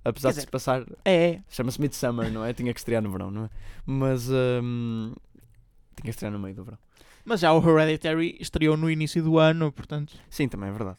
Apesar 0.02 0.28
Quer 0.30 0.32
de 0.32 0.34
se 0.36 0.40
dizer- 0.46 0.50
passar. 0.50 0.86
É, 1.04 1.14
é. 1.32 1.42
Chama-se 1.50 1.78
Midsummer, 1.78 2.32
não 2.32 2.42
é? 2.42 2.54
Tinha 2.54 2.72
que 2.72 2.80
estrear 2.80 3.02
no 3.02 3.10
verão, 3.10 3.30
não 3.30 3.44
é? 3.44 3.50
Mas. 3.84 4.30
hum, 4.30 5.12
tinha 5.94 6.04
que 6.04 6.08
estrear 6.10 6.32
no 6.32 6.38
meio 6.38 6.54
do 6.54 6.64
verão. 6.64 6.78
Mas 7.22 7.40
já 7.40 7.52
o 7.52 7.78
Hereditary 7.78 8.38
estreou 8.40 8.78
no 8.78 8.90
início 8.90 9.22
do 9.22 9.38
ano, 9.38 9.70
portanto. 9.70 10.14
Sim, 10.30 10.48
também 10.48 10.70
é 10.70 10.72
verdade. 10.72 10.96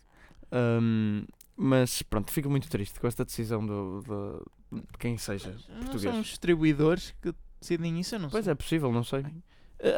Hum, 0.51 1.25
mas 1.55 2.01
pronto, 2.01 2.31
fico 2.31 2.49
muito 2.49 2.69
triste 2.69 2.99
com 2.99 3.07
esta 3.07 3.23
decisão 3.23 3.65
do, 3.65 4.01
do- 4.01 4.51
de 4.71 4.97
quem 4.99 5.17
seja 5.17 5.55
Não 5.69 5.79
português. 5.79 6.01
são 6.03 6.19
os 6.21 6.27
distribuidores 6.27 7.13
que 7.21 7.33
decidem 7.59 7.99
isso, 7.99 8.15
eu 8.15 8.19
não 8.19 8.29
Pois 8.29 8.45
sei. 8.45 8.51
é 8.51 8.55
possível, 8.55 8.91
não 8.91 9.03
sei. 9.03 9.23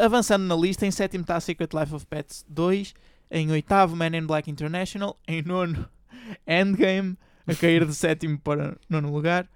Avançando 0.03 0.43
na 0.45 0.55
lista, 0.55 0.85
em 0.85 0.91
sétimo 0.91 1.23
está 1.23 1.39
Secret 1.39 1.69
Life 1.73 1.93
of 1.93 2.05
Pets 2.05 2.45
2, 2.47 2.93
em 3.31 3.51
oitavo 3.51 3.95
Man 3.95 4.15
in 4.15 4.25
Black 4.25 4.49
International, 4.49 5.17
em 5.27 5.41
nono 5.41 5.87
Endgame, 6.47 7.17
a 7.47 7.53
cair 7.55 7.85
de 7.85 7.93
sétimo 7.95 8.39
para 8.39 8.77
nono 8.89 9.11
lugar, 9.11 9.49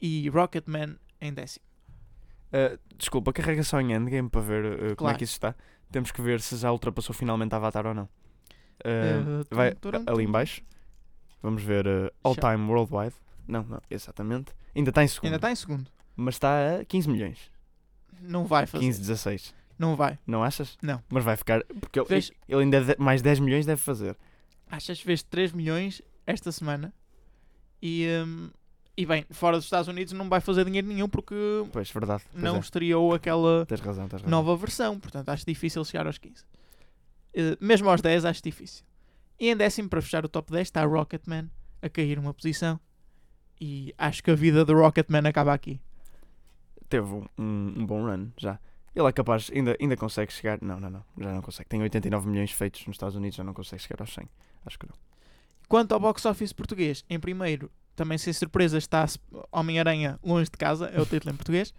e 0.00 0.28
Rocketman 0.28 0.96
em 1.20 1.32
décimo. 1.32 1.64
Uh, 2.52 2.78
desculpa, 2.96 3.32
carrega 3.32 3.62
só 3.62 3.80
em 3.80 3.92
Endgame 3.92 4.28
para 4.30 4.40
ver 4.40 4.92
uh, 4.92 4.96
como 4.96 5.10
é 5.10 5.14
que 5.14 5.24
isso 5.24 5.34
está. 5.34 5.54
Temos 5.90 6.10
que 6.10 6.20
ver 6.22 6.40
se 6.40 6.56
já 6.56 6.70
ultrapassou 6.72 7.14
finalmente 7.14 7.54
Avatar 7.54 7.86
ou 7.86 7.94
não. 7.94 8.08
Uh, 8.84 9.40
Uh, 9.42 9.44
vai 9.50 9.68
ali 9.68 9.76
tum. 9.76 10.20
em 10.20 10.30
baixo. 10.30 10.62
Vamos 11.42 11.62
ver 11.62 11.86
uh, 11.86 12.10
All 12.22 12.34
Já. 12.34 12.52
Time 12.52 12.70
Worldwide. 12.70 13.14
Não, 13.46 13.62
não, 13.64 13.80
exatamente. 13.90 14.52
Ainda 14.74 14.90
está 14.90 15.02
em 15.04 15.08
segundo. 15.08 15.24
Ainda 15.26 15.36
está 15.36 15.50
em 15.50 15.56
segundo. 15.56 15.90
Mas 16.16 16.34
está 16.34 16.80
a 16.80 16.84
15 16.84 17.08
milhões. 17.08 17.38
Não 18.20 18.44
vai 18.44 18.66
fazer. 18.66 18.84
15, 18.84 19.00
16. 19.00 19.54
Não 19.78 19.94
vai. 19.94 20.18
Não 20.26 20.42
achas? 20.42 20.76
Não. 20.82 21.02
Mas 21.08 21.22
vai 21.24 21.36
ficar. 21.36 21.62
Porque 21.80 22.00
ele, 22.00 22.08
Vês- 22.08 22.32
ele 22.48 22.62
ainda 22.62 22.84
de- 22.84 22.96
mais 22.98 23.22
10 23.22 23.38
milhões 23.38 23.64
deve 23.64 23.80
fazer. 23.80 24.16
Achas 24.70 24.98
que 24.98 25.04
fez 25.04 25.22
3 25.22 25.52
milhões 25.52 26.02
esta 26.26 26.50
semana? 26.52 26.92
E, 27.80 28.06
hum, 28.26 28.50
e 28.96 29.06
bem, 29.06 29.24
fora 29.30 29.56
dos 29.56 29.64
Estados 29.66 29.86
Unidos 29.88 30.12
não 30.12 30.28
vai 30.28 30.40
fazer 30.40 30.64
dinheiro 30.64 30.86
nenhum 30.88 31.08
porque 31.08 31.34
Pois, 31.72 31.88
verdade. 31.90 32.24
Pois 32.32 32.42
não 32.42 32.56
é. 32.56 32.58
estreou 32.58 33.14
aquela 33.14 33.64
Tens 33.66 33.80
razão, 33.80 34.08
tens 34.08 34.20
razão. 34.22 34.28
nova 34.30 34.56
versão. 34.56 34.98
Portanto, 34.98 35.28
acho 35.28 35.46
difícil 35.46 35.84
chegar 35.84 36.06
aos 36.06 36.18
15. 36.18 36.44
Eh, 37.34 37.56
mesmo 37.60 37.88
aos 37.90 38.00
10, 38.00 38.24
acho 38.24 38.42
difícil. 38.42 38.84
E 39.38 39.48
em 39.50 39.56
décimo, 39.56 39.88
para 39.88 40.02
fechar 40.02 40.24
o 40.24 40.28
top 40.28 40.50
10, 40.52 40.66
está 40.68 40.84
Rocketman 40.84 41.48
a 41.80 41.88
cair 41.88 42.18
uma 42.18 42.34
posição. 42.34 42.78
E 43.60 43.94
acho 43.98 44.22
que 44.22 44.30
a 44.30 44.34
vida 44.34 44.64
do 44.64 44.74
Rocketman 44.74 45.26
acaba 45.28 45.52
aqui. 45.52 45.80
Teve 46.88 47.06
um, 47.12 47.26
um- 47.38 47.74
um 47.78 47.86
bom 47.86 48.04
run 48.04 48.28
já. 48.36 48.58
Ele 48.94 49.06
é 49.06 49.12
capaz, 49.12 49.50
ainda, 49.54 49.76
ainda 49.80 49.96
consegue 49.96 50.32
chegar. 50.32 50.58
Não, 50.62 50.80
não, 50.80 50.90
não. 50.90 51.04
Já 51.18 51.32
não 51.32 51.42
consegue. 51.42 51.68
Tem 51.68 51.80
89 51.82 52.28
milhões 52.28 52.50
feitos 52.50 52.84
nos 52.86 52.94
Estados 52.94 53.14
Unidos, 53.14 53.36
já 53.36 53.44
não 53.44 53.54
consegue 53.54 53.82
chegar 53.82 54.00
aos 54.00 54.12
100. 54.12 54.28
Acho 54.66 54.78
que 54.78 54.86
não. 54.86 54.94
Quanto 55.68 55.92
ao 55.92 56.00
box 56.00 56.24
office 56.26 56.52
português, 56.52 57.04
em 57.10 57.20
primeiro, 57.20 57.70
também 57.94 58.16
sem 58.16 58.32
surpresa, 58.32 58.78
está 58.78 59.04
Homem-Aranha 59.52 60.18
Longe 60.24 60.50
de 60.50 60.56
Casa, 60.56 60.86
é 60.86 61.00
o 61.00 61.04
título 61.06 61.32
em 61.32 61.36
português, 61.36 61.74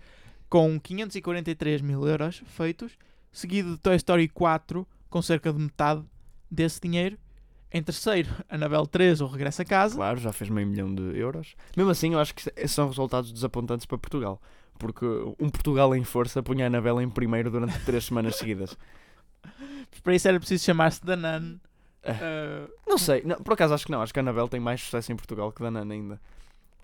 com 0.47 0.79
543 0.79 1.81
mil 1.81 2.07
euros 2.07 2.43
feitos, 2.45 2.97
seguido 3.31 3.71
de 3.73 3.77
Toy 3.79 3.95
Story 3.95 4.27
4, 4.29 4.87
com 5.09 5.21
cerca 5.21 5.51
de 5.51 5.59
metade 5.59 6.03
desse 6.49 6.79
dinheiro. 6.81 7.17
Em 7.71 7.83
terceiro, 7.83 8.29
Annabelle 8.49 8.87
3, 8.87 9.21
o 9.21 9.27
Regresso 9.27 9.61
a 9.61 9.65
Casa. 9.65 9.95
Claro, 9.95 10.19
já 10.19 10.33
fez 10.33 10.49
meio 10.49 10.65
milhão 10.67 10.93
de 10.93 11.03
euros. 11.17 11.55
Mesmo 11.77 11.91
assim, 11.91 12.13
eu 12.13 12.19
acho 12.19 12.33
que 12.33 12.49
esses 12.55 12.71
são 12.71 12.87
resultados 12.87 13.31
desapontantes 13.31 13.85
para 13.85 13.97
Portugal. 13.97 14.41
Porque 14.79 15.05
um 15.39 15.49
Portugal 15.49 15.93
em 15.95 16.03
força 16.03 16.41
punha 16.41 16.65
a 16.65 16.67
Anabela 16.67 17.03
em 17.03 17.09
primeiro 17.09 17.51
durante 17.51 17.77
três 17.85 18.05
semanas 18.05 18.37
seguidas. 18.37 18.75
para 20.03 20.15
isso 20.15 20.27
era 20.27 20.39
preciso 20.39 20.63
chamar-se 20.63 21.01
Nun. 21.05 21.59
É. 22.01 22.11
Uh, 22.13 22.71
Não 22.87 22.97
sei, 22.97 23.21
não, 23.25 23.35
por 23.37 23.53
acaso 23.53 23.73
acho 23.73 23.85
que 23.85 23.91
não. 23.91 24.01
Acho 24.01 24.13
que 24.13 24.19
a 24.19 24.23
Annabelle 24.23 24.47
tem 24.49 24.59
mais 24.59 24.81
sucesso 24.81 25.11
em 25.11 25.15
Portugal 25.15 25.51
que 25.51 25.61
Danana 25.61 25.93
ainda. 25.93 26.19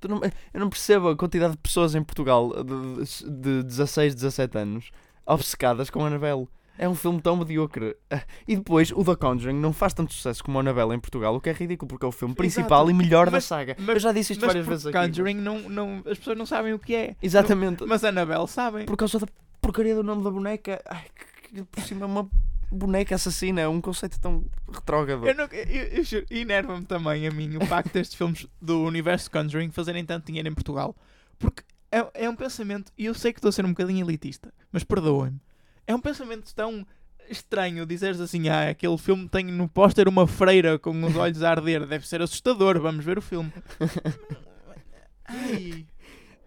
Não- 0.07 0.21
eu 0.53 0.59
não 0.59 0.69
percebo 0.69 1.09
a 1.09 1.15
quantidade 1.15 1.53
de 1.53 1.57
pessoas 1.59 1.95
em 1.95 2.03
Portugal 2.03 2.51
de, 2.63 3.23
de 3.31 3.63
16, 3.63 4.13
17 4.13 4.57
anos 4.57 4.91
obcecadas 5.25 5.89
com 5.89 6.03
a 6.03 6.07
Annabelle. 6.07 6.47
É 6.77 6.87
um 6.89 6.95
filme 6.95 7.21
tão 7.21 7.37
mediocre. 7.37 7.95
Ah, 8.09 8.21
E 8.47 8.55
depois, 8.55 8.91
o 8.91 9.03
The 9.03 9.15
Conjuring 9.15 9.55
não 9.59 9.71
faz 9.71 9.93
tanto 9.93 10.13
sucesso 10.13 10.43
como 10.43 10.57
a 10.57 10.61
Annabelle 10.61 10.93
em 10.93 10.99
Portugal, 10.99 11.33
o 11.35 11.39
que 11.41 11.49
é 11.49 11.53
ridículo, 11.53 11.87
porque 11.87 12.05
é 12.05 12.09
o 12.09 12.11
filme 12.11 12.35
principal 12.35 12.83
Exato. 12.87 12.91
e 12.91 12.93
melhor 12.93 13.25
da 13.27 13.31
Mas- 13.33 13.45
saga. 13.45 13.75
mas- 13.79 13.89
eu 13.95 13.99
já 13.99 14.11
disse 14.11 14.33
isto 14.33 14.41
mas 14.41 14.47
várias 14.49 14.67
vezes 14.67 14.85
aqui. 14.87 14.97
Conjuring 14.97 15.35
não, 15.35 15.69
não, 15.69 15.97
as 16.05 16.17
pessoas 16.17 16.37
não 16.37 16.45
sabem 16.45 16.73
o 16.73 16.79
que 16.79 16.93
é. 16.93 17.15
Exatamente. 17.21 17.81
Não- 17.81 17.87
mas 17.87 18.03
a 18.03 18.09
Annabelle 18.09 18.47
sabem. 18.47 18.85
Por 18.85 18.97
causa 18.97 19.19
da 19.19 19.27
porcaria 19.61 19.95
do 19.95 20.03
nome 20.03 20.23
da 20.23 20.29
boneca. 20.31 20.81
Ai, 20.87 21.05
que, 21.53 21.63
por 21.63 21.81
cima 21.83 22.01
é 22.01 22.05
uma 22.05 22.29
boneca 22.71 23.15
assassina. 23.15 23.61
É 23.61 23.67
um 23.67 23.79
conceito 23.79 24.19
tão 24.19 24.43
retrógrado. 24.71 25.25
Eu 25.27 25.33
eu, 25.33 26.03
eu 26.29 26.37
enerva-me 26.37 26.85
também 26.85 27.25
a 27.27 27.31
mim 27.31 27.55
o 27.57 27.65
facto 27.65 27.93
destes 27.93 28.15
filmes 28.17 28.45
do 28.61 28.81
universo 28.83 29.31
Conjuring 29.31 29.71
fazerem 29.71 30.03
tanto 30.05 30.25
dinheiro 30.27 30.49
em 30.49 30.53
Portugal. 30.53 30.95
Porque 31.39 31.63
é, 31.91 32.25
é 32.25 32.29
um 32.29 32.35
pensamento, 32.35 32.91
e 32.97 33.05
eu 33.05 33.13
sei 33.13 33.31
que 33.31 33.39
estou 33.39 33.49
a 33.49 33.51
ser 33.51 33.63
um 33.65 33.69
bocadinho 33.69 34.05
elitista, 34.05 34.53
mas 34.71 34.83
perdoem-me. 34.83 35.39
É 35.87 35.93
um 35.93 35.99
pensamento 35.99 36.53
tão 36.53 36.85
estranho 37.29 37.85
dizeres 37.85 38.19
assim: 38.19 38.49
ah, 38.49 38.69
aquele 38.69 38.97
filme 38.97 39.27
tem 39.27 39.45
no 39.45 39.67
póster 39.67 40.07
uma 40.07 40.27
freira 40.27 40.77
com 40.79 41.03
os 41.03 41.15
olhos 41.15 41.43
a 41.43 41.51
arder, 41.51 41.85
deve 41.85 42.07
ser 42.07 42.21
assustador, 42.21 42.79
vamos 42.79 43.03
ver 43.03 43.17
o 43.17 43.21
filme. 43.21 43.51
Ai, 45.27 45.87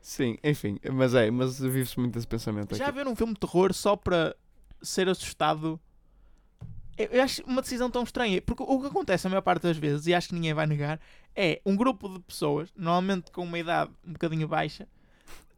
Sim, 0.01 0.39
enfim. 0.43 0.79
Mas 0.91 1.15
é, 1.15 1.31
mas 1.31 1.61
vive-se 1.61 1.99
muito 2.01 2.17
esse 2.17 2.27
pensamento 2.27 2.75
já 2.75 2.87
aqui. 2.87 2.95
ver 2.95 3.07
um 3.07 3.15
filme 3.15 3.35
de 3.35 3.41
terror 3.41 3.75
só 3.75 3.95
para 3.95 4.35
ser 4.81 5.07
assustado. 5.07 5.79
Eu 6.97 7.09
eu 7.09 7.23
acho 7.23 7.43
uma 7.45 7.61
decisão 7.61 7.91
tão 7.91 8.05
estranha. 8.05 8.41
Porque 8.41 8.63
o 8.63 8.81
que 8.81 8.87
acontece 8.87 9.27
a 9.27 9.31
maior 9.31 9.43
parte 9.43 9.65
das 9.65 9.77
vezes, 9.77 10.07
e 10.07 10.15
acho 10.15 10.29
que 10.29 10.35
ninguém 10.35 10.55
vai 10.55 10.67
negar, 10.67 10.99
é 11.37 11.61
um 11.65 11.77
grupo 11.77 12.09
de 12.09 12.21
pessoas, 12.21 12.73
normalmente 12.75 13.31
com 13.31 13.45
uma 13.45 13.59
idade 13.59 13.91
um 14.03 14.13
bocadinho 14.13 14.49
baixa, 14.49 14.89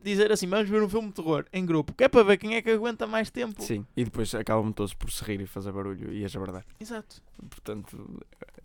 dizer 0.03 0.31
assim: 0.33 0.47
vamos 0.47 0.69
ver 0.69 0.83
um 0.83 0.89
filme 0.89 1.09
de 1.09 1.15
terror 1.15 1.45
em 1.53 1.65
grupo, 1.67 1.93
que 1.95 2.05
é 2.05 2.09
para 2.09 2.23
ver 2.25 2.37
quem 2.39 2.55
é 2.57 2.63
que 2.63 2.71
aguenta 2.71 3.07
mais 3.07 3.31
tempo. 3.31 3.63
Sim, 3.63 3.85
e 3.97 4.05
depois 4.05 4.35
acabam 4.35 4.73
todos 4.73 4.95
por 4.95 5.11
se 5.11 5.23
rir 5.25 5.41
e 5.41 5.47
fazer 5.47 5.73
barulho 5.73 6.13
e 6.13 6.25
é 6.25 6.29
verdade. 6.29 6.65
Exato. 6.79 7.23
Portanto, 7.49 8.21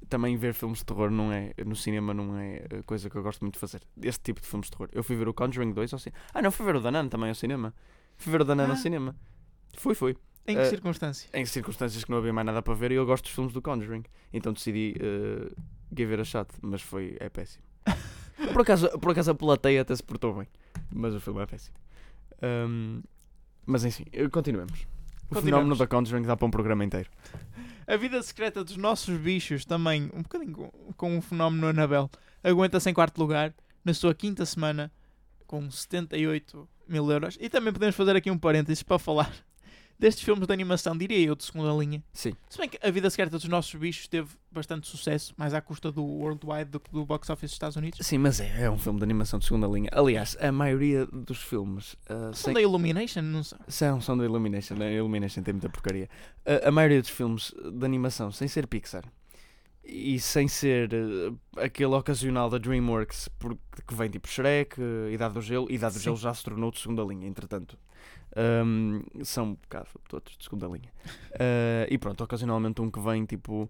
também 0.10 0.36
ver 0.38 0.54
filmes 0.54 0.80
de 0.80 0.86
terror 0.86 1.10
não 1.10 1.32
é, 1.32 1.54
no 1.66 1.76
cinema 1.76 2.14
não 2.14 2.38
é 2.38 2.66
a 2.80 2.84
coisa 2.84 3.10
que 3.10 3.16
eu 3.16 3.24
gosto 3.24 3.42
muito 3.42 3.56
de 3.56 3.60
fazer. 3.60 3.82
Este 4.02 4.24
tipo 4.24 4.42
de 4.42 4.48
filmes 4.48 4.66
de 4.68 4.72
terror. 4.72 4.90
Eu 4.92 5.04
fui 5.04 5.16
ver 5.16 5.28
o 5.28 5.34
Conjuring 5.34 5.72
2 5.74 5.94
ao 5.94 6.00
cinema. 6.00 6.22
Ah, 6.34 6.42
não, 6.42 6.52
fui 6.52 6.66
ver 6.66 6.76
o 6.76 6.80
Danan 6.82 7.08
também 7.08 7.30
ao 7.30 7.36
cinema. 7.36 7.74
Fui 8.18 8.32
ver 8.32 8.42
o 8.42 8.46
Danan 8.46 8.66
Ah. 8.68 8.70
ao 8.72 8.76
cinema. 8.76 9.16
Fui, 9.78 9.96
fui. 9.96 10.16
Em 10.48 10.56
que 10.56 10.62
Eh, 10.62 10.66
circunstância? 10.70 11.28
Em 11.34 11.44
circunstâncias 11.46 12.04
que 12.04 12.12
não 12.12 12.20
havia 12.20 12.32
mais 12.32 12.46
nada 12.46 12.62
para 12.62 12.74
ver 12.76 12.92
e 12.92 12.96
eu 12.96 13.06
gosto 13.06 13.24
dos 13.24 13.34
filmes 13.34 13.52
do 13.52 13.62
Conjuring. 13.64 14.04
Então 14.32 14.54
decidi 14.54 14.96
uh, 15.02 15.52
give 15.98 16.12
it 16.14 16.22
a 16.22 16.24
shot, 16.24 16.48
mas 16.62 16.82
foi, 16.84 17.18
é 17.20 17.28
péssimo. 17.30 17.64
por, 18.54 18.62
acaso, 18.62 18.88
por 19.00 19.12
acaso 19.12 19.32
a 19.32 19.36
plateia 19.36 19.82
até 19.82 19.96
se 19.96 20.04
portou 20.04 20.36
bem, 20.36 20.48
mas 20.92 21.14
o 21.14 21.20
filme 21.20 21.42
é 21.42 21.46
péssimo. 21.46 21.76
Ahm, 22.42 23.02
mas 23.66 23.84
enfim, 23.84 24.06
eh, 24.12 24.28
continuemos. 24.30 24.86
O 25.30 25.42
fenómeno 25.42 25.76
da 25.76 25.88
Conjuring 25.88 26.24
dá 26.24 26.38
para 26.38 26.46
um 26.46 26.52
programa 26.52 26.86
inteiro. 26.86 27.10
A 27.88 27.98
vida 27.98 28.22
secreta 28.22 28.64
dos 28.64 28.78
nossos 28.78 29.18
bichos 29.18 29.66
também, 29.66 30.10
um 30.14 30.22
bocadinho 30.22 30.54
com, 30.54 30.72
com 30.96 31.18
o 31.18 31.22
fenómeno 31.22 31.68
Anabel, 31.68 32.10
aguenta-se 32.44 32.90
em 32.90 32.94
quarto 32.94 33.18
lugar 33.18 33.54
na 33.84 33.94
sua 33.94 34.14
quinta 34.14 34.46
semana 34.46 34.92
com 35.48 35.70
78 35.70 36.68
mil 36.88 37.10
euros. 37.12 37.38
E 37.40 37.50
também 37.50 37.74
podemos 37.74 37.96
fazer 37.96 38.16
aqui 38.16 38.30
um 38.30 38.38
parênteses 38.38 38.84
para 38.84 39.00
falar 39.00 39.32
destes 39.98 40.24
filmes 40.24 40.46
de 40.48 40.54
animação, 40.54 40.98
diria 40.98 41.20
eu, 41.28 41.36
de 41.36 41.44
segunda 41.44 41.72
linha. 41.74 42.04
Sim. 42.14 42.34
Se 42.50 42.58
bem 42.58 42.68
que 42.70 42.80
a 42.86 42.92
vida 42.92 43.10
secreta 43.10 43.38
dos 43.38 43.48
nossos 43.48 43.74
bichos 43.76 44.08
teve 44.08 44.30
bastante 44.52 44.88
sucesso, 44.88 45.34
mais 45.38 45.54
à 45.54 45.62
custa 45.62 45.92
do 45.92 46.04
worldwide 46.04 46.70
do 46.72 46.80
que 46.80 46.92
do 46.92 47.06
box 47.06 47.30
office 47.30 47.50
dos 47.50 47.54
Estados 47.56 47.76
Unidos. 47.78 48.00
Sim, 48.06 48.18
mas 48.18 48.40
é, 48.40 48.64
é 48.64 48.70
um 48.72 48.78
filme 48.78 49.00
de 49.00 49.04
animação 49.04 49.40
de 49.40 49.46
segunda 49.46 49.68
linha. 49.68 49.90
Aliás, 49.94 50.38
a 50.40 50.52
maioria 50.52 51.06
dos 51.06 51.42
filmes 51.42 51.96
ah, 52.10 52.32
São 52.34 52.34
sem- 52.34 52.54
da 52.54 52.62
Illumination, 52.62 53.22
não 53.22 53.44
sei. 53.44 53.58
são, 53.68 54.00
são 54.02 54.18
da 54.18 54.24
Illumination. 54.26 54.76
A 54.82 54.92
Illumination 54.92 55.42
tem 55.44 55.54
muita 55.54 55.70
porcaria. 55.70 56.10
A, 56.46 56.70
a 56.70 56.72
maioria 56.72 57.02
dos 57.02 57.10
filmes 57.10 57.54
de 57.74 57.86
animação, 57.86 58.32
sem 58.32 58.48
ser 58.48 58.68
Pixar 58.68 59.04
e 59.88 60.20
sem 60.20 60.48
ser 60.48 60.92
eh, 60.94 61.32
aquele 61.64 61.94
ocasional 61.94 62.50
da 62.50 62.58
DreamWorks, 62.58 63.28
porque 63.38 63.62
que 63.88 63.94
vem 63.94 64.10
tipo 64.10 64.28
Shrek, 64.28 64.82
eh, 64.82 65.14
Idade 65.14 65.36
do 65.36 65.42
Gelo, 65.42 65.72
Idade 65.72 65.94
do 65.94 66.00
Sim. 66.00 66.06
Gelo 66.06 66.18
já 66.18 66.34
se 66.34 66.44
tornou 66.44 66.72
de 66.72 66.80
segunda 66.80 67.04
linha, 67.04 67.28
entretanto. 67.28 67.78
Ahm, 68.36 69.02
são 69.24 69.46
um 69.46 69.54
bocado 69.56 69.88
todos 70.10 70.38
de 70.38 70.44
segunda 70.44 70.68
linha. 70.68 70.92
Ah, 71.40 71.88
e 71.90 71.98
pronto, 71.98 72.24
ocasionalmente 72.24 72.82
um 72.82 72.92
que 72.92 73.00
vem 73.00 73.26
tipo. 73.26 73.70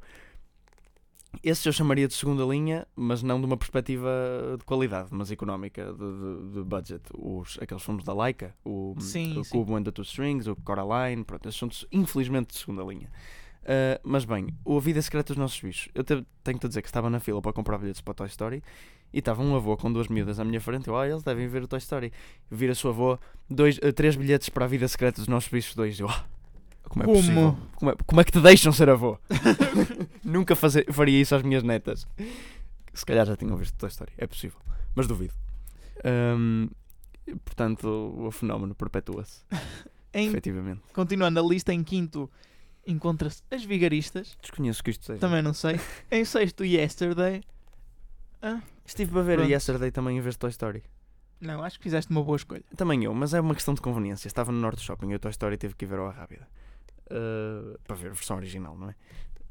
Esse 1.43 1.67
eu 1.67 1.73
chamaria 1.73 2.08
de 2.08 2.13
segunda 2.13 2.45
linha, 2.45 2.88
mas 2.95 3.21
não 3.21 3.39
de 3.41 3.45
uma 3.45 3.58
perspectiva 3.58 4.10
de 4.58 4.63
qualidade, 4.63 5.10
mas 5.12 5.30
económica, 5.32 5.84
de, 5.93 5.97
de- 5.99 6.54
de 6.54 6.63
budget. 6.63 7.04
Os, 7.13 7.60
aqueles 7.62 7.84
filmes 7.84 8.06
da 8.06 8.13
Laika, 8.13 8.56
o, 8.63 8.95
Sim, 8.99 9.38
o 9.38 9.43
sim. 9.43 9.51
Cubo 9.51 9.75
and 9.75 9.84
the 9.84 9.91
Two 9.91 10.04
Strings, 10.06 10.47
o 10.47 10.56
Coraline, 10.56 11.25
pronto, 11.25 11.49
esses 11.49 11.60
são 11.60 11.69
infelizmente 11.91 12.51
de 12.51 12.58
segunda 12.58 12.84
linha. 12.84 13.12
Ah, 13.65 13.99
mas 14.04 14.25
bem, 14.25 14.47
o 14.63 14.78
A 14.78 14.80
Vida 14.80 15.01
Secreta 15.01 15.34
dos 15.34 15.38
Nossos 15.38 15.60
Bichos. 15.60 15.89
Eu 15.95 16.04
te- 16.04 16.25
tenho-te 16.43 16.65
a 16.65 16.69
dizer 16.69 16.82
que 16.82 16.88
estava 16.88 17.10
na 17.10 17.19
fila 17.19 17.41
para 17.41 17.51
comprar 17.54 17.78
bilhetes 17.78 18.01
para 18.01 18.13
Toy 18.13 18.28
Story 18.28 18.63
e 19.13 19.19
estava 19.19 19.41
um 19.41 19.56
avô 19.56 19.75
com 19.78 19.91
duas 19.91 20.08
miúdas 20.08 20.39
à 20.39 20.43
minha 20.45 20.62
frente. 20.62 20.88
Eu, 20.88 20.97
ah, 20.97 21.08
eles 21.08 21.23
devem 21.23 21.47
ver 21.47 21.63
o 21.63 21.67
Toy 21.67 21.80
Story. 21.80 22.12
Vira 22.49 22.73
a 22.73 22.75
sua 22.75 22.91
avó, 22.91 23.17
dois, 23.49 23.80
ah, 23.84 23.91
três 23.91 24.15
bilhetes 24.15 24.49
para 24.49 24.65
A 24.65 24.67
Vida 24.67 24.88
Secreta 24.88 25.19
dos 25.21 25.28
Nossos 25.28 25.49
Bichos, 25.49 25.73
dois. 25.75 25.99
Eu, 25.99 26.08
ah, 26.10 26.25
como 26.89 27.04
é 27.04 27.06
Como? 27.08 27.17
possível? 27.17 27.58
Como 27.75 27.91
é, 27.91 27.95
como 28.06 28.21
é 28.21 28.23
que 28.23 28.32
te 28.32 28.39
deixam 28.39 28.71
ser 28.71 28.89
avô? 28.89 29.17
Nunca 30.23 30.56
fazer, 30.56 30.86
faria 30.91 31.19
isso 31.19 31.34
às 31.36 31.41
minhas 31.41 31.63
netas. 31.63 32.08
Se 32.93 33.06
calhar 33.06 33.25
já 33.25 33.36
tinham 33.36 33.58
visto 33.58 33.75
Toy 33.78 33.89
Story, 33.89 34.12
é 34.17 34.28
possível, 34.28 34.60
mas 34.95 35.08
duvido. 35.08 35.34
Ahm, 36.04 36.67
portanto, 37.43 37.88
o, 37.88 38.28
o 38.28 38.32
fenómeno 38.32 38.75
perpetua-se, 38.75 39.41
efetivamente. 40.13 40.82
continuando 40.93 41.39
a 41.39 41.43
lista, 41.43 41.73
em 41.73 41.84
quinto 41.84 42.30
encontra-se 42.88 43.41
As 43.52 43.63
Vigaristas, 43.63 44.38
Desconheço 44.41 44.84
que 44.84 44.91
isto 44.91 45.06
seja. 45.06 45.19
também 45.19 45.41
não 45.41 45.54
sei. 45.54 45.80
Em 46.12 46.24
sexto, 46.26 46.63
Yesterday. 46.63 47.41
Ah, 48.41 48.62
Estive 48.86 49.12
para 49.12 49.21
ver 49.24 49.38
Pronto. 49.38 49.50
Yesterday 49.52 49.91
também 49.91 50.17
em 50.17 50.21
vez 50.21 50.36
de 50.36 50.39
Toy 50.39 50.50
Story. 50.52 50.84
não, 51.41 51.63
acho 51.63 51.78
que 51.80 51.84
fizeste 51.84 52.12
uma 52.12 52.24
boa 52.24 52.36
escolha. 52.36 52.63
Também 52.78 53.04
eu, 53.04 53.13
mas 53.13 53.34
é 53.34 53.41
uma 53.41 53.54
questão 53.56 53.74
de 53.74 53.82
conveniência. 53.82 54.28
Estava 54.28 54.52
no 54.52 54.60
Norte 54.60 54.82
Shopping 54.82 55.10
e 55.12 55.15
o 55.15 55.19
Toy 55.19 55.32
Story 55.32 55.58
teve 55.58 55.74
que 55.76 55.86
ir 55.86 55.88
ver 55.88 56.00
ao 56.00 56.10
Rápida. 56.12 56.48
Uh, 57.08 57.78
para 57.86 57.95
ver 57.95 58.08
a 58.12 58.13
versão 58.13 58.38
original, 58.38 58.76
não 58.78 58.89
é? 58.89 58.95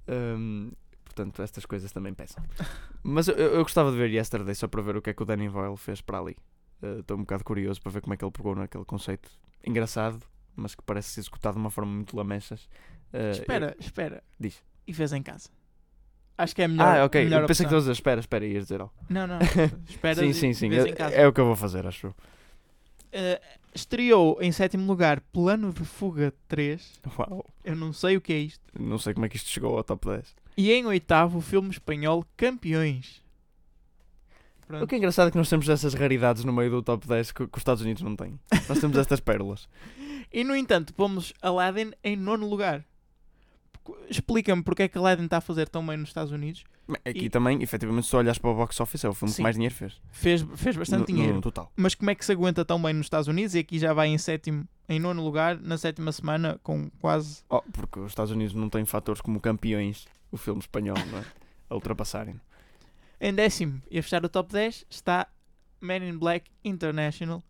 Um, 0.09 0.73
portanto, 1.05 1.41
estas 1.43 1.65
coisas 1.67 1.91
também 1.93 2.13
pesam. 2.15 2.43
Mas 3.03 3.29
eu, 3.29 3.35
eu 3.37 3.63
gostava 3.63 3.91
de 3.91 3.97
ver 3.97 4.11
Yesterday 4.11 4.55
só 4.55 4.67
para 4.69 4.83
ver 4.83 4.97
o 4.97 5.03
que 5.03 5.11
é 5.11 5.15
que 5.15 5.23
o 5.23 5.27
Danny 5.27 5.49
Boyle 5.49 5.77
fez 5.77 6.01
para 6.01 6.19
ali. 6.19 6.37
Uh, 6.83 7.01
Estou 7.01 7.17
um 7.17 7.21
bocado 7.21 7.45
curioso 7.45 7.81
para 7.81 7.93
ver 7.93 8.01
como 8.01 8.15
é 8.15 8.17
que 8.17 8.25
ele 8.25 8.33
pegou 8.33 8.55
naquele 8.55 8.85
conceito 8.85 9.31
engraçado, 9.67 10.21
mas 10.57 10.75
que 10.75 10.83
parece 10.83 11.11
ser 11.11 11.21
executado 11.21 11.55
de 11.55 11.61
uma 11.61 11.71
forma 11.71 11.93
muito 11.93 12.17
lamechas. 12.17 12.69
Uh, 13.15 13.31
espera, 13.31 13.77
espera. 13.79 14.23
Diz. 14.39 14.63
E 14.87 14.93
fez 14.93 15.13
em 15.13 15.23
casa. 15.23 15.49
Acho 16.37 16.55
que 16.55 16.63
é 16.63 16.65
a 16.65 16.69
eu- 16.69 16.73
melhor. 16.73 16.99
ah, 16.99 17.05
ok. 17.05 17.25
melhor 17.25 17.43
Eu 17.43 17.47
pensei 17.47 17.65
que 17.65 17.69
opção. 17.69 17.79
tu 17.79 17.81
ias 17.81 17.83
dizer, 17.85 17.93
espera, 17.93 18.21
espera, 18.21 18.45
ias 18.47 18.65
dizer 18.65 18.81
algo. 18.81 18.93
Não, 19.09 19.27
não. 19.27 19.39
Espera 19.89 20.17
sim, 20.17 20.33
sim, 20.33 20.53
sim. 20.53 20.69
É, 20.75 21.23
é 21.23 21.27
o 21.29 21.33
que 21.33 21.41
eu 21.41 21.47
vou 21.47 21.55
fazer, 21.57 21.87
acho. 21.87 22.09
eu. 22.09 22.15
Eh, 23.13 23.41
estreou 23.73 24.39
em 24.43 24.51
sétimo 24.51 24.85
lugar 24.87 25.21
Plano 25.33 25.73
de 25.73 25.85
Fuga 25.85 26.35
3. 26.49 27.01
Uau. 27.17 27.47
Eu 27.65 27.77
não 27.77 27.93
sei 27.93 28.17
o 28.17 28.21
que 28.21 28.33
é 28.33 28.39
isto. 28.39 28.61
Não 28.79 28.99
sei 28.99 29.15
como 29.15 29.25
é 29.27 29.29
que 29.29 29.37
isto 29.37 29.49
chegou 29.49 29.77
ao 29.77 29.85
top 29.85 30.09
10. 30.09 30.35
E 30.57 30.73
em 30.73 30.85
oitavo, 30.87 31.39
o 31.39 31.41
filme 31.41 31.71
espanhol 31.71 32.25
Campeões. 32.37 33.23
Pronto. 34.67 34.85
O 34.85 34.87
que 34.89 34.95
é 34.95 34.99
engraçado 34.99 35.29
é 35.29 35.31
que 35.31 35.37
nós 35.37 35.49
temos 35.49 35.69
essas 35.69 35.95
raridades 35.95 36.43
no 36.45 36.53
meio 36.53 36.71
do 36.71 36.83
top 36.83 37.07
10 37.07 37.31
que, 37.33 37.47
que 37.47 37.57
os 37.57 37.61
Estados 37.61 37.83
Unidos 37.83 38.03
não 38.03 38.17
têm. 38.17 38.39
Nós 38.69 38.81
temos 38.81 38.97
estas 38.99 39.21
pérolas. 39.21 39.69
E 40.33 40.43
no 40.43 40.57
entanto, 40.57 40.93
pomos 40.95 41.33
Aladdin 41.41 41.93
em 42.03 42.17
nono 42.17 42.49
lugar. 42.49 42.85
Explica-me 44.09 44.63
porque 44.63 44.85
é 44.85 44.89
que 44.89 44.97
Aladdin 44.97 45.25
está 45.25 45.39
a 45.39 45.41
fazer 45.41 45.69
tão 45.69 45.87
bem 45.87 45.97
nos 45.97 46.09
Estados 46.09 46.33
Unidos. 46.33 46.65
Aqui 47.05 47.27
E- 47.27 47.31
também, 47.31 47.63
efetivamente, 47.63 48.07
se 48.07 48.17
olhas 48.17 48.39
para 48.39 48.51
o 48.51 48.55
box 48.55 48.79
office, 48.81 49.05
é 49.05 49.09
o 49.09 49.15
filme 49.15 49.31
Sim. 49.31 49.37
que 49.37 49.43
mais 49.43 49.55
dinheiro 49.57 49.75
fez. 49.75 50.01
Fez, 50.11 50.43
fez 50.57 50.77
bastante 50.77 51.01
No- 51.01 51.07
dinheiro. 51.07 51.35
No 51.35 51.41
total. 51.41 51.71
Mas 51.77 51.95
como 51.95 52.11
é 52.11 52.15
que 52.15 52.25
se 52.25 52.33
aguenta 52.33 52.65
tão 52.65 52.81
bem 52.81 52.93
nos 52.95 53.07
Estados 53.07 53.29
Unidos? 53.29 53.55
E 53.55 53.59
aqui 53.59 53.79
já 53.79 53.93
vai 53.93 54.09
em 54.09 54.19
sétimo, 54.19 54.67
em 54.89 54.99
nono 55.01 55.23
lugar, 55.23 55.59
na 55.61 55.77
sétima 55.79 56.13
semana, 56.13 56.59
com 56.63 56.91
quase. 57.01 57.43
Oh, 57.49 57.63
porque 57.73 58.01
os 58.01 58.11
Estados 58.13 58.33
Unidos 58.33 58.55
não 58.55 58.69
têm 58.69 58.85
fatores 58.85 59.21
como 59.21 59.41
campeões, 59.41 60.07
o 60.31 60.37
filme 60.37 60.61
espanhol, 60.61 60.97
não 61.11 61.19
é? 61.19 61.25
A 61.71 61.75
ultrapassarem. 61.75 62.41
Em 63.21 63.33
décimo, 63.35 63.81
e 63.91 63.99
a 63.99 64.03
fechar 64.03 64.25
o 64.25 64.29
top 64.29 64.53
10, 64.53 64.85
está 64.91 65.27
Man 65.81 65.97
in 66.07 66.19
Black 66.19 66.51
International. 66.65 67.43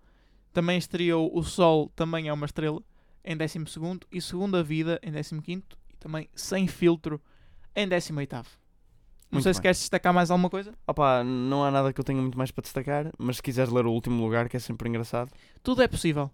Também 0.53 0.79
estreou 0.79 1.37
O 1.37 1.43
Sol, 1.43 1.91
também 1.97 2.29
é 2.29 2.33
uma 2.33 2.47
estrela, 2.47 2.81
em 3.25 3.37
décimo 3.37 3.67
segundo. 3.67 4.07
E 4.13 4.21
Segunda 4.21 4.63
Vida, 4.63 5.01
em 5.03 5.11
décimo 5.11 5.43
quinto. 5.43 5.77
Também 6.05 6.29
Sem 6.35 6.67
Filtro, 6.67 7.19
em 7.75 7.89
décimo 7.89 8.19
oitavo. 8.21 8.47
Não 9.31 9.37
Muito 9.39 9.45
sei 9.45 9.55
se 9.55 9.59
bem. 9.59 9.63
queres 9.63 9.79
destacar 9.79 10.13
mais 10.13 10.31
alguma 10.31 10.51
coisa. 10.51 10.75
Opa, 10.87 11.25
não 11.25 11.65
há 11.65 11.71
nada 11.71 11.95
que 11.95 11.99
eu 11.99 12.05
tenha 12.05 12.21
muito 12.21 12.37
mais 12.37 12.51
para 12.51 12.61
destacar, 12.61 13.11
mas 13.19 13.37
se 13.37 13.43
quiseres 13.43 13.73
ler 13.73 13.87
o 13.87 13.91
último 13.91 14.23
lugar, 14.23 14.47
que 14.51 14.57
é 14.59 14.61
sempre 14.61 14.87
engraçado, 14.87 15.31
Tudo 15.63 15.81
é 15.81 15.89
possível. 15.89 16.31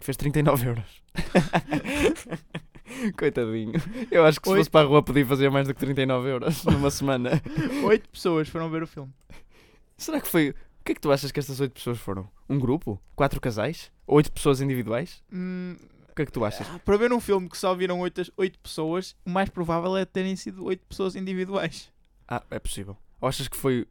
fez 0.00 0.16
39 0.16 0.68
euros. 0.68 1.02
Coitadinho. 3.16 3.74
Eu 4.10 4.24
acho 4.24 4.40
que 4.40 4.48
se 4.48 4.52
Oi. 4.54 4.58
fosse 4.60 4.70
para 4.70 4.86
a 4.86 4.88
rua 4.88 5.02
podia 5.02 5.24
fazer 5.26 5.50
mais 5.50 5.68
do 5.68 5.74
que 5.74 5.80
39 5.80 6.28
euros 6.30 6.64
numa 6.64 6.90
semana. 6.90 7.30
Oito 7.84 8.08
pessoas 8.08 8.48
foram 8.48 8.70
ver 8.70 8.82
o 8.82 8.86
filme. 8.86 9.12
Será 9.98 10.18
que 10.18 10.26
foi. 10.28 10.50
O 10.50 10.54
que 10.84 10.92
é 10.92 10.94
que 10.94 11.00
tu 11.00 11.12
achas 11.12 11.30
que 11.30 11.38
estas 11.38 11.60
8 11.60 11.72
pessoas 11.72 11.98
foram? 11.98 12.26
Um 12.48 12.58
grupo? 12.58 12.98
Quatro 13.14 13.38
casais? 13.38 13.92
Oito 14.06 14.32
pessoas 14.32 14.62
individuais? 14.62 15.22
Hum, 15.30 15.76
O 16.10 16.14
que 16.14 16.22
é 16.22 16.26
que 16.26 16.32
tu 16.32 16.44
achas? 16.44 16.66
para 16.84 16.96
ver 16.96 17.12
um 17.12 17.20
filme 17.20 17.48
que 17.48 17.56
só 17.56 17.74
viram 17.74 18.00
oito, 18.00 18.20
oito 18.36 18.58
pessoas, 18.58 19.16
o 19.24 19.30
mais 19.30 19.48
provável 19.48 19.96
é 19.96 20.04
terem 20.04 20.36
sido 20.36 20.64
oito 20.64 20.84
pessoas 20.86 21.14
individuais. 21.16 21.92
Ah, 22.28 22.42
é 22.50 22.58
possível. 22.58 22.96
Ou 23.20 23.28
achas 23.28 23.48
que 23.48 23.56
foi 23.56 23.86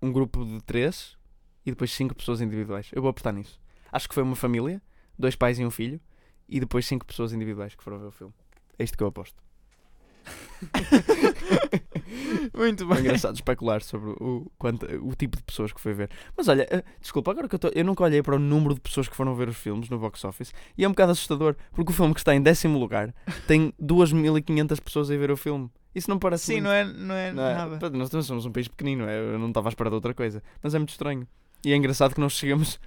um 0.00 0.12
grupo 0.12 0.44
de 0.44 0.60
três 0.62 1.16
e 1.64 1.70
depois 1.70 1.92
cinco 1.92 2.14
pessoas 2.14 2.40
individuais? 2.40 2.88
Eu 2.92 3.02
vou 3.02 3.10
apostar 3.10 3.32
nisso. 3.32 3.60
Acho 3.90 4.08
que 4.08 4.14
foi 4.14 4.22
uma 4.22 4.36
família, 4.36 4.82
dois 5.18 5.34
pais 5.36 5.58
e 5.58 5.64
um 5.64 5.70
filho, 5.70 6.00
e 6.48 6.60
depois 6.60 6.86
cinco 6.86 7.06
pessoas 7.06 7.32
individuais 7.32 7.74
que 7.74 7.82
foram 7.82 7.98
ver 7.98 8.06
o 8.06 8.12
filme. 8.12 8.34
É 8.78 8.84
isto 8.84 8.96
que 8.96 9.02
eu 9.02 9.08
aposto. 9.08 9.42
Muito 12.58 12.84
É 12.84 12.86
bem. 12.86 12.98
engraçado 13.00 13.34
especular 13.34 13.82
sobre 13.82 14.10
o, 14.10 14.50
quanto, 14.58 14.84
o 14.86 15.14
tipo 15.14 15.36
de 15.36 15.42
pessoas 15.44 15.72
que 15.72 15.80
foi 15.80 15.92
ver. 15.94 16.10
Mas 16.36 16.48
olha, 16.48 16.66
eh, 16.70 16.82
desculpa, 17.00 17.30
agora 17.30 17.48
que 17.48 17.54
eu, 17.54 17.58
tô, 17.58 17.68
eu 17.68 17.84
nunca 17.84 18.02
olhei 18.02 18.22
para 18.22 18.34
o 18.36 18.38
número 18.38 18.74
de 18.74 18.80
pessoas 18.80 19.08
que 19.08 19.14
foram 19.16 19.34
ver 19.34 19.48
os 19.48 19.56
filmes 19.56 19.88
no 19.88 19.98
box 19.98 20.24
office 20.24 20.52
e 20.76 20.84
é 20.84 20.88
um 20.88 20.90
bocado 20.90 21.12
assustador, 21.12 21.54
porque 21.72 21.92
o 21.92 21.94
filme 21.94 22.12
que 22.12 22.20
está 22.20 22.34
em 22.34 22.42
décimo 22.42 22.78
lugar 22.78 23.14
tem 23.46 23.72
2.500 23.80 24.80
pessoas 24.82 25.10
a 25.10 25.16
ver 25.16 25.30
o 25.30 25.36
filme. 25.36 25.70
Isso 25.94 26.10
não 26.10 26.18
parece 26.18 26.44
Sim, 26.46 26.52
muito. 26.60 26.64
não 26.64 26.72
é, 26.72 26.84
não 26.84 27.14
é, 27.14 27.32
Não 27.32 27.42
é? 27.42 27.54
nada. 27.54 27.90
Nós 27.90 28.26
somos 28.26 28.44
um 28.44 28.52
país 28.52 28.68
pequenino, 28.68 29.04
é? 29.08 29.18
eu 29.18 29.38
não 29.38 29.48
estava 29.48 29.68
à 29.68 29.70
espera 29.70 29.88
de 29.90 29.94
outra 29.94 30.12
coisa. 30.12 30.42
Mas 30.62 30.74
é 30.74 30.78
muito 30.78 30.90
estranho. 30.90 31.26
E 31.64 31.72
é 31.72 31.76
engraçado 31.76 32.14
que 32.14 32.20
nós 32.20 32.32
chegamos 32.34 32.78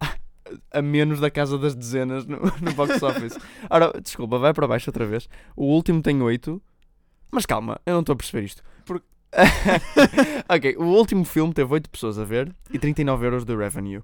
a, 0.72 0.82
menos 0.82 1.20
da 1.20 1.30
casa 1.30 1.56
das 1.58 1.74
dezenas 1.74 2.26
no, 2.26 2.38
no 2.60 2.72
box 2.74 3.02
office. 3.02 3.38
Ora, 3.68 3.92
desculpa, 4.02 4.38
vai 4.38 4.52
para 4.52 4.66
baixo 4.66 4.90
outra 4.90 5.06
vez. 5.06 5.28
O 5.56 5.64
último 5.66 6.02
tem 6.02 6.20
8. 6.20 6.60
Mas 7.30 7.46
calma, 7.46 7.80
eu 7.86 7.92
não 7.94 8.00
estou 8.00 8.14
a 8.14 8.16
perceber 8.16 8.44
isto. 8.44 8.62
Por- 8.84 9.02
ok, 10.48 10.76
o 10.76 10.84
último 10.84 11.24
filme 11.24 11.52
teve 11.54 11.72
8 11.72 11.88
pessoas 11.90 12.18
a 12.18 12.24
ver 12.24 12.54
e 12.72 12.78
39 12.78 13.24
euros 13.26 13.44
de 13.44 13.54
revenue. 13.56 14.02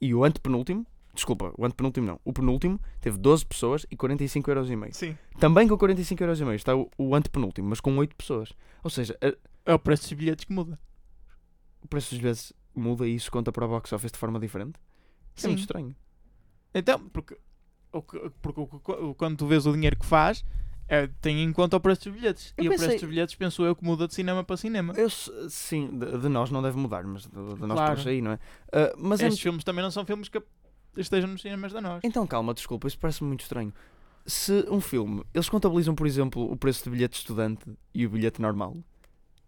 E 0.00 0.14
o 0.14 0.24
antepenúltimo, 0.24 0.86
desculpa, 1.14 1.52
o 1.56 1.64
antepenúltimo 1.64 2.06
não, 2.06 2.20
o 2.24 2.32
penúltimo 2.32 2.80
teve 3.00 3.18
12 3.18 3.44
pessoas 3.46 3.86
e 3.90 3.96
45 3.96 4.50
euros 4.50 4.70
e 4.70 4.76
meio. 4.76 4.94
Sim. 4.94 5.16
Também 5.38 5.66
com 5.66 5.76
45 5.76 6.22
euros 6.22 6.40
e 6.40 6.44
meio 6.44 6.56
está 6.56 6.76
o, 6.76 6.90
o 6.96 7.14
antepenúltimo, 7.14 7.68
mas 7.68 7.80
com 7.80 7.96
8 7.96 8.14
pessoas. 8.14 8.52
Ou 8.82 8.90
seja, 8.90 9.16
a- 9.22 9.34
É 9.66 9.74
o 9.74 9.78
preço 9.78 10.02
dos 10.04 10.12
bilhetes 10.12 10.44
que 10.44 10.52
muda. 10.52 10.78
o 11.82 11.88
preço 11.88 12.14
às 12.14 12.20
vezes 12.20 12.52
muda 12.74 13.06
e 13.08 13.14
isso 13.14 13.30
conta 13.30 13.50
para 13.50 13.64
o 13.64 13.68
box 13.68 13.92
office 13.92 14.12
de 14.12 14.18
forma 14.18 14.38
diferente. 14.38 14.78
Isso 15.34 15.46
é 15.46 15.48
muito 15.48 15.58
Sim. 15.60 15.64
estranho. 15.64 15.96
Então, 16.74 17.00
porque, 17.08 17.36
porque 18.42 18.60
o 18.60 18.66
que- 18.66 18.92
o- 18.92 19.14
quando 19.14 19.36
tu 19.36 19.46
vês 19.46 19.66
o 19.66 19.72
dinheiro 19.72 19.96
que 19.98 20.04
faz, 20.06 20.44
é, 20.88 21.06
tem 21.20 21.42
em 21.44 21.52
conta 21.52 21.76
o 21.76 21.80
preço 21.80 22.04
dos 22.10 22.18
bilhetes. 22.18 22.54
Eu 22.56 22.64
e 22.64 22.68
o 22.68 22.70
pensei- 22.70 22.88
preço 22.88 23.04
dos 23.04 23.10
bilhetes, 23.10 23.34
penso 23.34 23.62
eu, 23.64 23.76
que 23.76 23.84
muda 23.84 24.08
de 24.08 24.14
cinema 24.14 24.42
para 24.42 24.56
cinema. 24.56 24.94
Eu, 24.96 25.08
sim, 25.50 25.88
de, 25.98 26.18
de 26.18 26.28
nós 26.28 26.50
não 26.50 26.62
deve 26.62 26.76
mudar, 26.78 27.04
mas 27.04 27.22
de, 27.22 27.28
de 27.30 27.36
nós 27.66 27.78
Claro. 27.78 28.00
para 28.00 28.10
aí, 28.10 28.20
não 28.22 28.32
é? 28.32 28.38
Ah, 28.72 28.94
mas 28.98 29.20
Estes 29.20 29.40
filmes 29.40 29.62
também 29.64 29.82
não 29.82 29.90
são 29.90 30.04
filmes 30.06 30.28
que 30.28 30.42
estejam 30.96 31.28
nos 31.30 31.42
cinemas 31.42 31.72
da 31.72 31.80
nós. 31.80 32.00
Então 32.02 32.26
calma, 32.26 32.54
desculpa, 32.54 32.88
isso 32.88 32.98
parece-me 32.98 33.28
muito 33.28 33.42
estranho. 33.42 33.72
Se 34.26 34.66
um 34.70 34.80
filme, 34.80 35.22
eles 35.32 35.48
contabilizam, 35.48 35.94
por 35.94 36.06
exemplo, 36.06 36.50
o 36.50 36.56
preço 36.56 36.84
de 36.84 36.90
bilhete 36.90 37.18
estudante 37.18 37.64
e 37.94 38.04
o 38.06 38.10
bilhete 38.10 38.40
normal. 38.42 38.76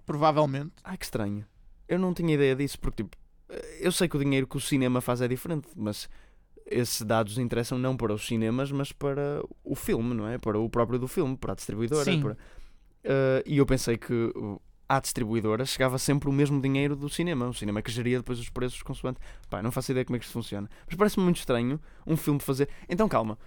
Provavelmente. 0.07 0.72
Ah, 0.82 0.97
que 0.97 1.05
estranho. 1.05 1.45
Eu 1.88 1.99
não 1.99 2.14
tinha 2.14 2.34
ideia 2.34 2.55
disso, 2.57 2.78
porque 2.78 3.03
tipo, 3.03 3.16
eu 3.80 3.93
sei 3.93 4.09
que 4.09 4.16
o 4.16 4.20
dinheiro 4.20 4.47
que 4.47 4.57
o 4.57 4.61
cinema 4.61 5.01
faz 5.01 5.20
é 5.20 5.28
diferente, 5.28 5.68
mas 5.76 6.09
esses 6.70 7.02
dados 7.02 7.36
interessam 7.36 7.76
não 7.78 7.96
para 7.96 8.14
os 8.14 8.24
cinemas, 8.26 8.70
mas 8.72 8.92
para 8.92 9.42
o 9.64 9.74
filme, 9.74 10.14
não 10.14 10.26
é? 10.28 10.38
Para 10.38 10.58
o 10.58 10.70
próprio 10.70 10.98
do 10.98 11.08
filme, 11.08 11.36
para 11.36 11.52
a 11.52 11.56
distribuidora. 11.56 12.04
Sim. 12.04 12.20
para- 12.22 12.36
Ah, 13.04 13.42
e 13.46 13.56
eu 13.58 13.66
pensei 13.66 13.96
que 13.98 14.12
uh, 14.12 14.60
à 14.88 15.00
distribuidora 15.00 15.64
chegava 15.64 15.98
sempre 15.98 16.28
o 16.28 16.32
mesmo 16.32 16.60
dinheiro 16.60 16.94
do 16.94 17.08
cinema. 17.08 17.48
O 17.48 17.54
cinema 17.54 17.80
que 17.82 17.90
geria 17.90 18.18
depois 18.18 18.38
os 18.38 18.48
preços 18.48 18.82
consoante. 18.82 19.18
Pá, 19.48 19.62
não 19.62 19.70
faço 19.72 19.90
ideia 19.90 20.04
como 20.04 20.16
é 20.16 20.18
que 20.18 20.24
isto 20.24 20.32
funciona. 20.34 20.68
Mas 20.86 20.94
parece-me 20.96 21.24
muito 21.24 21.38
estranho 21.38 21.80
um 22.06 22.16
filme 22.16 22.38
fazer. 22.40 22.68
Então 22.88 23.08
calma. 23.08 23.38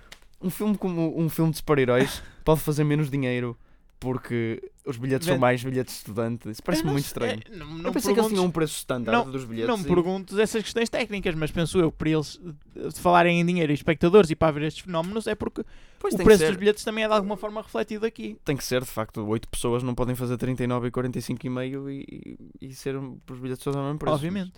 Um 0.42 0.50
filme 0.50 0.78
como 0.78 1.18
um 1.20 1.30
filme 1.30 1.52
de 1.52 1.58
super-heróis 1.58 2.22
pode 2.44 2.60
fazer 2.62 2.84
menos 2.84 3.10
dinheiro 3.10 3.58
porque 4.04 4.62
os 4.86 4.98
bilhetes 4.98 5.26
são 5.26 5.36
Ven- 5.36 5.40
mais 5.42 5.64
bilhetes 5.64 5.94
de 5.94 5.98
estudante. 6.00 6.50
Isso 6.50 6.62
parece-me 6.62 6.92
muito 6.92 7.06
estranho. 7.06 7.40
é, 7.50 7.56
não, 7.56 7.66
não 7.66 7.86
eu 7.86 7.94
pensei 7.94 8.14
que 8.14 8.20
eles 8.20 8.30
tinham 8.30 8.46
um 8.46 8.52
preço 8.52 8.76
standard 8.76 9.26
Não, 9.26 9.32
dos 9.32 9.46
bilhetes. 9.46 9.70
Não 9.70 9.78
me 9.78 9.84
e- 9.84 9.88
perguntes 9.88 10.38
essas 10.38 10.62
questões 10.62 10.90
técnicas, 10.90 11.34
mas 11.36 11.50
penso 11.52 11.80
eu 11.80 11.90
que 11.90 11.98
para 11.98 12.10
eles 12.10 12.40
eh, 12.76 12.90
falarem 12.96 13.40
em 13.40 13.46
dinheiro 13.46 13.72
e 13.72 13.76
espectadores 13.76 14.30
e 14.30 14.36
para 14.36 14.50
haver 14.50 14.64
estes 14.64 14.84
fenómenos 14.84 15.26
é 15.26 15.34
porque 15.36 15.64
Pois 16.00 16.14
o 16.14 16.18
preço 16.18 16.46
dos 16.46 16.58
bilhetes 16.58 16.84
também 16.84 17.06
é 17.06 17.08
de 17.08 17.14
alguma 17.14 17.38
forma 17.38 17.62
refletido 17.62 18.06
aqui. 18.06 18.38
Tem 18.44 18.58
que 18.58 18.64
ser, 18.66 18.82
de 18.82 18.90
facto, 18.92 19.26
8 19.26 19.48
pessoas 19.48 19.82
não 19.84 19.96
podem 19.96 20.16
fazer 20.16 20.36
39 20.38 20.90
e 20.90 20.92
45 20.92 21.46
e 21.48 21.50
meio 21.50 21.90
e, 21.90 22.38
e 22.62 22.74
ser 22.74 22.98
um- 22.98 23.18
os 23.32 23.40
bilhetes 23.40 23.64
todos 23.64 23.78
ao 23.78 23.86
mesmo 23.86 24.00
preço. 24.00 24.16
Obviamente. 24.16 24.52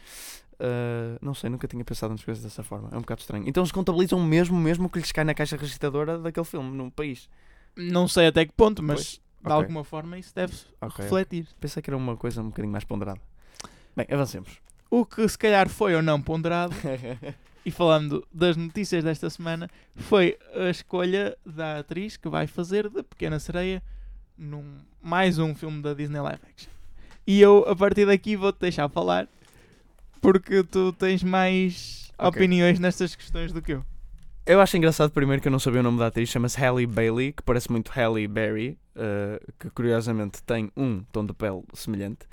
Uh, 0.57 1.19
não 1.21 1.33
sei, 1.33 1.49
nunca 1.49 1.67
tinha 1.67 1.83
pensado 1.83 2.13
nas 2.13 2.23
coisas 2.23 2.41
dessa 2.41 2.63
forma. 2.63 2.87
É 2.91 2.97
um 2.97 3.01
bocado 3.01 3.19
estranho. 3.21 3.43
Então 3.47 3.61
eles 3.61 3.71
contabilizam 3.73 4.19
mesmo, 4.23 4.57
mesmo 4.57 4.89
que 4.89 4.97
lhes 4.99 5.11
cai 5.11 5.23
na 5.25 5.33
caixa 5.33 5.57
registradora 5.57 6.17
daquele 6.17 6.45
filme, 6.45 6.75
num 6.75 6.89
país. 6.89 7.29
Não 7.75 8.07
sei 8.07 8.27
até 8.27 8.45
que 8.45 8.53
ponto, 8.53 8.81
mas 8.81 9.19
de 9.45 9.53
ok. 9.53 9.63
alguma 9.63 9.83
forma 9.83 10.17
isso 10.17 10.33
deve 10.35 10.53
Ok, 10.81 11.03
refletir. 11.03 11.47
Pensei 11.59 11.81
que 11.81 11.89
era 11.89 11.97
uma 11.97 12.15
coisa 12.17 12.41
um 12.41 12.49
bocadinho 12.49 12.71
mais 12.71 12.83
ponderada. 12.83 13.21
Bem, 13.95 14.05
avancemos. 14.11 14.59
O 14.89 15.05
que 15.05 15.27
se 15.27 15.37
calhar 15.37 15.67
foi 15.69 15.95
ou 15.95 16.01
não 16.01 16.21
ponderado, 16.21 16.73
e 17.65 17.71
falando 17.71 18.25
das 18.31 18.55
notícias 18.55 19.03
desta 19.03 19.29
semana, 19.29 19.69
foi 19.95 20.37
a 20.53 20.69
escolha 20.69 21.37
da 21.45 21.79
atriz 21.79 22.17
que 22.17 22.29
vai 22.29 22.45
fazer 22.47 22.89
de 22.89 23.01
Pequena 23.03 23.39
Sereia 23.39 23.81
num 24.37 24.75
mais 25.01 25.39
um 25.39 25.55
filme 25.55 25.81
da 25.81 25.93
Disney 25.93 26.19
Live 26.19 26.41
Action. 26.49 26.69
E 27.25 27.41
eu, 27.41 27.65
a 27.67 27.75
partir 27.75 28.05
daqui, 28.05 28.35
vou-te 28.35 28.59
deixar 28.59 28.87
falar, 28.89 29.27
porque 30.21 30.63
tu 30.63 30.93
tens 30.93 31.23
mais 31.23 32.11
Ok. 32.17 32.41
opiniões 32.41 32.79
nestas 32.79 33.15
questões 33.15 33.51
do 33.51 33.61
que 33.61 33.73
eu. 33.73 33.85
Eu 34.47 34.61
acho 34.61 34.77
engraçado 34.77 35.09
primeiro 35.09 35.41
que 35.41 35.47
eu 35.47 35.51
não 35.51 35.57
sabia 35.57 35.79
o 35.79 35.83
nome 35.83 35.97
da 35.97 36.05
atriz, 36.05 36.29
chama-se 36.29 36.59
Halle 36.59 36.85
Bailey, 36.85 37.33
que 37.33 37.41
parece 37.41 37.71
muito 37.71 37.91
Halle 37.91 38.27
Berry, 38.27 38.77
uh, 38.95 39.53
que 39.57 39.71
curiosamente 39.71 40.43
tem 40.43 40.71
um 40.77 41.01
tom 41.11 41.25
de 41.25 41.33
pele 41.33 41.63
semelhante, 41.73 42.27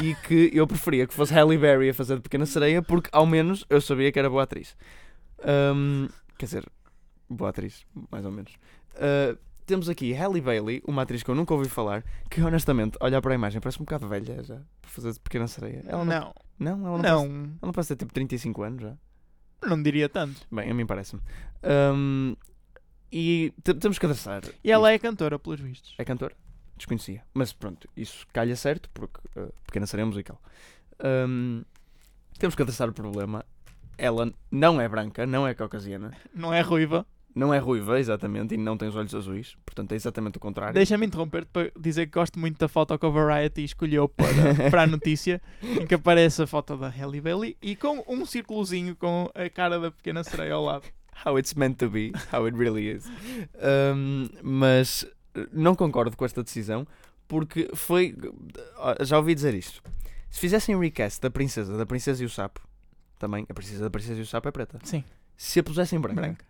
e 0.00 0.14
que 0.14 0.50
eu 0.54 0.66
preferia 0.66 1.06
que 1.06 1.12
fosse 1.12 1.34
Halle 1.34 1.58
Berry 1.58 1.90
a 1.90 1.94
fazer 1.94 2.16
de 2.16 2.22
Pequena 2.22 2.46
Sereia, 2.46 2.80
porque 2.80 3.10
ao 3.12 3.26
menos 3.26 3.66
eu 3.68 3.82
sabia 3.82 4.10
que 4.10 4.18
era 4.18 4.30
boa 4.30 4.44
atriz. 4.44 4.74
Um, 5.46 6.08
quer 6.38 6.46
dizer, 6.46 6.64
boa 7.28 7.50
atriz, 7.50 7.84
mais 8.10 8.24
ou 8.24 8.32
menos. 8.32 8.54
Uh, 8.94 9.38
temos 9.66 9.90
aqui 9.90 10.14
Halle 10.14 10.40
Bailey, 10.40 10.82
uma 10.88 11.02
atriz 11.02 11.22
que 11.22 11.30
eu 11.30 11.34
nunca 11.34 11.52
ouvi 11.52 11.68
falar, 11.68 12.02
que 12.30 12.40
honestamente, 12.40 12.96
olhar 12.98 13.20
para 13.20 13.32
a 13.32 13.34
imagem, 13.34 13.60
parece 13.60 13.78
um 13.78 13.84
bocado 13.84 14.08
velha 14.08 14.42
já, 14.42 14.56
para 14.80 14.90
fazer 14.90 15.12
de 15.12 15.20
Pequena 15.20 15.46
Sereia. 15.46 15.84
Ela 15.86 16.02
não, 16.02 16.32
não, 16.58 16.78
não, 16.78 16.86
ela 16.86 16.96
não, 16.96 17.02
não, 17.02 17.02
Parece, 17.02 17.26
ela 17.26 17.58
não 17.60 17.72
parece 17.72 17.88
ter 17.88 17.96
tipo 17.96 18.14
35 18.14 18.62
anos 18.62 18.80
já. 18.80 18.96
Não 19.62 19.82
diria 19.82 20.08
tanto. 20.08 20.40
Bem, 20.50 20.70
a 20.70 20.74
mim 20.74 20.86
parece-me. 20.86 21.22
Um, 21.94 22.36
e 23.10 23.52
te- 23.62 23.74
temos 23.74 23.98
que 23.98 24.06
adressar. 24.06 24.42
E 24.62 24.70
ela 24.70 24.90
é 24.92 24.98
cantora, 24.98 25.38
pelos 25.38 25.60
vistos. 25.60 25.94
é 25.98 26.04
cantora? 26.04 26.34
Desconhecia. 26.76 27.22
Mas 27.34 27.52
pronto, 27.52 27.88
isso 27.96 28.26
calha 28.32 28.54
certo, 28.54 28.88
porque 28.94 29.18
uh, 29.36 29.52
pequena 29.66 29.86
sereia 29.86 30.06
musical. 30.06 30.40
Um, 31.02 31.62
temos 32.38 32.54
que 32.54 32.62
adressar 32.62 32.88
o 32.88 32.92
problema. 32.92 33.44
Ela 33.96 34.32
não 34.50 34.80
é 34.80 34.88
branca, 34.88 35.26
não 35.26 35.46
é 35.46 35.54
caucasiana, 35.54 36.12
Não 36.32 36.54
é 36.54 36.60
ruiva. 36.60 37.04
Não 37.38 37.54
é 37.54 37.58
ruiva, 37.58 37.98
exatamente, 37.98 38.54
e 38.54 38.58
não 38.58 38.76
tem 38.76 38.88
os 38.88 38.96
olhos 38.96 39.14
azuis. 39.14 39.56
Portanto, 39.64 39.92
é 39.92 39.94
exatamente 39.96 40.36
o 40.36 40.40
contrário. 40.40 40.74
Deixa-me 40.74 41.06
interromper-te 41.06 41.48
para 41.52 41.70
dizer 41.78 42.06
que 42.06 42.12
gosto 42.12 42.38
muito 42.38 42.58
da 42.58 42.68
foto 42.68 42.98
que 42.98 43.06
a 43.06 43.08
Variety 43.08 43.64
escolheu 43.64 44.08
para, 44.08 44.26
para 44.70 44.82
a 44.82 44.86
notícia, 44.86 45.40
em 45.62 45.86
que 45.86 45.94
aparece 45.94 46.42
a 46.42 46.46
foto 46.46 46.76
da 46.76 46.88
Halle 46.88 47.20
Bailey 47.20 47.56
e 47.62 47.76
com 47.76 48.04
um 48.08 48.26
círculozinho 48.26 48.96
com 48.96 49.30
a 49.34 49.48
cara 49.48 49.78
da 49.78 49.90
pequena 49.90 50.22
sereia 50.24 50.54
ao 50.54 50.64
lado. 50.64 50.84
How 51.24 51.38
it's 51.38 51.54
meant 51.54 51.78
to 51.78 51.88
be, 51.90 52.12
how 52.32 52.44
it 52.46 52.56
really 52.56 52.88
is. 52.88 53.06
Um, 53.56 54.28
mas 54.42 55.02
uh, 55.36 55.48
não 55.52 55.74
concordo 55.74 56.16
com 56.16 56.24
esta 56.24 56.42
decisão 56.42 56.86
porque 57.26 57.70
foi. 57.74 58.16
uh, 58.20 59.04
Já 59.04 59.18
ouvi 59.18 59.34
dizer 59.34 59.54
isto. 59.54 59.82
Se 60.30 60.40
fizessem 60.40 60.76
um 60.76 60.80
recast 60.80 61.20
da 61.20 61.30
princesa, 61.30 61.76
da 61.76 61.86
princesa 61.86 62.22
e 62.22 62.26
o 62.26 62.30
sapo, 62.30 62.60
também, 63.18 63.44
a 63.48 63.54
princesa 63.54 63.82
da 63.84 63.90
princesa 63.90 64.18
e 64.20 64.22
o 64.22 64.26
sapo 64.26 64.48
é 64.48 64.52
preta. 64.52 64.78
Sim, 64.84 65.02
Se 65.36 65.58
a 65.58 65.62
pusessem 65.62 65.98
branca, 66.00 66.20
branca. 66.20 66.44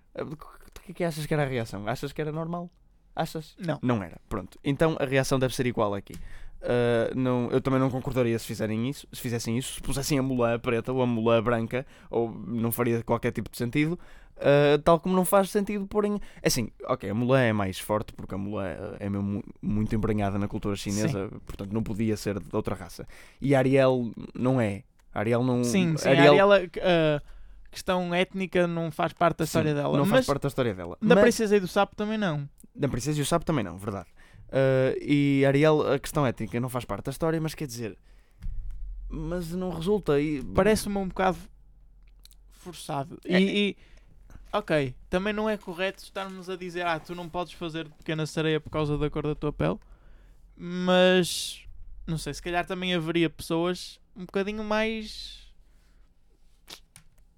Uh, 0.89 0.93
o 0.93 0.93
que 0.93 0.93
é 0.93 0.95
que 0.95 1.05
achas 1.05 1.26
que 1.26 1.34
era 1.34 1.43
a 1.43 1.47
reação? 1.47 1.86
Achas 1.86 2.12
que 2.12 2.20
era 2.20 2.32
normal? 2.32 2.70
Achas? 3.14 3.57
Não. 3.59 3.78
Não 3.82 4.03
era. 4.03 4.16
Pronto. 4.28 4.59
Então 4.62 4.97
a 5.01 5.05
reação 5.05 5.39
deve 5.39 5.55
ser 5.55 5.66
igual 5.66 5.95
aqui. 5.95 6.14
Uh, 6.61 7.14
não, 7.16 7.49
eu 7.53 7.61
também 7.61 7.78
não 7.78 7.89
concordaria 7.91 8.36
se 8.39 8.45
fizerem 8.45 8.89
isso, 8.89 9.07
se 9.12 9.20
fizessem 9.20 9.57
isso, 9.57 9.74
se 9.74 9.80
pusessem 9.80 10.18
a 10.18 10.22
mulã 10.22 10.59
preta 10.59 10.93
ou 10.93 11.01
a 11.03 11.07
mulã 11.07 11.41
branca, 11.43 11.86
ou 12.11 12.30
não 12.30 12.72
faria 12.72 13.03
qualquer 13.03 13.30
tipo 13.32 13.49
de 13.51 13.57
sentido. 13.57 13.99
Uh, 14.36 14.78
tal 14.84 15.01
como 15.01 15.16
não 15.16 15.24
faz 15.24 15.51
sentido 15.51 15.84
porem. 15.86 16.20
Assim, 16.45 16.70
ok, 16.84 17.11
a 17.11 17.14
mulã 17.14 17.41
é 17.41 17.53
mais 17.53 17.78
forte 17.80 18.12
porque 18.12 18.34
a 18.34 18.39
mulã 18.39 18.66
é 19.01 19.09
mesmo 19.09 19.22
mu- 19.28 19.45
muito 19.61 19.95
embranhada 19.95 20.39
na 20.39 20.47
cultura 20.47 20.76
chinesa, 20.76 21.28
portanto 21.45 21.72
não 21.72 21.82
podia 21.82 22.16
ser 22.16 22.39
de 22.39 22.47
outra 22.55 22.74
raça. 22.76 23.07
E 23.41 23.55
a 23.55 23.59
Ariel 23.59 24.12
não 24.34 24.61
é. 24.61 24.84
Ariel 25.12 25.43
não. 25.43 25.64
Sim, 25.64 25.97
sim, 25.97 26.09
Ariel, 26.09 26.51
Ariel, 26.53 26.70
a 26.82 27.22
questão 27.71 28.14
étnica 28.14 28.66
não 28.66 28.91
faz 28.91 29.12
parte 29.12 29.39
da 29.39 29.47
sim, 29.47 29.51
história 29.51 29.75
dela. 29.75 29.97
Não 29.97 30.07
faz 30.07 30.27
parte 30.27 30.43
da 30.43 30.49
história 30.49 30.75
dela. 30.75 30.97
da 31.01 31.14
Mas- 31.14 31.23
Princesa 31.25 31.57
e 31.57 31.61
do 31.61 31.69
Sapo 31.69 31.95
também 31.97 32.19
não. 32.19 32.49
Da 32.75 32.89
Princesa 32.89 33.19
e 33.19 33.23
o 33.23 33.27
Sapo 33.27 33.45
também 33.45 33.64
não, 33.64 33.77
verdade. 33.77 34.09
Ah, 34.51 34.95
e 35.01 35.45
Ariel, 35.47 35.93
a 35.93 35.99
questão 35.99 36.27
étnica 36.27 36.59
não 36.61 36.69
faz 36.69 36.85
parte 36.85 37.05
da 37.07 37.11
história, 37.11 37.41
mas 37.41 37.55
quer 37.55 37.66
dizer. 37.66 37.97
Mas 39.09 39.51
não 39.53 39.71
resulta. 39.71 40.21
E... 40.21 40.43
Parece-me 40.55 40.97
um 40.99 41.09
bocado 41.09 41.39
forçado. 42.51 43.19
E, 43.25 43.35
É- 43.35 43.41
e- 43.41 43.77
ok, 44.53 44.95
também 45.09 45.33
não 45.33 45.49
é 45.49 45.57
correto 45.57 46.03
estarmos 46.03 46.49
a 46.51 46.57
dizer 46.57 46.87
ah, 46.87 46.99
tu 47.01 47.14
não 47.14 47.29
podes 47.29 47.53
fazer 47.55 47.89
pequena 47.91 48.27
sereia 48.27 48.61
por 48.61 48.71
causa 48.71 48.97
da 48.99 49.09
cor 49.11 49.23
da 49.23 49.35
tua 49.35 49.53
pele, 49.53 49.79
mas 50.57 51.62
não 52.07 52.19
sei, 52.19 52.35
se 52.35 52.43
calhar 52.43 52.66
também 52.66 52.95
haveria 52.95 53.31
pessoas 53.31 54.01
um 54.16 54.25
bocadinho 54.25 54.64
mais 54.64 55.47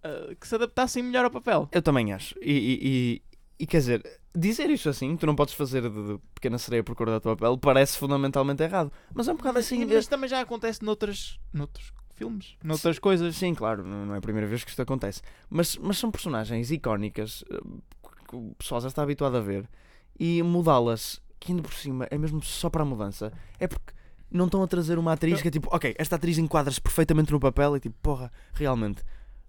ah, 0.02 0.34
que 0.38 0.46
se 0.46 0.54
adaptassem 0.54 1.02
melhor 1.02 1.24
ao 1.24 1.30
papel. 1.30 1.68
Eu 1.72 1.82
também 1.82 2.12
acho. 2.12 2.34
E, 2.40 2.52
e, 2.52 2.78
e- 2.82 3.22
e 3.60 3.66
quer 3.66 3.78
dizer, 3.78 4.20
dizer 4.34 4.70
isso 4.70 4.88
assim, 4.88 5.16
tu 5.16 5.26
não 5.26 5.34
podes 5.36 5.52
fazer 5.54 5.82
de, 5.82 6.18
pequena 6.34 6.56
sereia 6.56 6.82
por 6.82 6.94
cor 6.94 7.08
da 7.08 7.20
tua 7.20 7.36
pele, 7.36 7.58
parece 7.58 7.98
fundamentalmente 7.98 8.62
errado. 8.62 8.90
Mas 9.14 9.28
é 9.28 9.32
um 9.32 9.36
bocado 9.36 9.58
assim. 9.58 9.84
Mas 9.84 10.06
também 10.06 10.28
já 10.30 10.40
acontece 10.40 10.82
noutras, 10.82 11.38
noutros 11.52 11.92
filmes, 12.14 12.56
noutras 12.64 12.98
coisas. 12.98 13.36
Sim, 13.36 13.54
claro, 13.54 13.84
não 13.84 14.14
é 14.14 14.18
a 14.18 14.20
primeira 14.20 14.46
vez 14.46 14.64
que 14.64 14.70
isto 14.70 14.80
acontece. 14.80 15.20
Mas, 15.50 15.76
mas 15.76 15.98
são 15.98 16.10
personagens 16.10 16.70
icónicas 16.70 17.44
eh, 17.50 17.58
que 18.28 18.36
o 18.36 18.54
pessoal 18.58 18.80
já 18.80 18.88
está 18.88 19.02
habituado 19.02 19.36
a 19.36 19.40
ver 19.40 19.68
e 20.18 20.42
mudá-las, 20.42 21.20
que 21.38 21.52
ainda 21.52 21.62
por 21.62 21.72
cima 21.74 22.06
é 22.10 22.16
mesmo 22.16 22.42
só 22.42 22.70
para 22.70 22.82
a 22.82 22.86
mudança, 22.86 23.32
é 23.58 23.66
porque 23.68 23.92
não 24.30 24.46
estão 24.46 24.62
a 24.62 24.66
trazer 24.66 24.98
uma 24.98 25.12
atriz 25.12 25.42
que 25.42 25.48
é 25.48 25.50
tipo, 25.50 25.68
ok, 25.74 25.94
esta 25.98 26.16
atriz 26.16 26.38
enquadra-se 26.38 26.80
perfeitamente 26.80 27.32
no 27.32 27.40
papel 27.40 27.76
e 27.76 27.80
tipo, 27.80 27.96
porra, 28.00 28.30
realmente. 28.54 29.02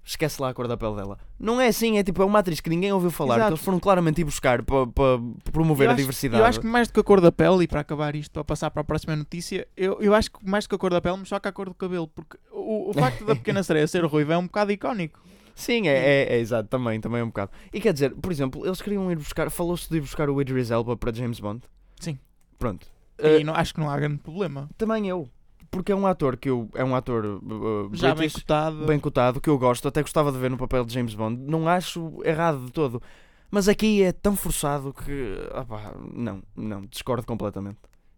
Esquece 0.03 0.41
lá 0.41 0.49
a 0.49 0.53
cor 0.53 0.67
da 0.67 0.75
pele 0.75 0.95
dela. 0.95 1.17
Não 1.39 1.61
é 1.61 1.67
assim, 1.67 1.97
é 1.99 2.03
tipo, 2.03 2.21
é 2.21 2.25
uma 2.25 2.39
atriz 2.39 2.59
que 2.59 2.69
ninguém 2.69 2.91
ouviu 2.91 3.11
falar, 3.11 3.35
Exato. 3.35 3.47
que 3.49 3.53
eles 3.53 3.63
foram 3.65 3.79
claramente 3.79 4.19
ir 4.21 4.23
buscar 4.23 4.63
para, 4.63 4.87
para 4.87 5.19
promover 5.51 5.85
Eu 5.85 5.91
a 5.91 5.93
acho- 5.93 6.01
diversidade. 6.01 6.41
Eu 6.41 6.45
acho 6.45 6.59
que 6.59 6.65
mais 6.65 6.87
do 6.87 6.93
que 6.95 6.99
a 6.99 7.03
cor 7.03 7.21
da 7.21 7.31
pele, 7.31 7.63
e 7.63 7.67
para 7.67 7.81
acabar 7.81 8.15
isto, 8.15 8.31
para 8.31 8.43
passar 8.43 8.71
para 8.71 8.81
a 8.81 8.83
próxima 8.83 9.15
notícia, 9.15 9.67
eu, 9.77 10.01
eu 10.01 10.15
acho 10.15 10.31
que 10.31 10.43
mais 10.43 10.65
do 10.65 10.69
que 10.69 10.75
a 10.75 10.77
cor 10.79 10.89
da 10.91 10.99
pele 11.01 11.17
me 11.17 11.25
choca 11.25 11.49
a 11.49 11.51
cor 11.51 11.67
do 11.69 11.75
cabelo, 11.75 12.07
porque 12.07 12.37
o, 12.51 12.89
o 12.89 12.93
facto 12.93 13.23
da 13.25 13.35
pequena 13.35 13.61
sereia 13.63 13.87
ser 13.87 14.03
ruiva 14.05 14.33
é 14.33 14.37
um 14.37 14.45
bocado 14.45 14.71
icónico. 14.71 15.19
Sim, 15.53 15.87
é, 15.87 15.93
é, 15.93 16.33
é 16.35 16.39
exato, 16.39 16.67
também, 16.67 16.99
também 16.99 17.21
é 17.21 17.23
um 17.23 17.27
bocado. 17.27 17.51
E 17.71 17.79
quer 17.79 17.93
dizer, 17.93 18.11
por 18.15 18.31
exemplo, 18.31 18.65
eles 18.65 18.81
queriam 18.81 19.11
ir 19.11 19.17
buscar, 19.17 19.51
falou-se 19.51 19.87
de 19.87 19.97
ir 19.97 20.01
buscar 20.01 20.29
o 20.29 20.41
Idris 20.41 20.71
Elba 20.71 20.97
para 20.97 21.13
James 21.13 21.39
Bond. 21.39 21.61
Sim. 21.99 22.17
Pronto. 22.57 22.87
E 23.19 23.41
Eh, 23.41 23.43
não, 23.43 23.53
acho 23.53 23.73
que 23.73 23.79
não 23.79 23.87
há 23.89 23.95
grande 23.97 24.17
problema. 24.17 24.67
Também 24.77 25.07
eu. 25.07 25.29
Porque 25.71 25.91
é 25.91 25.95
um 25.95 26.05
ator 26.05 26.35
que 26.35 26.49
eu. 26.49 26.69
É 26.75 26.83
um 26.83 26.93
ator 26.93 27.25
uh, 27.25 27.89
Já 27.93 28.13
bem 28.13 28.29
cotado. 28.29 28.85
bem 28.85 28.99
cotado, 28.99 29.39
que 29.39 29.49
eu 29.49 29.57
gosto, 29.57 29.87
até 29.87 30.01
gostava 30.01 30.29
de 30.31 30.37
ver 30.37 30.49
no 30.51 30.57
papel 30.57 30.83
de 30.83 30.93
James 30.93 31.15
Bond. 31.15 31.41
Não 31.49 31.65
acho 31.67 32.21
errado 32.25 32.65
de 32.65 32.71
todo. 32.73 33.01
Mas 33.49 33.67
aqui 33.69 34.03
é 34.03 34.11
tão 34.11 34.35
forçado 34.35 34.93
que. 34.93 35.33
opá, 35.57 35.93
não, 36.13 36.43
não, 36.55 36.81
discordo 36.81 37.25
completamente. 37.25 37.77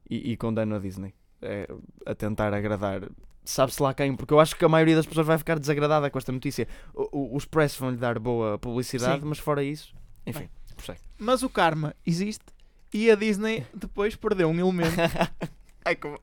E, 0.10 0.32
e 0.32 0.38
condeno 0.38 0.76
a 0.76 0.80
Disney. 0.80 1.14
É, 1.42 1.68
a 2.06 2.16
tentar 2.16 2.54
agradar. 2.54 3.04
Sabe-se 3.46 3.84
lá 3.84 3.94
quem, 3.94 4.16
porque 4.16 4.34
eu 4.34 4.40
acho 4.40 4.56
que 4.56 4.64
a 4.66 4.70
maioria 4.70 4.96
das 4.96 5.06
pessoas 5.06 5.28
vai 5.28 5.38
ficar 5.38 5.60
desagradada 5.60 6.10
com 6.10 6.18
esta 6.18 6.32
notícia. 6.32 6.68
O- 6.94 7.10
o- 7.12 7.36
os 7.36 7.46
press 7.46 7.76
vão 7.78 7.92
lhe 7.92 7.98
dar 7.98 8.18
boa 8.18 8.58
publicidade, 8.58 9.22
Sim. 9.22 9.28
mas 9.28 9.38
fora 9.38 9.62
isso. 9.64 9.94
Enfim, 10.26 10.40
Bem. 10.40 10.50
prossegue. 10.76 11.02
Mas 11.20 11.44
o 11.44 11.50
karma 11.50 11.94
existe 12.06 12.46
e 12.94 13.12
a 13.12 13.16
Disney 13.16 13.66
depois 13.74 14.16
perdeu 14.16 14.48
um 14.50 14.58
elemento 14.58 14.96
Ai, 15.86 15.96
como... 15.98 16.18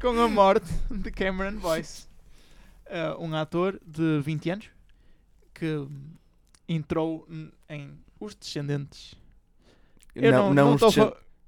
com 0.00 0.20
a 0.20 0.28
morte 0.28 0.66
de 0.90 1.10
Cameron 1.10 1.58
Boyce, 1.58 2.06
eh, 2.86 3.14
um 3.18 3.34
ator 3.34 3.80
de 3.86 4.20
20 4.20 4.50
anos 4.50 4.70
que 5.54 5.86
entrou 6.68 7.26
em 7.68 7.98
Os 8.20 8.34
Descendentes. 8.34 9.14
Eu 10.14 10.30
não, 10.32 10.54
não, 10.54 10.76
não, 10.76 10.88
os 10.88 10.96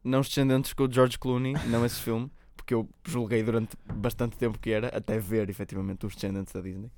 não 0.02 0.20
os 0.20 0.28
descendentes 0.28 0.72
com 0.72 0.84
o 0.84 0.92
George 0.92 1.18
Clooney, 1.18 1.54
não 1.66 1.84
esse 1.84 2.00
filme, 2.00 2.30
porque 2.56 2.72
eu 2.74 2.88
julguei 3.04 3.42
durante 3.42 3.76
bastante 3.92 4.36
tempo 4.36 4.58
que 4.58 4.70
era, 4.70 4.88
até 4.88 5.18
ver 5.18 5.48
efetivamente 5.50 6.06
os 6.06 6.14
descendentes 6.14 6.52
da 6.52 6.60
Disney, 6.60 6.90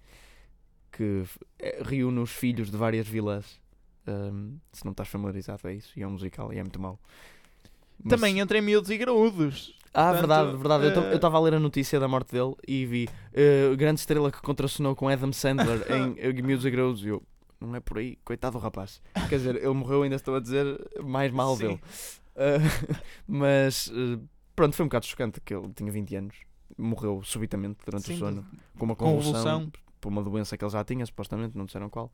que 0.93 1.25
eh, 1.59 1.83
reúne 1.85 2.21
os 2.21 2.31
filhos 2.31 2.71
de 2.71 2.77
várias 2.77 3.07
vilas. 3.09 3.61
Ahm, 4.07 4.59
se 4.73 4.85
não 4.85 4.93
estás 4.93 5.09
familiarizado, 5.09 5.67
é 5.69 5.75
isso. 5.75 5.93
E 5.99 6.03
é 6.03 6.07
um 6.07 6.13
musical 6.13 6.53
e 6.53 6.59
é 6.59 6.63
muito 6.63 6.79
mau. 6.81 6.99
Mas- 8.03 8.11
Também 8.11 8.39
entre 8.39 8.61
miúdos 8.61 8.91
e 8.91 8.97
graúdos. 8.97 9.76
Ah, 9.97 10.13
portanto, 10.13 10.29
verdade, 10.29 10.57
verdade. 10.59 10.85
Eu 10.85 11.13
eh, 11.13 11.15
estava 11.17 11.39
a 11.39 11.41
ler 11.41 11.55
a 11.55 11.59
notícia 11.59 11.99
da 11.99 12.07
morte 12.07 12.33
dele 12.33 12.55
e 12.69 12.85
vi 12.85 13.09
eh, 13.33 13.75
grande 13.77 14.01
estrela 14.01 14.31
que 14.31 14.43
contracenou 14.43 14.95
com 14.95 15.09
Adam 15.09 15.33
Sandler 15.33 15.87
em 15.91 16.15
eh, 16.19 16.43
Miúdos 16.43 16.67
e. 16.67 17.07
E 17.07 17.09
eu, 17.09 17.23
não 17.59 17.75
é 17.75 17.81
por 17.81 17.97
aí, 17.97 18.19
coitado 18.23 18.59
do 18.59 18.63
rapaz. 18.63 19.01
Quer 19.31 19.37
dizer, 19.37 19.57
ele 19.57 19.73
morreu, 19.73 20.03
ainda 20.03 20.17
estou 20.17 20.37
a 20.37 20.41
dizer 20.41 20.67
mais 21.03 21.33
mal 21.33 21.57
Sim. 21.57 21.63
dele. 21.63 21.81
Uh, 22.37 22.97
mas 23.27 23.87
uh, 23.87 24.21
pronto, 24.55 24.77
foi 24.77 24.85
um 24.85 24.89
bocado 24.89 25.07
chocante 25.07 25.41
que 25.41 25.55
ele 25.55 25.73
tinha 25.75 25.91
20 25.91 26.17
anos, 26.17 26.37
morreu 26.77 27.23
subitamente 27.25 27.79
durante 27.83 28.09
Sim, 28.09 28.17
o 28.17 28.19
sono, 28.19 28.47
com 28.79 28.85
uma 28.85 28.95
convulsão, 28.95 29.33
convulsão. 29.33 29.73
por 29.99 30.09
uma 30.11 30.23
doença 30.23 30.59
que 30.59 30.63
ele 30.63 30.73
já 30.73 30.85
tinha, 30.85 31.07
supostamente, 31.07 31.57
não 31.57 31.65
disseram 31.65 31.89
qual. 31.89 32.13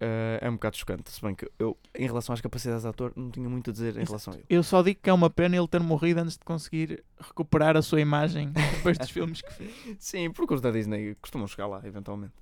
Uh, 0.00 0.38
é 0.40 0.48
um 0.48 0.52
bocado 0.52 0.76
chocante, 0.76 1.10
se 1.10 1.20
bem 1.20 1.34
que 1.34 1.50
eu, 1.58 1.76
em 1.92 2.06
relação 2.06 2.32
às 2.32 2.40
capacidades 2.40 2.82
de 2.82 2.88
ator, 2.88 3.12
não 3.16 3.32
tinha 3.32 3.48
muito 3.48 3.70
a 3.70 3.72
dizer 3.72 3.96
em 3.96 4.04
relação 4.04 4.32
a 4.32 4.36
ele. 4.36 4.46
Eu 4.48 4.62
só 4.62 4.80
digo 4.80 5.00
que 5.02 5.10
é 5.10 5.12
uma 5.12 5.28
pena 5.28 5.56
ele 5.56 5.66
ter 5.66 5.80
morrido 5.80 6.20
antes 6.20 6.38
de 6.38 6.44
conseguir 6.44 7.02
recuperar 7.20 7.76
a 7.76 7.82
sua 7.82 8.00
imagem 8.00 8.52
depois 8.76 8.96
dos 8.96 9.10
filmes 9.10 9.42
que 9.42 9.52
fez. 9.52 9.96
Sim, 9.98 10.30
porque 10.30 10.54
os 10.54 10.60
da 10.60 10.70
Disney 10.70 11.16
costumam 11.20 11.48
chegar 11.48 11.66
lá, 11.66 11.80
eventualmente. 11.84 12.32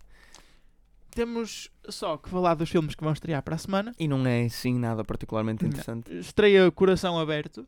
Temos 1.11 1.70
só 1.88 2.18
que 2.18 2.28
falar 2.28 2.52
dos 2.57 2.68
filmes 2.68 2.94
que 2.94 3.02
vão 3.02 3.14
estrear 3.14 3.42
para 3.42 3.54
a 3.54 3.59
semana. 3.59 3.94
E 3.98 4.07
não 4.07 4.26
é 4.26 4.50
sim 4.50 4.78
nada 4.78 5.02
particularmente 5.02 5.62
Não. 5.62 5.70
interessante. 5.70 6.12
Estreia 6.18 6.70
Coração 6.70 7.18
Aberto. 7.18 7.66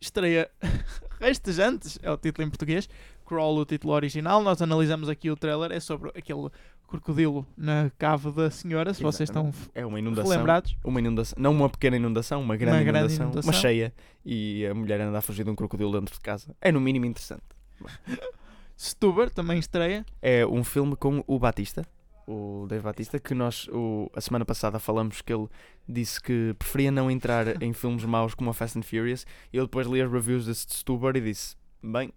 Estreia 0.00 0.50
Rastejantes, 1.20 1.98
é 2.02 2.10
o 2.10 2.16
título 2.16 2.46
em 2.46 2.50
português. 2.50 2.88
Crawl, 3.24 3.56
o 3.58 3.64
título 3.64 3.92
original. 3.94 4.42
Nós 4.42 4.60
analisamos 4.62 5.08
aqui 5.08 5.30
o 5.30 5.36
trailer. 5.36 5.72
É 5.72 5.80
sobre 5.80 6.10
aquele 6.14 6.48
crocodilo 6.86 7.46
na 7.56 7.90
cave 7.98 8.30
da 8.32 8.50
senhora, 8.50 8.92
se 8.94 9.02
vocês 9.02 9.28
estão 9.28 9.48
Exatamente. 9.48 9.70
É 9.74 9.84
uma 9.86 9.98
inundação. 9.98 10.30
lembrados. 10.30 10.76
Uma 10.84 11.00
inundação, 11.00 11.34
não 11.40 11.52
uma 11.52 11.68
pequena 11.68 11.96
inundação, 11.96 12.40
uma 12.42 12.56
grande, 12.56 12.76
Uma 12.78 12.84
grande 12.84 12.98
inundação, 13.14 13.26
inundação. 13.26 13.52
uma 13.52 13.58
cheia. 13.60 13.92
E 14.24 14.64
a 14.66 14.74
mulher 14.74 15.00
anda 15.00 15.18
a 15.18 15.22
fugir 15.22 15.44
de 15.44 15.50
um 15.50 15.56
crocodilo 15.56 15.92
dentro 15.98 16.14
de 16.14 16.20
casa. 16.20 16.54
É 16.60 16.70
no 16.70 16.80
mínimo 16.80 17.06
interessante. 17.06 17.42
Stuber 18.78 19.30
também 19.30 19.58
estreia. 19.58 20.04
É 20.20 20.46
um 20.46 20.64
filme 20.64 20.96
com 20.96 21.22
o 21.26 21.38
Batista, 21.38 21.86
o 22.26 22.66
Dave 22.68 22.82
Batista, 22.82 23.18
que 23.18 23.34
nós 23.34 23.68
o- 23.68 24.10
a 24.14 24.20
semana 24.20 24.44
passada 24.44 24.78
falamos 24.78 25.20
que 25.22 25.32
ele 25.32 25.48
disse 25.88 26.20
que 26.20 26.54
preferia 26.58 26.90
não 26.90 27.10
entrar 27.10 27.46
em 27.62 27.72
filmes 27.72 28.04
maus 28.04 28.34
como 28.34 28.50
a 28.50 28.54
Fast 28.54 28.78
and 28.78 28.82
Furious. 28.82 29.26
E 29.52 29.56
eu 29.56 29.64
depois 29.64 29.86
li 29.86 30.00
as 30.02 30.10
reviews 30.10 30.46
desse 30.46 30.66
de 30.66 30.74
Stuber 30.74 31.16
e 31.16 31.20
disse: 31.20 31.56
Bem, 31.82 32.12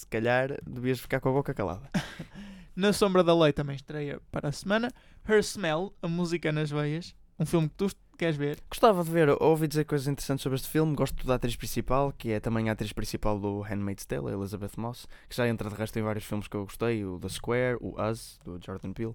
se 0.00 0.06
calhar 0.06 0.58
devias 0.66 0.98
ficar 0.98 1.20
com 1.20 1.28
a 1.28 1.32
boca 1.32 1.52
calada. 1.52 1.90
Na 2.74 2.92
Sombra 2.92 3.22
da 3.22 3.34
Lei 3.34 3.52
também 3.52 3.76
estreia 3.76 4.20
para 4.30 4.48
a 4.48 4.52
semana. 4.52 4.90
Her 5.28 5.40
Smell, 5.40 5.92
a 6.00 6.08
música 6.08 6.50
nas 6.50 6.70
veias. 6.70 7.14
Um 7.38 7.44
filme 7.44 7.68
que 7.68 7.74
tu 7.74 7.90
queres 8.16 8.36
ver. 8.36 8.58
Gostava 8.70 9.04
de 9.04 9.10
ver, 9.10 9.28
ouvi 9.42 9.68
dizer 9.68 9.84
coisas 9.84 10.08
interessantes 10.08 10.42
sobre 10.42 10.56
este 10.56 10.68
filme. 10.68 10.94
Gosto 10.94 11.26
da 11.26 11.34
atriz 11.34 11.54
principal, 11.54 12.12
que 12.16 12.30
é 12.30 12.40
também 12.40 12.70
a 12.70 12.72
atriz 12.72 12.94
principal 12.94 13.38
do 13.38 13.60
Handmaid's 13.60 14.06
Tale, 14.06 14.28
a 14.28 14.32
Elizabeth 14.32 14.72
Moss, 14.78 15.06
que 15.28 15.36
já 15.36 15.46
entra 15.46 15.68
de 15.68 15.74
resto 15.74 15.98
em 15.98 16.02
vários 16.02 16.24
filmes 16.24 16.48
que 16.48 16.56
eu 16.56 16.64
gostei: 16.64 17.04
o 17.04 17.18
The 17.18 17.28
Square, 17.28 17.78
o 17.82 18.00
Us, 18.00 18.38
do 18.42 18.58
Jordan 18.64 18.94
Peele. 18.94 19.14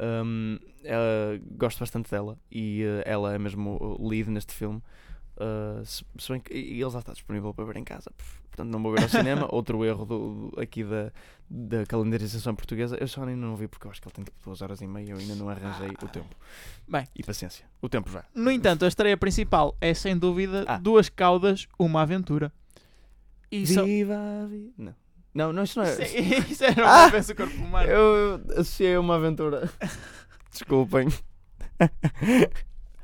Um, 0.00 0.58
gosto 1.56 1.78
bastante 1.78 2.10
dela 2.10 2.36
e 2.50 2.82
eh, 2.82 3.04
ela 3.06 3.32
é 3.32 3.38
mesmo 3.38 3.78
o 3.80 4.08
lead 4.08 4.28
neste 4.28 4.52
filme. 4.52 4.82
Uh, 5.36 5.84
se, 5.84 6.04
se 6.18 6.30
bem 6.32 6.40
que 6.40 6.54
e 6.54 6.80
ele 6.80 6.90
já 6.90 7.00
está 7.00 7.12
disponível 7.12 7.52
para 7.52 7.64
ver 7.64 7.76
em 7.76 7.82
casa, 7.82 8.12
portanto 8.50 8.70
não 8.70 8.80
vou 8.82 8.92
ver 8.92 9.02
ao 9.02 9.08
cinema. 9.08 9.46
Outro 9.52 9.84
erro 9.84 10.04
do, 10.04 10.50
do- 10.50 10.60
aqui 10.60 10.84
da, 10.84 11.10
da 11.50 11.84
calendarização 11.86 12.54
portuguesa, 12.54 12.96
eu 13.00 13.08
só 13.08 13.22
ainda 13.22 13.34
não 13.44 13.56
vi 13.56 13.66
porque 13.66 13.86
eu 13.86 13.90
acho 13.90 14.00
que 14.00 14.06
ele 14.06 14.14
tem 14.14 14.24
tipo 14.24 14.36
duas 14.44 14.62
horas 14.62 14.80
e 14.80 14.86
meia. 14.86 15.10
Eu 15.10 15.16
ainda 15.18 15.34
não 15.34 15.48
arranjei 15.48 15.88
o 15.88 16.06
tempo 16.08 16.28
Bem, 16.86 17.08
e 17.16 17.22
paciência. 17.24 17.66
O 17.82 17.88
tempo 17.88 18.08
já. 18.10 18.24
no 18.34 18.48
entanto, 18.50 18.84
a 18.84 18.88
estreia 18.88 19.16
principal 19.16 19.76
é 19.80 19.92
sem 19.92 20.16
dúvida 20.16 20.64
Ah. 20.68 20.78
Duas 20.78 21.08
Caudas, 21.08 21.66
Uma 21.78 22.02
Aventura. 22.02 22.52
E 23.50 23.64
Viva 23.64 24.14
a 24.14 24.46
vida. 24.46 24.72
Não. 24.78 24.94
não, 25.34 25.52
não, 25.52 25.62
isso 25.64 25.78
não 25.80 25.86
é. 25.86 25.92
Isso, 25.98 26.02
é- 26.02 26.38
isso 26.50 26.64
era 26.64 26.88
Ah! 26.88 27.02
uma 27.06 27.10
peça 27.10 27.34
do 27.34 27.36
corpo 27.36 27.56
humano. 27.56 27.88
Eu 27.90 28.40
associei 28.52 28.94
a 28.94 29.00
uma 29.00 29.16
aventura. 29.16 29.68
Desculpem. 30.52 31.08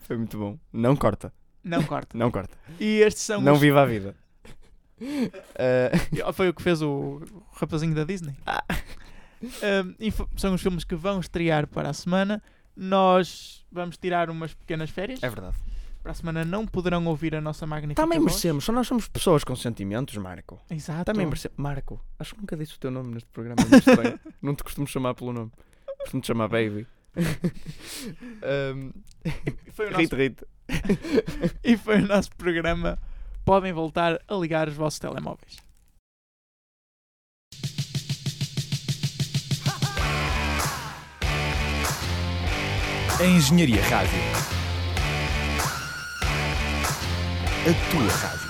Foi 0.01 0.17
muito 0.17 0.39
bom. 0.39 0.59
Não 0.73 0.95
corta, 0.97 1.33
Não 1.65 1.83
corta. 1.85 2.17
não 2.17 2.31
corta. 2.31 2.57
E 2.79 3.01
estes 3.01 3.23
são 3.23 3.41
Não 3.41 3.55
os... 3.55 3.61
viva 3.61 3.83
a 3.83 3.87
vida. 3.87 4.15
Eh, 5.55 5.91
Foi 6.35 6.51
o 6.51 6.53
que 6.55 6.61
fez 6.63 6.83
o 6.83 7.23
rapazinho 7.55 7.95
da 7.95 8.05
Disney. 8.05 8.35
Ah. 8.47 8.63
Um, 9.43 9.95
e 9.99 10.11
fo- 10.11 10.29
são 10.37 10.53
os 10.53 10.61
filmes 10.61 10.85
que 10.85 10.95
vão 10.95 11.21
estrear 11.21 11.67
para 11.67 11.89
a 11.89 11.93
semana. 11.95 12.43
Nós 12.77 13.65
vamos 13.73 13.97
tirar 13.97 14.29
umas 14.29 14.53
pequenas 14.53 14.91
férias. 14.91 15.23
é 15.23 15.29
verdade. 15.31 15.57
Para 16.03 16.13
a 16.13 16.15
semana 16.15 16.45
não 16.45 16.67
poderão 16.67 17.07
ouvir 17.07 17.35
a 17.35 17.41
nossa 17.41 17.67
magnífica 17.67 18.03
Também 18.03 18.19
merecemos. 18.21 18.63
Só 18.65 18.73
nós 18.73 18.87
somos 18.87 19.09
pessoas 19.09 19.43
com 19.43 19.57
sentimentos, 19.57 20.15
Marco. 20.19 20.61
Exato. 20.71 21.05
Também 21.07 21.25
merecemos. 21.25 21.57
Marco, 21.57 21.99
acho 22.19 22.35
que 22.35 22.41
nunca 22.43 22.55
disse 22.57 22.75
o 22.75 22.79
teu 22.79 22.91
nome 22.91 23.15
neste 23.15 23.29
programa. 23.31 23.57
É. 23.63 24.19
Não 24.43 24.55
te 24.55 24.63
costumo 24.63 24.87
chamar 24.87 25.15
pelo 25.15 25.33
nome. 25.33 25.51
Costumo 26.01 26.21
te 26.21 26.27
chamar 26.27 26.49
Baby. 26.49 26.87
um, 28.77 28.93
Foi 29.73 29.87
o 29.87 29.91
nosso. 29.91 30.03
E 31.63 31.77
foi 31.77 32.01
o 32.03 32.07
nosso 32.07 32.31
programa. 32.37 32.99
Podem 33.45 33.73
voltar 33.73 34.21
a 34.29 34.35
ligar 34.35 34.69
os 34.69 34.75
vossos 34.75 34.99
telemóveis. 34.99 35.57
A 43.19 43.25
Engenharia 43.25 43.83
Rádio. 43.83 44.19
A 47.67 47.91
tua 47.91 48.29
rádio. 48.29 48.50